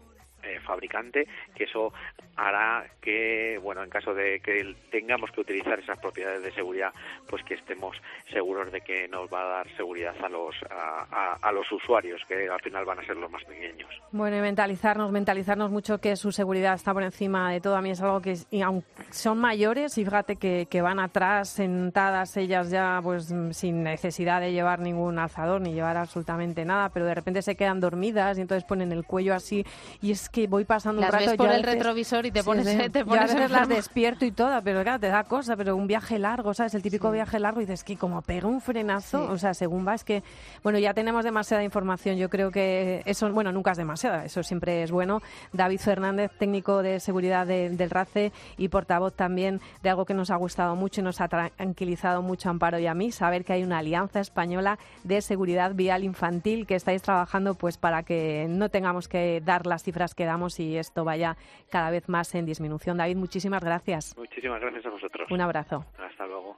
eh, 0.43 0.59
fabricante, 0.65 1.27
que 1.55 1.65
eso 1.65 1.93
hará 2.35 2.85
que, 3.01 3.59
bueno, 3.61 3.83
en 3.83 3.89
caso 3.89 4.13
de 4.13 4.39
que 4.39 4.75
tengamos 4.91 5.31
que 5.31 5.41
utilizar 5.41 5.79
esas 5.79 5.97
propiedades 5.99 6.43
de 6.43 6.51
seguridad, 6.51 6.93
pues 7.27 7.43
que 7.43 7.55
estemos 7.55 7.97
seguros 8.31 8.71
de 8.71 8.81
que 8.81 9.07
nos 9.07 9.31
va 9.33 9.41
a 9.41 9.47
dar 9.57 9.75
seguridad 9.75 10.15
a 10.23 10.29
los 10.29 10.55
a, 10.69 11.33
a, 11.41 11.51
los 11.51 11.71
usuarios, 11.71 12.21
que 12.27 12.47
al 12.47 12.61
final 12.61 12.85
van 12.85 12.99
a 12.99 13.05
ser 13.05 13.17
los 13.17 13.31
más 13.31 13.43
pequeños. 13.43 13.89
Bueno, 14.11 14.37
y 14.37 14.41
mentalizarnos, 14.41 15.11
mentalizarnos 15.11 15.71
mucho 15.71 15.99
que 15.99 16.15
su 16.15 16.31
seguridad 16.31 16.75
está 16.75 16.93
por 16.93 17.03
encima 17.03 17.51
de 17.51 17.59
todo. 17.59 17.75
A 17.75 17.81
mí 17.81 17.89
es 17.89 18.01
algo 18.01 18.21
que, 18.21 18.37
y 18.51 18.61
aun 18.61 18.83
son 19.09 19.39
mayores 19.39 19.97
y 19.97 20.05
fíjate 20.05 20.35
que, 20.35 20.67
que 20.69 20.81
van 20.81 20.99
atrás 20.99 21.49
sentadas 21.49 22.37
ellas 22.37 22.69
ya 22.69 22.99
pues 23.01 23.33
sin 23.51 23.83
necesidad 23.83 24.41
de 24.41 24.51
llevar 24.51 24.79
ningún 24.79 25.17
alzador 25.17 25.61
ni 25.61 25.73
llevar 25.73 25.97
absolutamente 25.97 26.65
nada, 26.65 26.89
pero 26.89 27.05
de 27.05 27.15
repente 27.15 27.41
se 27.41 27.55
quedan 27.55 27.79
dormidas 27.79 28.37
y 28.37 28.41
entonces 28.41 28.63
ponen 28.63 28.91
el 28.91 29.05
cuello 29.05 29.33
así 29.33 29.65
y 30.01 30.11
es 30.11 30.26
que 30.29 30.47
voy 30.47 30.65
pasando 30.65 31.01
Las 31.01 31.09
un 31.09 31.19
rato 31.19 31.25
ves 31.31 31.37
por 31.37 31.49
el 31.49 31.61
veces- 31.61 31.73
retrovisor 31.75 32.25
y 32.25 32.31
te 32.31 32.39
Sí, 32.41 32.45
pones, 32.45 32.67
sí. 32.67 32.77
te 32.89 32.99
Yo 32.99 33.05
a 33.05 33.07
pones 33.07 33.33
veces 33.33 33.51
las 33.51 33.67
despierto 33.69 34.25
y 34.25 34.31
toda, 34.31 34.61
pero 34.61 34.81
claro, 34.83 34.99
te 34.99 35.07
da 35.07 35.23
cosa, 35.23 35.55
pero 35.55 35.75
un 35.75 35.87
viaje 35.87 36.19
largo, 36.19 36.53
¿sabes? 36.53 36.73
El 36.75 36.81
típico 36.81 37.11
viaje 37.11 37.39
largo 37.39 37.61
y 37.61 37.65
dices 37.65 37.83
que 37.83 37.97
como 37.97 38.21
pega 38.21 38.47
un 38.47 38.61
frenazo, 38.61 39.27
Sí. 39.27 39.33
o 39.33 39.37
sea, 39.37 39.53
según 39.53 39.87
va, 39.87 39.95
es 39.95 40.03
que, 40.03 40.23
bueno, 40.63 40.79
ya 40.79 40.93
tenemos 40.93 41.23
demasiada 41.23 41.63
información, 41.63 42.17
yo 42.17 42.29
creo 42.29 42.51
que 42.51 43.01
eso, 43.05 43.31
bueno, 43.31 43.51
nunca 43.51 43.71
es 43.71 43.77
demasiada, 43.77 44.25
eso 44.25 44.43
siempre 44.43 44.83
es 44.83 44.91
bueno. 44.91 45.21
David 45.53 45.79
Fernández, 45.79 46.31
técnico 46.37 46.81
de 46.83 46.99
seguridad 46.99 47.45
de- 47.47 47.69
del 47.69 47.89
RACE 47.89 48.31
y 48.57 48.69
portavoz 48.69 49.13
también 49.13 49.61
de 49.83 49.89
algo 49.89 50.05
que 50.05 50.13
nos 50.13 50.29
ha 50.31 50.35
gustado 50.35 50.75
mucho 50.75 51.01
y 51.01 51.03
nos 51.03 51.21
ha 51.21 51.27
tranquilizado 51.27 52.21
mucho 52.21 52.49
a 52.49 52.51
Amparo 52.51 52.79
y 52.79 52.87
a 52.87 52.93
mí, 52.93 53.11
saber 53.11 53.43
que 53.45 53.53
hay 53.53 53.63
una 53.63 53.79
alianza 53.79 54.19
española 54.19 54.77
de 55.03 55.21
seguridad 55.21 55.73
vial 55.73 56.03
infantil 56.03 56.65
que 56.67 56.75
estáis 56.75 57.01
trabajando 57.01 57.55
pues 57.55 57.77
para 57.77 58.03
que 58.03 58.47
no 58.49 58.69
tengamos 58.69 59.07
que 59.07 59.41
dar 59.45 59.65
las 59.65 59.83
cifras 59.83 60.15
que 60.17 60.25
damos 60.25 60.59
y 60.59 60.75
esto 60.77 61.05
vaya 61.05 61.37
cada 61.69 61.91
vez 61.91 62.09
más 62.09 62.35
en 62.35 62.45
disminución. 62.45 62.97
David, 62.97 63.15
muchísimas 63.15 63.63
gracias. 63.63 64.17
Muchísimas 64.17 64.59
gracias 64.59 64.85
a 64.85 64.89
vosotros. 64.89 65.31
Un 65.31 65.39
abrazo. 65.39 65.85
Hasta 65.97 66.25
luego. 66.25 66.57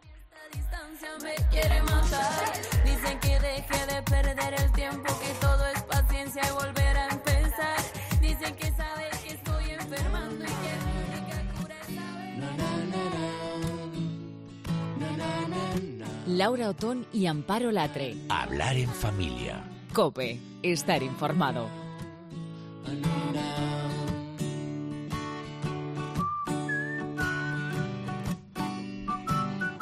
distancia 0.52 1.10
me 1.22 1.36
quiere 1.52 1.82
matar. 1.84 2.54
Dicen 2.84 3.20
que 3.20 3.40
deje 3.40 3.86
de 3.86 4.02
perder 4.02 4.54
el 4.58 4.72
tiempo, 4.72 5.14
que 5.20 5.34
todo 5.40 5.68
es 5.68 5.84
paciencia 5.84 6.42
y 6.48 6.52
volver 6.54 6.98
a 6.98 7.08
empezar. 7.10 7.78
Dicen 8.22 8.56
que 8.56 8.72
sabe 8.72 9.10
que 9.24 9.34
estoy 9.34 9.72
enfermando 9.72 10.46
y 10.46 10.48
que 10.48 10.72
la 10.80 10.90
única 11.04 11.38
cura 11.62 11.76
es 11.82 11.90
Laura 16.28 16.70
Otón 16.70 17.06
y 17.12 17.26
Amparo 17.28 17.72
Latre. 17.72 18.16
Hablar 18.30 18.78
en 18.78 18.90
familia. 18.90 19.62
Cope, 19.94 20.40
estar 20.64 21.04
informado. 21.04 21.89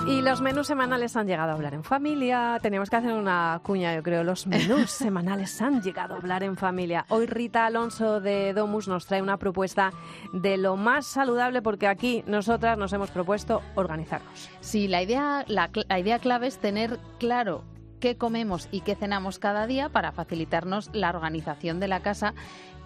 Y 0.07 0.21
los 0.21 0.39
menús 0.39 0.67
semanales 0.67 1.17
han 1.17 1.27
llegado 1.27 1.51
a 1.51 1.55
hablar 1.55 1.73
en 1.73 1.83
familia. 1.83 2.59
Teníamos 2.61 2.89
que 2.89 2.95
hacer 2.95 3.11
una 3.11 3.59
cuña, 3.61 3.93
yo 3.93 4.01
creo. 4.01 4.23
Los 4.23 4.47
menús 4.47 4.89
semanales 4.91 5.61
han 5.61 5.81
llegado 5.81 6.13
a 6.13 6.17
hablar 6.17 6.43
en 6.43 6.55
familia. 6.55 7.05
Hoy 7.09 7.25
Rita 7.25 7.65
Alonso 7.65 8.21
de 8.21 8.53
Domus 8.53 8.87
nos 8.87 9.05
trae 9.05 9.21
una 9.21 9.35
propuesta 9.35 9.91
de 10.31 10.55
lo 10.55 10.77
más 10.77 11.05
saludable 11.07 11.61
porque 11.61 11.87
aquí 11.87 12.23
nosotras 12.25 12.77
nos 12.77 12.93
hemos 12.93 13.11
propuesto 13.11 13.61
organizarnos. 13.75 14.49
Sí, 14.61 14.87
la 14.87 15.03
idea, 15.03 15.43
la, 15.49 15.69
la 15.89 15.99
idea 15.99 16.19
clave 16.19 16.47
es 16.47 16.57
tener 16.57 16.97
claro 17.19 17.65
qué 17.99 18.15
comemos 18.15 18.69
y 18.71 18.81
qué 18.81 18.95
cenamos 18.95 19.39
cada 19.39 19.67
día 19.67 19.89
para 19.89 20.13
facilitarnos 20.13 20.89
la 20.93 21.09
organización 21.09 21.81
de 21.81 21.89
la 21.89 21.99
casa 21.99 22.33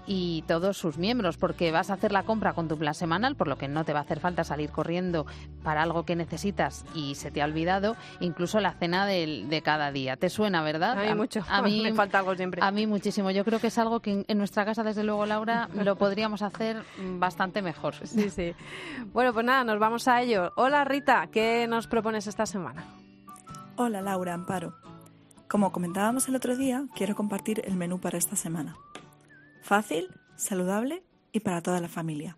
y 0.07 0.43
todos 0.47 0.77
sus 0.77 0.97
miembros, 0.97 1.37
porque 1.37 1.71
vas 1.71 1.89
a 1.89 1.93
hacer 1.93 2.11
la 2.11 2.23
compra 2.23 2.53
con 2.53 2.67
tu 2.67 2.77
plan 2.77 2.93
semanal, 2.93 3.35
por 3.35 3.47
lo 3.47 3.57
que 3.57 3.67
no 3.67 3.85
te 3.85 3.93
va 3.93 3.99
a 3.99 4.01
hacer 4.01 4.19
falta 4.19 4.43
salir 4.43 4.71
corriendo 4.71 5.25
para 5.63 5.83
algo 5.83 6.05
que 6.05 6.15
necesitas 6.15 6.85
y 6.95 7.15
se 7.15 7.31
te 7.31 7.41
ha 7.41 7.45
olvidado, 7.45 7.95
incluso 8.19 8.59
la 8.59 8.73
cena 8.73 9.05
del- 9.05 9.47
de, 9.49 9.61
cada 9.61 9.91
día. 9.91 10.17
¿Te 10.17 10.29
suena, 10.29 10.61
verdad? 10.63 10.97
A 10.99 11.03
mí 11.05 11.15
mucho. 11.15 11.43
A 11.47 11.61
mí 11.61 11.81
Me 11.83 11.93
falta 11.93 12.19
algo 12.19 12.35
siempre. 12.35 12.61
A 12.63 12.71
mí 12.71 12.87
muchísimo. 12.87 13.31
Yo 13.31 13.45
creo 13.45 13.59
que 13.59 13.67
es 13.67 13.77
algo 13.77 13.99
que 13.99 14.11
en, 14.11 14.25
en 14.27 14.37
nuestra 14.37 14.65
casa, 14.65 14.83
desde 14.83 15.03
luego, 15.03 15.25
Laura, 15.25 15.69
lo 15.75 15.95
podríamos 15.95 16.41
hacer 16.41 16.83
bastante 17.19 17.61
mejor. 17.61 17.95
Sí, 18.05 18.29
sí. 18.29 18.53
Bueno, 19.13 19.33
pues 19.33 19.45
nada, 19.45 19.63
nos 19.63 19.79
vamos 19.79 20.07
a 20.07 20.21
ello. 20.21 20.51
Hola 20.55 20.83
Rita, 20.83 21.27
¿qué 21.31 21.65
nos 21.67 21.87
propones 21.87 22.27
esta 22.27 22.45
semana? 22.45 22.83
Hola 23.77 24.01
Laura, 24.01 24.33
Amparo. 24.33 24.73
Como 25.49 25.71
comentábamos 25.71 26.27
el 26.27 26.35
otro 26.35 26.55
día, 26.57 26.85
quiero 26.95 27.15
compartir 27.15 27.61
el 27.65 27.75
menú 27.75 27.99
para 27.99 28.17
esta 28.17 28.35
semana. 28.35 28.75
Fácil, 29.71 30.09
saludable 30.35 31.01
y 31.31 31.39
para 31.39 31.61
toda 31.61 31.79
la 31.79 31.87
familia. 31.87 32.37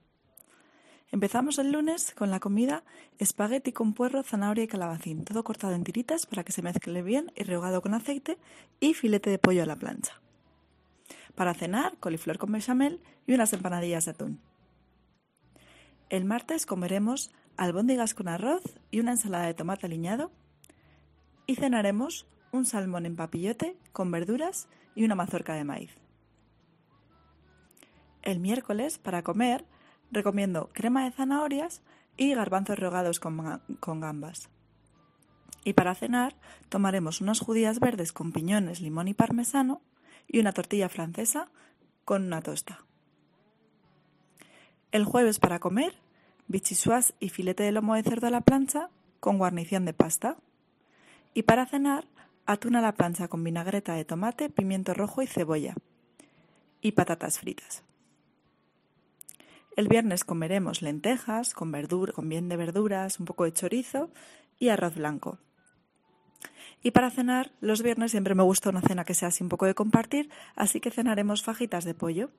Empezamos 1.12 1.58
el 1.58 1.72
lunes 1.72 2.14
con 2.14 2.30
la 2.30 2.40
comida 2.40 2.84
espagueti 3.18 3.72
con 3.72 3.96
puerro, 3.96 4.22
zanahoria 4.22 4.66
y 4.66 4.68
calabacín, 4.68 5.26
todo 5.26 5.44
cortado 5.44 5.74
en 5.74 5.84
tiritas 5.84 6.28
para 6.28 6.44
que 6.44 6.52
se 6.52 6.62
mezcle 6.62 7.02
bien 7.02 7.32
y 7.36 7.42
rehogado 7.42 7.82
con 7.82 7.96
aceite 7.96 8.38
y 8.80 8.94
filete 8.94 9.32
de 9.32 9.40
pollo 9.40 9.64
a 9.64 9.66
la 9.66 9.78
plancha. 9.78 10.22
Para 11.34 11.56
cenar, 11.56 11.98
coliflor 11.98 12.38
con 12.38 12.52
bechamel 12.52 13.02
y 13.26 13.34
unas 13.34 13.52
empanadillas 13.52 14.06
de 14.06 14.12
atún. 14.12 14.40
El 16.12 16.26
martes 16.26 16.68
comeremos 16.68 17.32
albóndigas 17.58 18.14
con 18.14 18.28
arroz 18.28 18.62
y 18.92 19.00
una 19.00 19.14
ensalada 19.14 19.48
de 19.48 19.56
tomate 19.56 19.88
aliñado 19.88 20.30
y 21.48 21.56
cenaremos 21.56 22.28
un 22.52 22.68
salmón 22.68 23.08
en 23.08 23.16
papillote 23.16 23.76
con 23.92 24.12
verduras 24.12 24.68
y 24.94 25.04
una 25.04 25.16
mazorca 25.16 25.56
de 25.56 25.64
maíz. 25.64 26.03
El 28.24 28.40
miércoles, 28.40 28.98
para 28.98 29.22
comer, 29.22 29.66
recomiendo 30.12 30.70
crema 30.74 31.04
de 31.04 31.12
zanahorias 31.12 31.84
y 32.18 32.34
garbanzos 32.34 32.80
rehogados 32.80 33.20
con, 33.20 33.62
con 33.80 34.00
gambas. 34.00 34.50
Y 35.66 35.74
para 35.74 35.96
cenar, 35.96 36.36
tomaremos 36.70 37.22
unas 37.22 37.40
judías 37.40 37.80
verdes 37.80 38.12
con 38.12 38.32
piñones, 38.32 38.82
limón 38.82 39.08
y 39.08 39.14
parmesano 39.14 39.82
y 40.28 40.40
una 40.40 40.54
tortilla 40.54 40.90
francesa 40.90 41.50
con 42.06 42.24
una 42.24 42.42
tosta. 42.42 42.86
El 44.92 45.06
jueves, 45.06 45.40
para 45.40 45.60
comer, 45.60 45.94
bichisuas 46.48 47.14
y 47.20 47.30
filete 47.30 47.64
de 47.64 47.72
lomo 47.72 47.96
de 47.96 48.04
cerdo 48.04 48.28
a 48.28 48.30
la 48.30 48.42
plancha 48.42 48.90
con 49.20 49.38
guarnición 49.38 49.86
de 49.86 49.94
pasta. 49.94 50.38
Y 51.34 51.44
para 51.44 51.66
cenar, 51.66 52.08
atún 52.46 52.76
a 52.76 52.82
la 52.82 52.94
plancha 52.94 53.28
con 53.28 53.44
vinagreta 53.44 53.94
de 53.96 54.06
tomate, 54.06 54.50
pimiento 54.50 54.94
rojo 54.94 55.22
y 55.22 55.28
cebolla. 55.28 55.76
Y 56.82 56.92
patatas 56.92 57.40
fritas. 57.40 57.84
El 59.76 59.88
viernes 59.88 60.24
comeremos 60.24 60.84
lentejas 60.84 61.56
con, 61.56 61.72
con 62.14 62.30
bien 62.30 62.48
de 62.48 62.58
verduras, 62.58 63.20
un 63.20 63.26
poco 63.26 63.46
de 63.46 63.54
chorizo 63.54 64.12
y 64.60 64.70
arroz 64.70 64.96
blanco. 64.96 65.40
Y 66.84 66.92
para 66.92 67.10
cenar, 67.10 67.52
los 67.60 67.82
viernes 67.82 68.12
siempre 68.12 68.36
me 68.36 68.44
gusta 68.44 68.70
una 68.70 68.82
cena 68.82 69.04
que 69.04 69.16
sea 69.16 69.30
así 69.30 69.42
un 69.42 69.50
poco 69.50 69.66
de 69.66 69.74
compartir, 69.74 70.30
así 70.56 70.80
que 70.80 70.92
cenaremos 70.92 71.42
fajitas 71.42 71.86
de 71.86 71.96
pollo. 71.96 72.30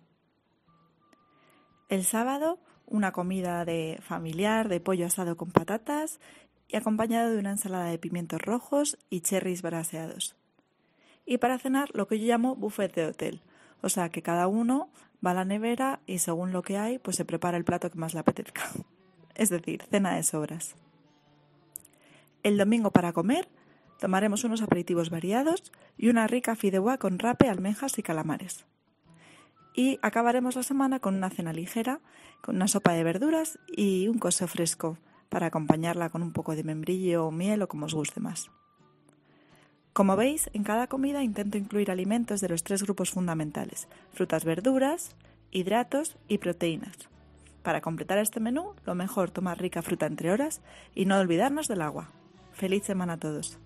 El 1.88 2.04
sábado, 2.04 2.60
una 2.86 3.10
comida 3.10 3.64
de 3.64 3.98
familiar 4.02 4.68
de 4.68 4.80
pollo 4.80 5.06
asado 5.06 5.36
con 5.36 5.50
patatas 5.50 6.20
y 6.68 6.76
acompañado 6.76 7.32
de 7.32 7.38
una 7.38 7.52
ensalada 7.52 7.86
de 7.86 7.98
pimientos 7.98 8.40
rojos 8.40 8.98
y 9.10 9.22
cherries 9.22 9.62
braseados. 9.62 10.36
Y 11.26 11.38
para 11.38 11.58
cenar, 11.58 11.88
lo 11.94 12.06
que 12.06 12.20
yo 12.20 12.26
llamo 12.26 12.54
buffet 12.54 12.94
de 12.94 13.06
hotel. 13.06 13.42
O 13.80 13.88
sea, 13.88 14.10
que 14.10 14.22
cada 14.22 14.46
uno 14.46 14.90
va 15.24 15.32
a 15.32 15.34
la 15.34 15.44
nevera 15.44 16.00
y 16.06 16.18
según 16.18 16.52
lo 16.52 16.62
que 16.62 16.78
hay, 16.78 16.98
pues 16.98 17.16
se 17.16 17.24
prepara 17.24 17.56
el 17.56 17.64
plato 17.64 17.90
que 17.90 17.98
más 17.98 18.14
le 18.14 18.20
apetezca. 18.20 18.62
Es 19.34 19.50
decir, 19.50 19.82
cena 19.90 20.14
de 20.14 20.22
sobras. 20.22 20.76
El 22.44 22.56
domingo 22.56 22.92
para 22.92 23.12
comer, 23.12 23.48
tomaremos 23.98 24.44
unos 24.44 24.62
aperitivos 24.62 25.10
variados 25.10 25.72
y 25.96 26.08
una 26.08 26.28
rica 26.28 26.54
fideuá 26.54 26.98
con 26.98 27.18
rape, 27.18 27.48
almejas 27.48 27.98
y 27.98 28.02
calamares. 28.04 28.64
Y 29.74 29.98
acabaremos 30.02 30.54
la 30.54 30.62
semana 30.62 31.00
con 31.00 31.16
una 31.16 31.30
cena 31.30 31.52
ligera, 31.52 32.00
con 32.42 32.54
una 32.54 32.68
sopa 32.68 32.92
de 32.92 33.02
verduras 33.02 33.58
y 33.66 34.06
un 34.06 34.20
coso 34.20 34.46
fresco 34.46 34.98
para 35.30 35.46
acompañarla 35.46 36.10
con 36.10 36.22
un 36.22 36.32
poco 36.32 36.54
de 36.54 36.62
membrillo 36.62 37.26
o 37.26 37.32
miel 37.32 37.62
o 37.62 37.68
como 37.68 37.86
os 37.86 37.94
guste 37.94 38.20
más. 38.20 38.52
Como 39.94 40.16
veis, 40.16 40.50
en 40.54 40.64
cada 40.64 40.88
comida 40.88 41.22
intento 41.22 41.56
incluir 41.56 41.88
alimentos 41.88 42.40
de 42.40 42.48
los 42.48 42.64
tres 42.64 42.82
grupos 42.82 43.12
fundamentales, 43.12 43.86
frutas, 44.12 44.44
verduras, 44.44 45.14
hidratos 45.52 46.16
y 46.26 46.38
proteínas. 46.38 46.96
Para 47.62 47.80
completar 47.80 48.18
este 48.18 48.40
menú, 48.40 48.72
lo 48.86 48.96
mejor 48.96 49.30
tomar 49.30 49.60
rica 49.60 49.82
fruta 49.82 50.06
entre 50.06 50.32
horas 50.32 50.62
y 50.96 51.06
no 51.06 51.16
olvidarnos 51.16 51.68
del 51.68 51.80
agua. 51.80 52.10
Feliz 52.50 52.82
semana 52.82 53.12
a 53.12 53.18
todos. 53.18 53.60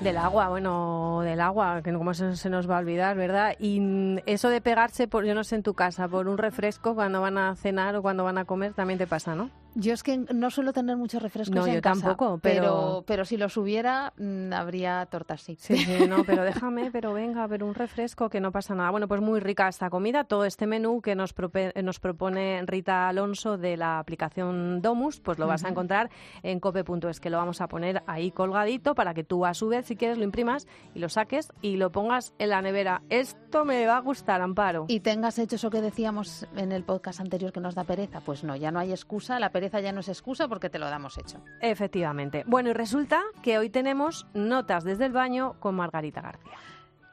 Del 0.00 0.18
agua, 0.18 0.50
bueno, 0.50 1.22
del 1.22 1.40
agua, 1.40 1.82
que 1.82 1.92
como 1.94 2.14
se, 2.14 2.36
se 2.36 2.48
nos 2.48 2.70
va 2.70 2.76
a 2.76 2.80
olvidar, 2.80 3.16
¿verdad? 3.16 3.56
Y 3.58 3.80
mm, 3.80 4.18
eso 4.26 4.50
de 4.50 4.60
pegarse, 4.60 5.08
por, 5.08 5.24
yo 5.24 5.34
no 5.34 5.42
sé, 5.42 5.56
en 5.56 5.64
tu 5.64 5.74
casa, 5.74 6.06
por 6.06 6.28
un 6.28 6.38
refresco 6.38 6.94
cuando 6.94 7.20
van 7.20 7.38
a 7.38 7.56
cenar 7.56 7.96
o 7.96 8.02
cuando 8.02 8.22
van 8.22 8.38
a 8.38 8.44
comer, 8.44 8.72
también 8.74 9.00
te 9.00 9.08
pasa, 9.08 9.34
¿no? 9.34 9.50
Yo 9.74 9.92
es 9.94 10.02
que 10.02 10.16
no 10.18 10.50
suelo 10.50 10.72
tener 10.72 10.96
muchos 10.96 11.22
refrescos 11.22 11.54
No, 11.54 11.66
en 11.66 11.74
yo 11.74 11.80
casa, 11.80 12.00
tampoco, 12.00 12.38
pero... 12.42 12.62
pero- 12.62 13.04
pero 13.06 13.24
si 13.24 13.36
los 13.36 13.56
hubiera, 13.56 14.12
mm, 14.18 14.52
habría 14.52 15.06
tortas, 15.06 15.42
sí. 15.42 15.56
Sí, 15.60 15.76
sí, 15.76 16.06
no, 16.08 16.24
pero 16.24 16.42
déjame, 16.70 16.90
pero 16.90 17.12
venga, 17.12 17.46
pero 17.48 17.66
un 17.66 17.74
refresco 17.74 18.28
que 18.30 18.40
no 18.40 18.50
pasa 18.52 18.74
nada. 18.74 18.90
Bueno, 18.90 19.06
pues 19.08 19.20
muy 19.20 19.38
rica 19.40 19.68
esta 19.68 19.88
comida, 19.90 20.24
todo 20.24 20.44
este 20.44 20.66
menú 20.66 21.00
que 21.00 21.14
nos, 21.14 21.34
prope- 21.36 21.72
nos 21.82 22.00
propone 22.00 22.62
Rita 22.66 23.08
Alonso 23.08 23.58
de 23.58 23.76
la 23.76 23.98
aplicación 23.98 24.82
Domus, 24.82 25.20
pues 25.20 25.38
lo 25.38 25.46
vas 25.46 25.64
a 25.64 25.68
encontrar 25.68 26.10
en 26.42 26.58
cope.es, 26.58 27.20
que 27.20 27.30
lo 27.30 27.36
vamos 27.36 27.60
a 27.60 27.68
poner 27.68 28.02
ahí 28.06 28.30
colgadito 28.32 28.94
para 28.94 29.14
que 29.14 29.22
tú 29.24 29.46
a 29.46 29.54
su 29.54 29.68
vez, 29.68 29.86
si 29.86 29.94
quieres, 29.96 30.18
lo 30.18 30.24
imprimas 30.24 30.66
y 30.94 30.98
lo 30.98 31.08
saques 31.08 31.52
y 31.62 31.76
lo 31.76 31.92
pongas 31.92 32.34
en 32.38 32.50
la 32.50 32.60
nevera. 32.62 33.02
Esto 33.08 33.64
me 33.64 33.86
va 33.86 33.98
a 33.98 34.00
gustar, 34.00 34.40
Amparo. 34.40 34.86
Y 34.88 35.00
tengas 35.00 35.38
hecho 35.38 35.56
eso 35.56 35.70
que 35.70 35.80
decíamos 35.80 36.46
en 36.56 36.72
el 36.72 36.82
podcast 36.84 37.20
anterior 37.20 37.52
que 37.52 37.60
nos 37.60 37.74
da 37.74 37.84
pereza, 37.84 38.20
pues 38.20 38.42
no, 38.44 38.56
ya 38.56 38.70
no 38.72 38.78
hay 38.80 38.90
excusa, 38.90 39.38
la 39.38 39.50
pereza 39.50 39.59
ya 39.68 39.92
no 39.92 40.00
es 40.00 40.08
excusa 40.08 40.48
porque 40.48 40.70
te 40.70 40.78
lo 40.78 40.88
damos 40.88 41.18
hecho. 41.18 41.42
Efectivamente. 41.60 42.44
Bueno, 42.46 42.70
y 42.70 42.72
resulta 42.72 43.22
que 43.42 43.58
hoy 43.58 43.70
tenemos 43.70 44.26
notas 44.34 44.84
desde 44.84 45.06
el 45.06 45.12
baño 45.12 45.54
con 45.60 45.74
Margarita 45.74 46.20
García. 46.20 46.52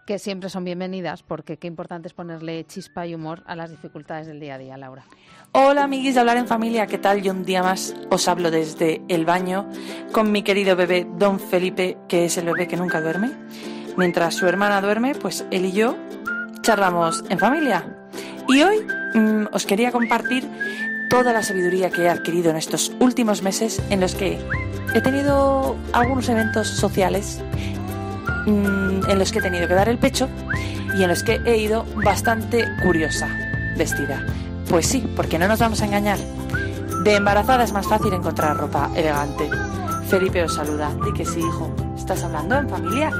Que 0.06 0.20
siempre 0.20 0.50
son 0.50 0.64
bienvenidas 0.64 1.22
porque 1.22 1.58
qué 1.58 1.68
importante 1.68 2.08
es 2.08 2.14
ponerle 2.14 2.66
chispa 2.66 3.06
y 3.06 3.14
humor 3.14 3.44
a 3.46 3.56
las 3.58 3.72
dificultades 3.72 4.28
del 4.28 4.40
día 4.40 4.56
a 4.56 4.58
día, 4.58 4.78
Laura. 4.78 5.04
Hola 5.52 5.84
amiguis 5.84 6.14
de 6.14 6.22
Hablar 6.22 6.38
en 6.38 6.48
Familia, 6.48 6.88
¿qué 6.88 6.98
tal? 6.98 7.22
Yo 7.22 7.34
un 7.34 7.44
día 7.44 7.64
más 7.64 7.94
os 8.10 8.28
hablo 8.28 8.52
desde 8.52 9.02
el 9.10 9.26
baño 9.26 9.68
con 10.12 10.32
mi 10.32 10.44
querido 10.44 10.76
bebé 10.76 11.06
Don 11.18 11.40
Felipe, 11.40 11.98
que 12.08 12.26
es 12.26 12.38
el 12.38 12.46
bebé 12.46 12.68
que 12.68 12.78
nunca 12.78 13.02
duerme. 13.02 13.32
Mientras 13.98 14.36
su 14.36 14.48
hermana 14.48 14.80
duerme, 14.82 15.16
pues 15.16 15.46
él 15.52 15.66
y 15.66 15.72
yo 15.72 15.98
charlamos 16.62 17.24
en 17.30 17.40
familia. 17.40 17.98
Y 18.48 18.62
hoy 18.62 18.86
mm, 19.14 19.48
os 19.52 19.66
quería 19.66 19.92
compartir 19.92 20.48
toda 21.10 21.34
la 21.34 21.42
sabiduría 21.42 21.90
que 21.90 22.04
he 22.04 22.10
adquirido 22.10 22.50
en 22.50 22.58
estos 22.58 22.92
últimos 23.00 23.42
meses 23.42 23.82
en 23.90 24.02
los 24.02 24.16
que 24.16 24.40
he 24.94 25.02
tenido 25.02 25.76
algunos 25.94 26.28
eventos 26.30 26.68
sociales 26.68 27.42
mm, 28.46 29.10
en 29.10 29.20
los 29.20 29.32
que 29.32 29.40
he 29.40 29.42
tenido 29.42 29.68
que 29.68 29.74
dar 29.74 29.90
el 29.90 29.98
pecho 29.98 30.28
y 30.98 31.04
en 31.04 31.10
los 31.10 31.24
que 31.24 31.40
he 31.46 31.58
ido 31.58 31.86
bastante 32.04 32.66
curiosa 32.84 33.30
vestida. 33.78 34.26
Pues 34.70 34.88
sí, 34.88 35.08
porque 35.16 35.40
no 35.40 35.48
nos 35.48 35.60
vamos 35.60 35.82
a 35.82 35.86
engañar. 35.86 36.18
De 37.04 37.16
embarazada 37.16 37.64
es 37.64 37.72
más 37.72 37.88
fácil 37.88 38.14
encontrar 38.14 38.58
ropa 38.58 38.90
elegante. 38.96 39.50
Felipe 40.10 40.44
os 40.44 40.56
saluda. 40.56 40.92
Di 41.06 41.14
que 41.14 41.26
sí, 41.26 41.40
hijo. 41.40 41.74
¿Estás 41.96 42.24
hablando 42.24 42.56
en 42.56 42.70
familia? 42.70 43.12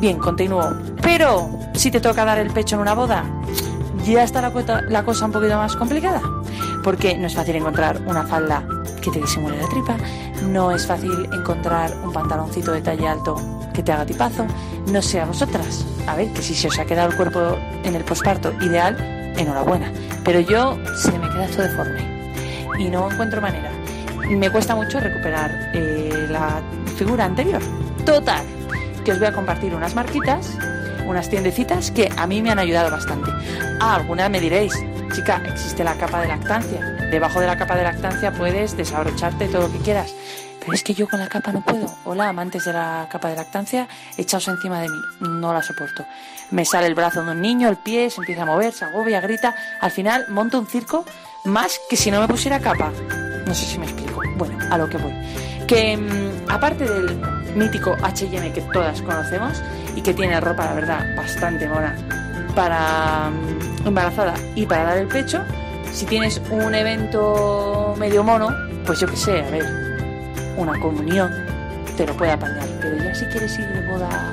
Bien, 0.00 0.18
continúo. 0.18 0.74
Pero, 1.02 1.50
si 1.74 1.90
te 1.90 2.00
toca 2.00 2.24
dar 2.24 2.38
el 2.38 2.50
pecho 2.50 2.76
en 2.76 2.82
una 2.82 2.94
boda, 2.94 3.24
ya 4.12 4.22
está 4.24 4.40
la, 4.40 5.04
cosa 5.04 5.24
un 5.26 5.32
poquito 5.32 5.56
más 5.56 5.76
complicada. 5.76 6.20
Porque 6.82 7.16
no 7.16 7.26
es 7.26 7.34
fácil 7.34 7.56
encontrar 7.56 8.00
una 8.06 8.24
falda 8.24 8.64
que 9.02 9.10
te 9.10 9.20
disimule 9.20 9.60
la 9.60 9.68
tripa, 9.68 9.96
no 10.44 10.70
es 10.70 10.86
fácil 10.86 11.28
encontrar 11.32 11.92
un 12.02 12.12
pantaloncito 12.12 12.72
de 12.72 12.80
talla 12.80 13.12
alto 13.12 13.36
que 13.72 13.82
te 13.82 13.92
haga 13.92 14.06
tipazo, 14.06 14.46
no 14.90 15.02
sé 15.02 15.20
a 15.20 15.26
vosotras. 15.26 15.84
A 16.06 16.16
ver, 16.16 16.32
que 16.32 16.42
si 16.42 16.54
se 16.54 16.68
os 16.68 16.78
ha 16.78 16.84
quedado 16.84 17.10
el 17.10 17.16
cuerpo 17.16 17.56
en 17.84 17.94
el 17.94 18.04
posparto 18.04 18.52
ideal, 18.60 18.96
enhorabuena. 19.36 19.92
Pero 20.24 20.40
yo 20.40 20.78
se 20.96 21.12
me 21.18 21.28
queda 21.28 21.46
todo 21.48 21.62
deforme 21.62 22.18
y 22.78 22.88
no 22.88 23.10
encuentro 23.10 23.40
manera. 23.40 23.70
me 24.28 24.50
cuesta 24.50 24.74
mucho 24.74 25.00
recuperar 25.00 25.70
eh, 25.74 26.26
la 26.30 26.60
figura 26.96 27.24
anterior. 27.24 27.62
Total, 28.04 28.44
que 29.04 29.12
os 29.12 29.18
voy 29.18 29.28
a 29.28 29.32
compartir 29.32 29.74
unas 29.74 29.94
marquitas, 29.94 30.56
unas 31.08 31.28
tiendecitas 31.28 31.90
que 31.90 32.10
a 32.16 32.26
mí 32.26 32.42
me 32.42 32.50
han 32.50 32.58
ayudado 32.58 32.90
bastante. 32.90 33.30
Ah, 33.80 33.94
alguna 33.96 34.28
me 34.28 34.40
diréis, 34.40 34.72
chica, 35.14 35.42
existe 35.46 35.82
la 35.82 35.94
capa 35.94 36.20
de 36.20 36.28
lactancia. 36.28 36.80
Debajo 37.10 37.40
de 37.40 37.46
la 37.46 37.56
capa 37.56 37.76
de 37.76 37.84
lactancia 37.84 38.32
puedes 38.32 38.76
desabrocharte 38.76 39.48
todo 39.48 39.62
lo 39.62 39.72
que 39.72 39.78
quieras. 39.78 40.14
Pero 40.60 40.72
es 40.74 40.82
que 40.82 40.92
yo 40.92 41.08
con 41.08 41.18
la 41.18 41.28
capa 41.28 41.50
no 41.50 41.62
puedo. 41.62 41.86
Hola, 42.04 42.28
amantes 42.28 42.66
de 42.66 42.74
la 42.74 43.08
capa 43.10 43.30
de 43.30 43.36
lactancia, 43.36 43.88
echaos 44.18 44.46
encima 44.48 44.82
de 44.82 44.88
mí. 44.90 44.98
No 45.20 45.54
la 45.54 45.62
soporto. 45.62 46.04
Me 46.50 46.66
sale 46.66 46.86
el 46.86 46.94
brazo 46.94 47.24
de 47.24 47.30
un 47.30 47.40
niño, 47.40 47.68
el 47.70 47.78
pie, 47.78 48.10
se 48.10 48.20
empieza 48.20 48.42
a 48.42 48.46
mover, 48.46 48.72
se 48.72 48.84
agobia, 48.84 49.20
grita. 49.22 49.54
Al 49.80 49.90
final 49.90 50.26
monto 50.28 50.58
un 50.58 50.66
circo 50.66 51.06
más 51.44 51.80
que 51.88 51.96
si 51.96 52.10
no 52.10 52.20
me 52.20 52.28
pusiera 52.28 52.60
capa. 52.60 52.92
No 53.46 53.54
sé 53.54 53.64
si 53.64 53.78
me 53.78 53.86
explico. 53.86 54.20
Bueno, 54.36 54.58
a 54.70 54.76
lo 54.76 54.88
que 54.90 54.98
voy. 54.98 55.14
Que 55.66 55.96
mm, 55.96 56.50
aparte 56.50 56.84
del 56.84 57.37
mítico 57.58 57.96
HM 57.96 58.52
que 58.52 58.62
todas 58.72 59.02
conocemos 59.02 59.62
y 59.94 60.00
que 60.00 60.14
tiene 60.14 60.40
ropa, 60.40 60.64
la 60.64 60.74
verdad, 60.74 61.16
bastante 61.16 61.68
mona 61.68 61.94
para 62.54 63.30
mm, 63.30 63.86
embarazada 63.86 64.34
y 64.54 64.66
para 64.66 64.84
dar 64.84 64.98
el 64.98 65.08
pecho, 65.08 65.44
si 65.92 66.06
tienes 66.06 66.40
un 66.50 66.74
evento 66.74 67.94
medio 67.98 68.22
mono, 68.22 68.48
pues 68.86 69.00
yo 69.00 69.08
qué 69.08 69.16
sé, 69.16 69.42
a 69.42 69.50
ver, 69.50 69.64
una 70.56 70.78
comunión 70.80 71.30
te 71.96 72.06
lo 72.06 72.16
puede 72.16 72.32
apañar. 72.32 72.66
Pero 72.80 72.96
ya 72.96 73.14
si 73.14 73.26
quieres 73.26 73.58
ir 73.58 73.66
de 73.66 73.90
boda 73.90 74.32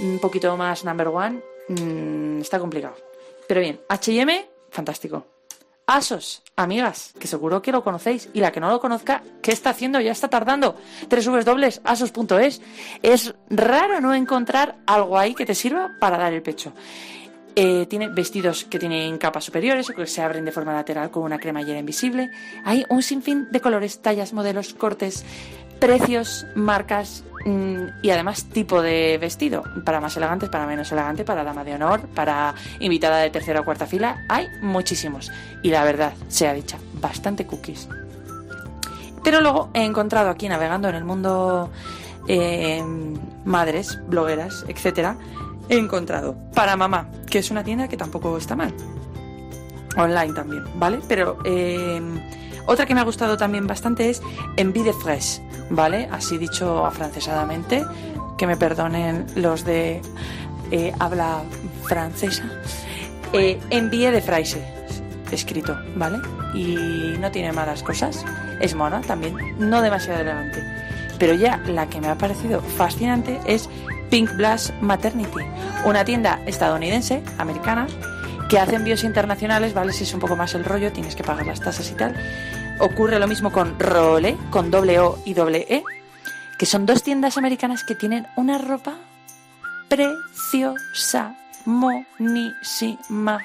un 0.00 0.18
poquito 0.20 0.56
más 0.56 0.84
number 0.84 1.08
one, 1.08 1.40
mm, 1.68 2.40
está 2.40 2.58
complicado. 2.58 2.94
Pero 3.46 3.60
bien, 3.60 3.80
HM, 3.88 4.46
fantástico. 4.70 5.37
Asos, 5.88 6.42
amigas, 6.54 7.14
que 7.18 7.26
seguro 7.26 7.62
que 7.62 7.72
lo 7.72 7.82
conocéis. 7.82 8.28
Y 8.34 8.40
la 8.40 8.52
que 8.52 8.60
no 8.60 8.68
lo 8.68 8.78
conozca, 8.78 9.22
¿qué 9.40 9.52
está 9.52 9.70
haciendo? 9.70 9.98
Ya 10.02 10.12
está 10.12 10.28
tardando. 10.28 10.76
www.asos.es. 11.08 12.60
Es 13.02 13.34
raro 13.48 13.98
no 14.02 14.12
encontrar 14.12 14.76
algo 14.84 15.18
ahí 15.18 15.34
que 15.34 15.46
te 15.46 15.54
sirva 15.54 15.96
para 15.98 16.18
dar 16.18 16.34
el 16.34 16.42
pecho. 16.42 16.74
Eh, 17.56 17.86
tiene 17.88 18.08
vestidos 18.08 18.64
que 18.64 18.78
tienen 18.78 19.16
capas 19.16 19.44
superiores 19.44 19.88
o 19.88 19.94
que 19.94 20.06
se 20.06 20.20
abren 20.20 20.44
de 20.44 20.52
forma 20.52 20.74
lateral 20.74 21.10
con 21.10 21.22
una 21.22 21.38
cremallera 21.38 21.78
invisible. 21.78 22.28
Hay 22.66 22.84
un 22.90 23.02
sinfín 23.02 23.48
de 23.50 23.62
colores, 23.62 24.02
tallas, 24.02 24.34
modelos, 24.34 24.74
cortes, 24.74 25.24
precios, 25.80 26.44
marcas 26.54 27.24
y 28.02 28.10
además 28.10 28.44
tipo 28.44 28.82
de 28.82 29.18
vestido. 29.18 29.62
Para 29.84 30.00
más 30.00 30.16
elegantes, 30.16 30.48
para 30.48 30.66
menos 30.66 30.90
elegante, 30.92 31.24
para 31.24 31.44
dama 31.44 31.64
de 31.64 31.74
honor, 31.74 32.00
para 32.14 32.54
invitada 32.80 33.18
de 33.18 33.30
tercera 33.30 33.60
o 33.60 33.64
cuarta 33.64 33.86
fila. 33.86 34.24
Hay 34.28 34.46
muchísimos. 34.60 35.30
Y 35.62 35.70
la 35.70 35.84
verdad, 35.84 36.12
sea 36.28 36.52
dicha, 36.52 36.78
bastante 37.00 37.46
cookies. 37.46 37.88
Pero 39.22 39.40
luego 39.40 39.70
he 39.74 39.84
encontrado 39.84 40.30
aquí 40.30 40.48
navegando 40.48 40.88
en 40.88 40.94
el 40.94 41.04
mundo 41.04 41.70
eh, 42.28 42.82
madres, 43.44 43.98
blogueras, 44.06 44.64
etcétera, 44.68 45.16
he 45.68 45.76
encontrado 45.76 46.36
para 46.54 46.76
mamá, 46.76 47.08
que 47.28 47.38
es 47.38 47.50
una 47.50 47.64
tienda 47.64 47.88
que 47.88 47.96
tampoco 47.96 48.36
está 48.36 48.56
mal. 48.56 48.72
Online 49.96 50.32
también, 50.32 50.64
¿vale? 50.76 51.00
Pero 51.08 51.38
eh, 51.44 52.00
otra 52.66 52.86
que 52.86 52.94
me 52.94 53.00
ha 53.00 53.04
gustado 53.04 53.36
también 53.36 53.66
bastante 53.66 54.10
es 54.10 54.22
Envie 54.56 54.84
de 54.84 54.92
Fresh, 54.92 55.40
¿vale? 55.70 56.08
Así 56.10 56.38
dicho 56.38 56.84
afrancesadamente, 56.84 57.84
que 58.36 58.46
me 58.46 58.56
perdonen 58.56 59.26
los 59.34 59.64
de 59.64 60.00
eh, 60.70 60.92
habla 60.98 61.42
francesa. 61.84 62.44
Eh, 63.32 63.60
Envie 63.70 64.10
de 64.10 64.22
Fraise, 64.22 64.62
escrito, 65.30 65.76
¿vale? 65.96 66.18
Y 66.54 67.16
no 67.18 67.30
tiene 67.30 67.52
malas 67.52 67.82
cosas. 67.82 68.24
Es 68.60 68.74
mona 68.74 69.00
también, 69.02 69.36
no 69.58 69.82
demasiado 69.82 70.20
elegante. 70.20 70.62
Pero 71.18 71.34
ya 71.34 71.58
la 71.66 71.88
que 71.88 72.00
me 72.00 72.08
ha 72.08 72.16
parecido 72.16 72.60
fascinante 72.60 73.40
es 73.44 73.68
Pink 74.10 74.34
Blush 74.36 74.70
Maternity, 74.80 75.44
una 75.84 76.04
tienda 76.04 76.40
estadounidense, 76.46 77.22
americana, 77.38 77.86
que 78.48 78.58
hace 78.58 78.76
envíos 78.76 79.04
internacionales, 79.04 79.74
¿vale? 79.74 79.92
Si 79.92 80.04
es 80.04 80.14
un 80.14 80.20
poco 80.20 80.36
más 80.36 80.54
el 80.54 80.64
rollo, 80.64 80.92
tienes 80.92 81.14
que 81.14 81.22
pagar 81.22 81.46
las 81.46 81.60
tasas 81.60 81.90
y 81.90 81.94
tal. 81.94 82.14
Ocurre 82.80 83.18
lo 83.18 83.26
mismo 83.26 83.50
con 83.50 83.78
Role, 83.78 84.36
con 84.50 84.70
doble 84.70 85.00
O 85.00 85.18
y 85.24 85.34
doble 85.34 85.66
E, 85.68 85.82
que 86.58 86.66
son 86.66 86.86
dos 86.86 87.02
tiendas 87.02 87.36
americanas 87.36 87.82
que 87.82 87.94
tienen 87.94 88.26
una 88.36 88.58
ropa 88.58 88.96
preciosa, 89.88 91.34
monísima. 91.64 93.40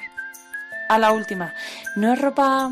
A 0.88 0.98
la 0.98 1.12
última. 1.12 1.52
No 1.96 2.12
es 2.12 2.20
ropa, 2.20 2.70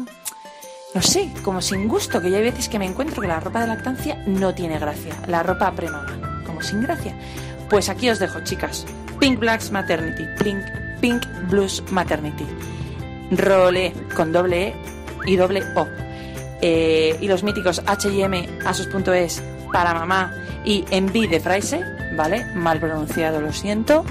no 0.94 1.02
sé, 1.02 1.32
como 1.42 1.62
sin 1.62 1.88
gusto, 1.88 2.20
que 2.20 2.30
ya 2.30 2.36
hay 2.36 2.44
veces 2.44 2.68
que 2.68 2.78
me 2.78 2.86
encuentro 2.86 3.22
que 3.22 3.28
la 3.28 3.40
ropa 3.40 3.62
de 3.62 3.66
lactancia 3.66 4.22
no 4.26 4.54
tiene 4.54 4.78
gracia. 4.78 5.16
La 5.26 5.42
ropa 5.42 5.72
premama, 5.72 6.42
como 6.46 6.60
sin 6.62 6.82
gracia. 6.82 7.16
Pues 7.70 7.88
aquí 7.88 8.10
os 8.10 8.18
dejo, 8.18 8.40
chicas. 8.44 8.84
Pink 9.18 9.38
Blacks 9.38 9.70
Maternity, 9.70 10.26
Pink, 10.44 10.62
Pink 11.00 11.26
Blues 11.48 11.82
Maternity. 11.90 12.46
Role 13.32 13.94
con 14.14 14.30
doble 14.30 14.68
E 14.68 14.74
y 15.24 15.36
doble 15.36 15.62
O. 15.74 15.86
Eh, 16.62 17.18
y 17.20 17.26
los 17.26 17.42
míticos 17.42 17.82
H&M, 17.84 18.48
Asos.es, 18.64 19.42
para 19.72 19.94
mamá 19.94 20.32
y 20.64 20.84
Envy 20.90 21.26
de 21.26 21.40
Fraise, 21.40 21.80
¿vale? 22.16 22.44
Mal 22.54 22.78
pronunciado, 22.78 23.40
lo 23.40 23.52
siento. 23.52 24.04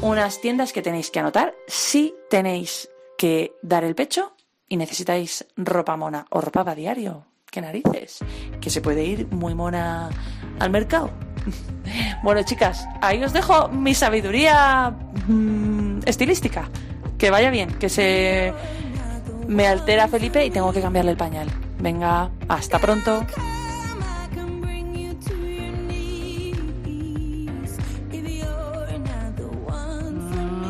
Unas 0.00 0.40
tiendas 0.40 0.72
que 0.72 0.82
tenéis 0.82 1.10
que 1.10 1.20
anotar 1.20 1.54
si 1.68 2.14
tenéis 2.28 2.90
que 3.16 3.52
dar 3.62 3.84
el 3.84 3.94
pecho 3.94 4.34
y 4.68 4.76
necesitáis 4.76 5.46
ropa 5.56 5.96
mona 5.96 6.26
o 6.30 6.40
ropa 6.40 6.64
para 6.64 6.74
diario. 6.74 7.26
¿Qué 7.50 7.60
narices? 7.60 8.18
Que 8.60 8.70
se 8.70 8.80
puede 8.80 9.04
ir 9.04 9.28
muy 9.28 9.54
mona 9.54 10.10
al 10.58 10.70
mercado. 10.70 11.10
Bueno, 12.22 12.42
chicas, 12.42 12.86
ahí 13.00 13.22
os 13.24 13.32
dejo 13.32 13.68
mi 13.68 13.94
sabiduría 13.94 14.90
mm, 15.26 16.00
estilística. 16.04 16.68
Que 17.16 17.30
vaya 17.30 17.48
bien, 17.48 17.78
que 17.78 17.88
se 17.88 18.52
me 19.46 19.66
altera 19.66 20.06
Felipe 20.08 20.44
y 20.44 20.50
tengo 20.50 20.70
que 20.72 20.82
cambiarle 20.82 21.12
el 21.12 21.16
pañal. 21.16 21.48
Venga, 21.80 22.30
hasta 22.48 22.78
pronto. 22.78 23.24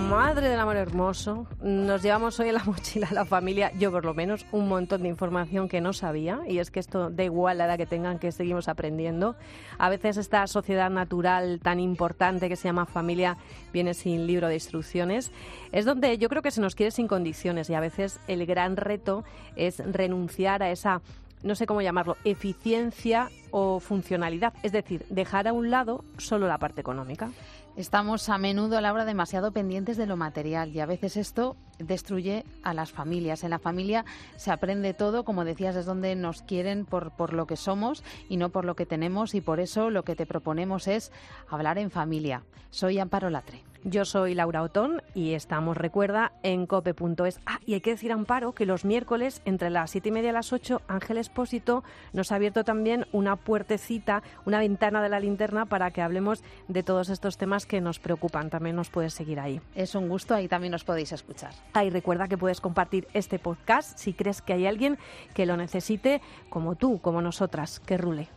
Madre 0.09 0.49
del 0.49 0.59
amor 0.59 0.77
hermoso, 0.77 1.47
nos 1.61 2.03
llevamos 2.03 2.41
hoy 2.41 2.49
en 2.49 2.55
la 2.55 2.65
mochila 2.67 3.09
a 3.11 3.13
la 3.13 3.27
familia, 3.27 3.71
yo 3.79 3.93
por 3.93 4.07
lo 4.07 4.15
menos, 4.15 4.47
un 4.53 4.67
montón 4.67 5.03
de 5.03 5.09
información 5.09 5.69
que 5.69 5.83
no 5.83 5.93
sabía 5.93 6.41
y 6.49 6.61
es 6.61 6.71
que 6.71 6.81
esto 6.81 7.11
da 7.11 7.25
igual 7.25 7.59
la 7.59 7.67
edad 7.67 7.77
que 7.77 7.85
tengan 7.85 8.19
que 8.19 8.33
seguimos 8.33 8.69
aprendiendo. 8.69 9.37
A 9.77 9.91
veces 9.91 10.17
esta 10.17 10.47
sociedad 10.47 10.89
natural 10.89 11.61
tan 11.63 11.79
importante 11.79 12.49
que 12.49 12.57
se 12.57 12.69
llama 12.69 12.87
familia 12.87 13.37
viene 13.71 13.93
sin 13.93 14.27
libro 14.27 14.49
de 14.49 14.55
instrucciones. 14.55 15.31
Es 15.73 15.85
donde 15.85 16.17
yo 16.17 16.31
creo 16.31 16.41
que 16.41 16.53
se 16.53 16.63
nos 16.63 16.75
quiere 16.75 16.91
sin 16.91 17.07
condiciones 17.07 17.69
y 17.69 17.75
a 17.75 17.81
veces 17.81 18.19
el 18.29 18.47
gran 18.47 18.79
reto 18.79 19.25
es 19.57 19.79
renunciar 19.79 20.63
a 20.63 20.71
esa 20.71 21.03
no 21.43 21.55
sé 21.55 21.67
cómo 21.67 21.83
llamarlo, 21.83 22.17
eficiencia 22.25 23.29
o 23.51 23.79
funcionalidad, 23.79 24.55
es 24.63 24.73
decir, 24.73 25.05
dejar 25.09 25.47
a 25.47 25.53
un 25.53 25.71
lado 25.71 26.05
solo 26.17 26.49
la 26.49 26.59
parte 26.59 26.81
económica. 26.81 27.31
Estamos 27.79 28.29
a 28.29 28.39
menudo 28.39 28.76
a 28.76 28.81
la 28.81 28.93
hora 28.93 29.05
demasiado 29.05 29.53
pendientes 29.53 29.97
de 29.97 30.07
lo 30.07 30.16
material 30.16 30.74
y 30.74 30.81
a 30.81 30.87
veces 30.87 31.16
esto 31.16 31.57
destruye 31.79 32.45
a 32.64 32.74
las 32.74 32.91
familias. 32.91 33.45
En 33.45 33.51
la 33.51 33.61
familia 33.61 34.05
se 34.35 34.51
aprende 34.51 34.95
todo, 34.95 35.24
como 35.24 35.45
decías, 35.45 35.76
es 35.76 35.87
donde 35.87 36.16
nos 36.16 36.43
quieren 36.43 36.87
por, 36.87 37.12
por 37.12 37.33
lo 37.33 37.47
que 37.47 37.55
somos 37.55 38.03
y 38.29 38.37
no 38.37 38.49
por 38.49 38.64
lo 38.64 38.74
que 38.74 38.85
tenemos 38.85 39.33
y 39.37 39.41
por 39.41 39.61
eso 39.61 39.91
lo 39.91 40.03
que 40.03 40.16
te 40.16 40.26
proponemos 40.26 40.89
es 40.89 41.12
hablar 41.49 41.79
en 41.79 41.93
familia. 41.93 42.43
Soy 42.70 42.99
Amparo 42.99 43.31
Latre. 43.31 43.68
Yo 43.85 44.05
soy 44.05 44.35
Laura 44.35 44.62
Otón 44.62 45.03
y 45.14 45.35
estamos, 45.35 45.76
recuerda, 45.76 46.33
en 46.43 46.66
cope.es. 46.66 47.41
Ah, 47.47 47.61
y 47.64 47.74
hay 47.74 47.81
que 47.81 47.91
decir, 47.91 48.11
Amparo, 48.11 48.53
que 48.53 48.66
los 48.66 48.85
miércoles, 48.85 49.41
entre 49.45 49.70
las 49.70 49.93
siete 49.93 50.09
y 50.09 50.12
media 50.12 50.31
y 50.31 50.33
las 50.33 50.53
ocho, 50.53 50.83
Ángel 50.89 51.16
Espósito 51.16 51.85
nos 52.12 52.33
ha 52.33 52.37
abierto 52.37 52.64
también 52.64 53.07
una 53.12 53.37
puertecita, 53.37 54.22
una 54.45 54.59
ventana 54.59 55.01
de 55.01 55.09
la 55.09 55.20
linterna 55.20 55.66
para 55.66 55.93
que 55.93 56.03
hablemos 56.03 56.43
de 56.66 56.83
todos 56.83 57.09
estos 57.09 57.39
temas 57.39 57.66
que 57.66 57.81
nos 57.81 58.01
preocupan. 58.01 58.51
También 58.51 58.74
nos 58.74 58.91
puedes 58.91 59.14
seguir 59.14 59.39
ahí. 59.39 59.61
Es 59.76 59.95
un 59.95 60.09
gusto, 60.09 60.35
ahí 60.35 60.49
también 60.49 60.72
nos 60.72 60.85
podéis 60.85 61.12
escuchar. 61.12 61.53
Ah, 61.72 61.85
y 61.85 61.91
recuerda 61.91 62.26
que 62.26 62.37
puedes 62.37 62.61
compartir 62.61 63.07
este 63.14 63.39
podcast 63.39 63.97
si 63.97 64.12
crees 64.12 64.43
que 64.43 64.55
hay 64.55 64.66
alguien 64.66 64.99
que 65.35 65.47
lo 65.47 65.57
necesite, 65.57 66.20
como 66.51 66.74
tú, 66.74 67.01
como 67.01 67.22
nosotras. 67.22 67.79
Que 67.81 67.97
rule. 67.97 68.29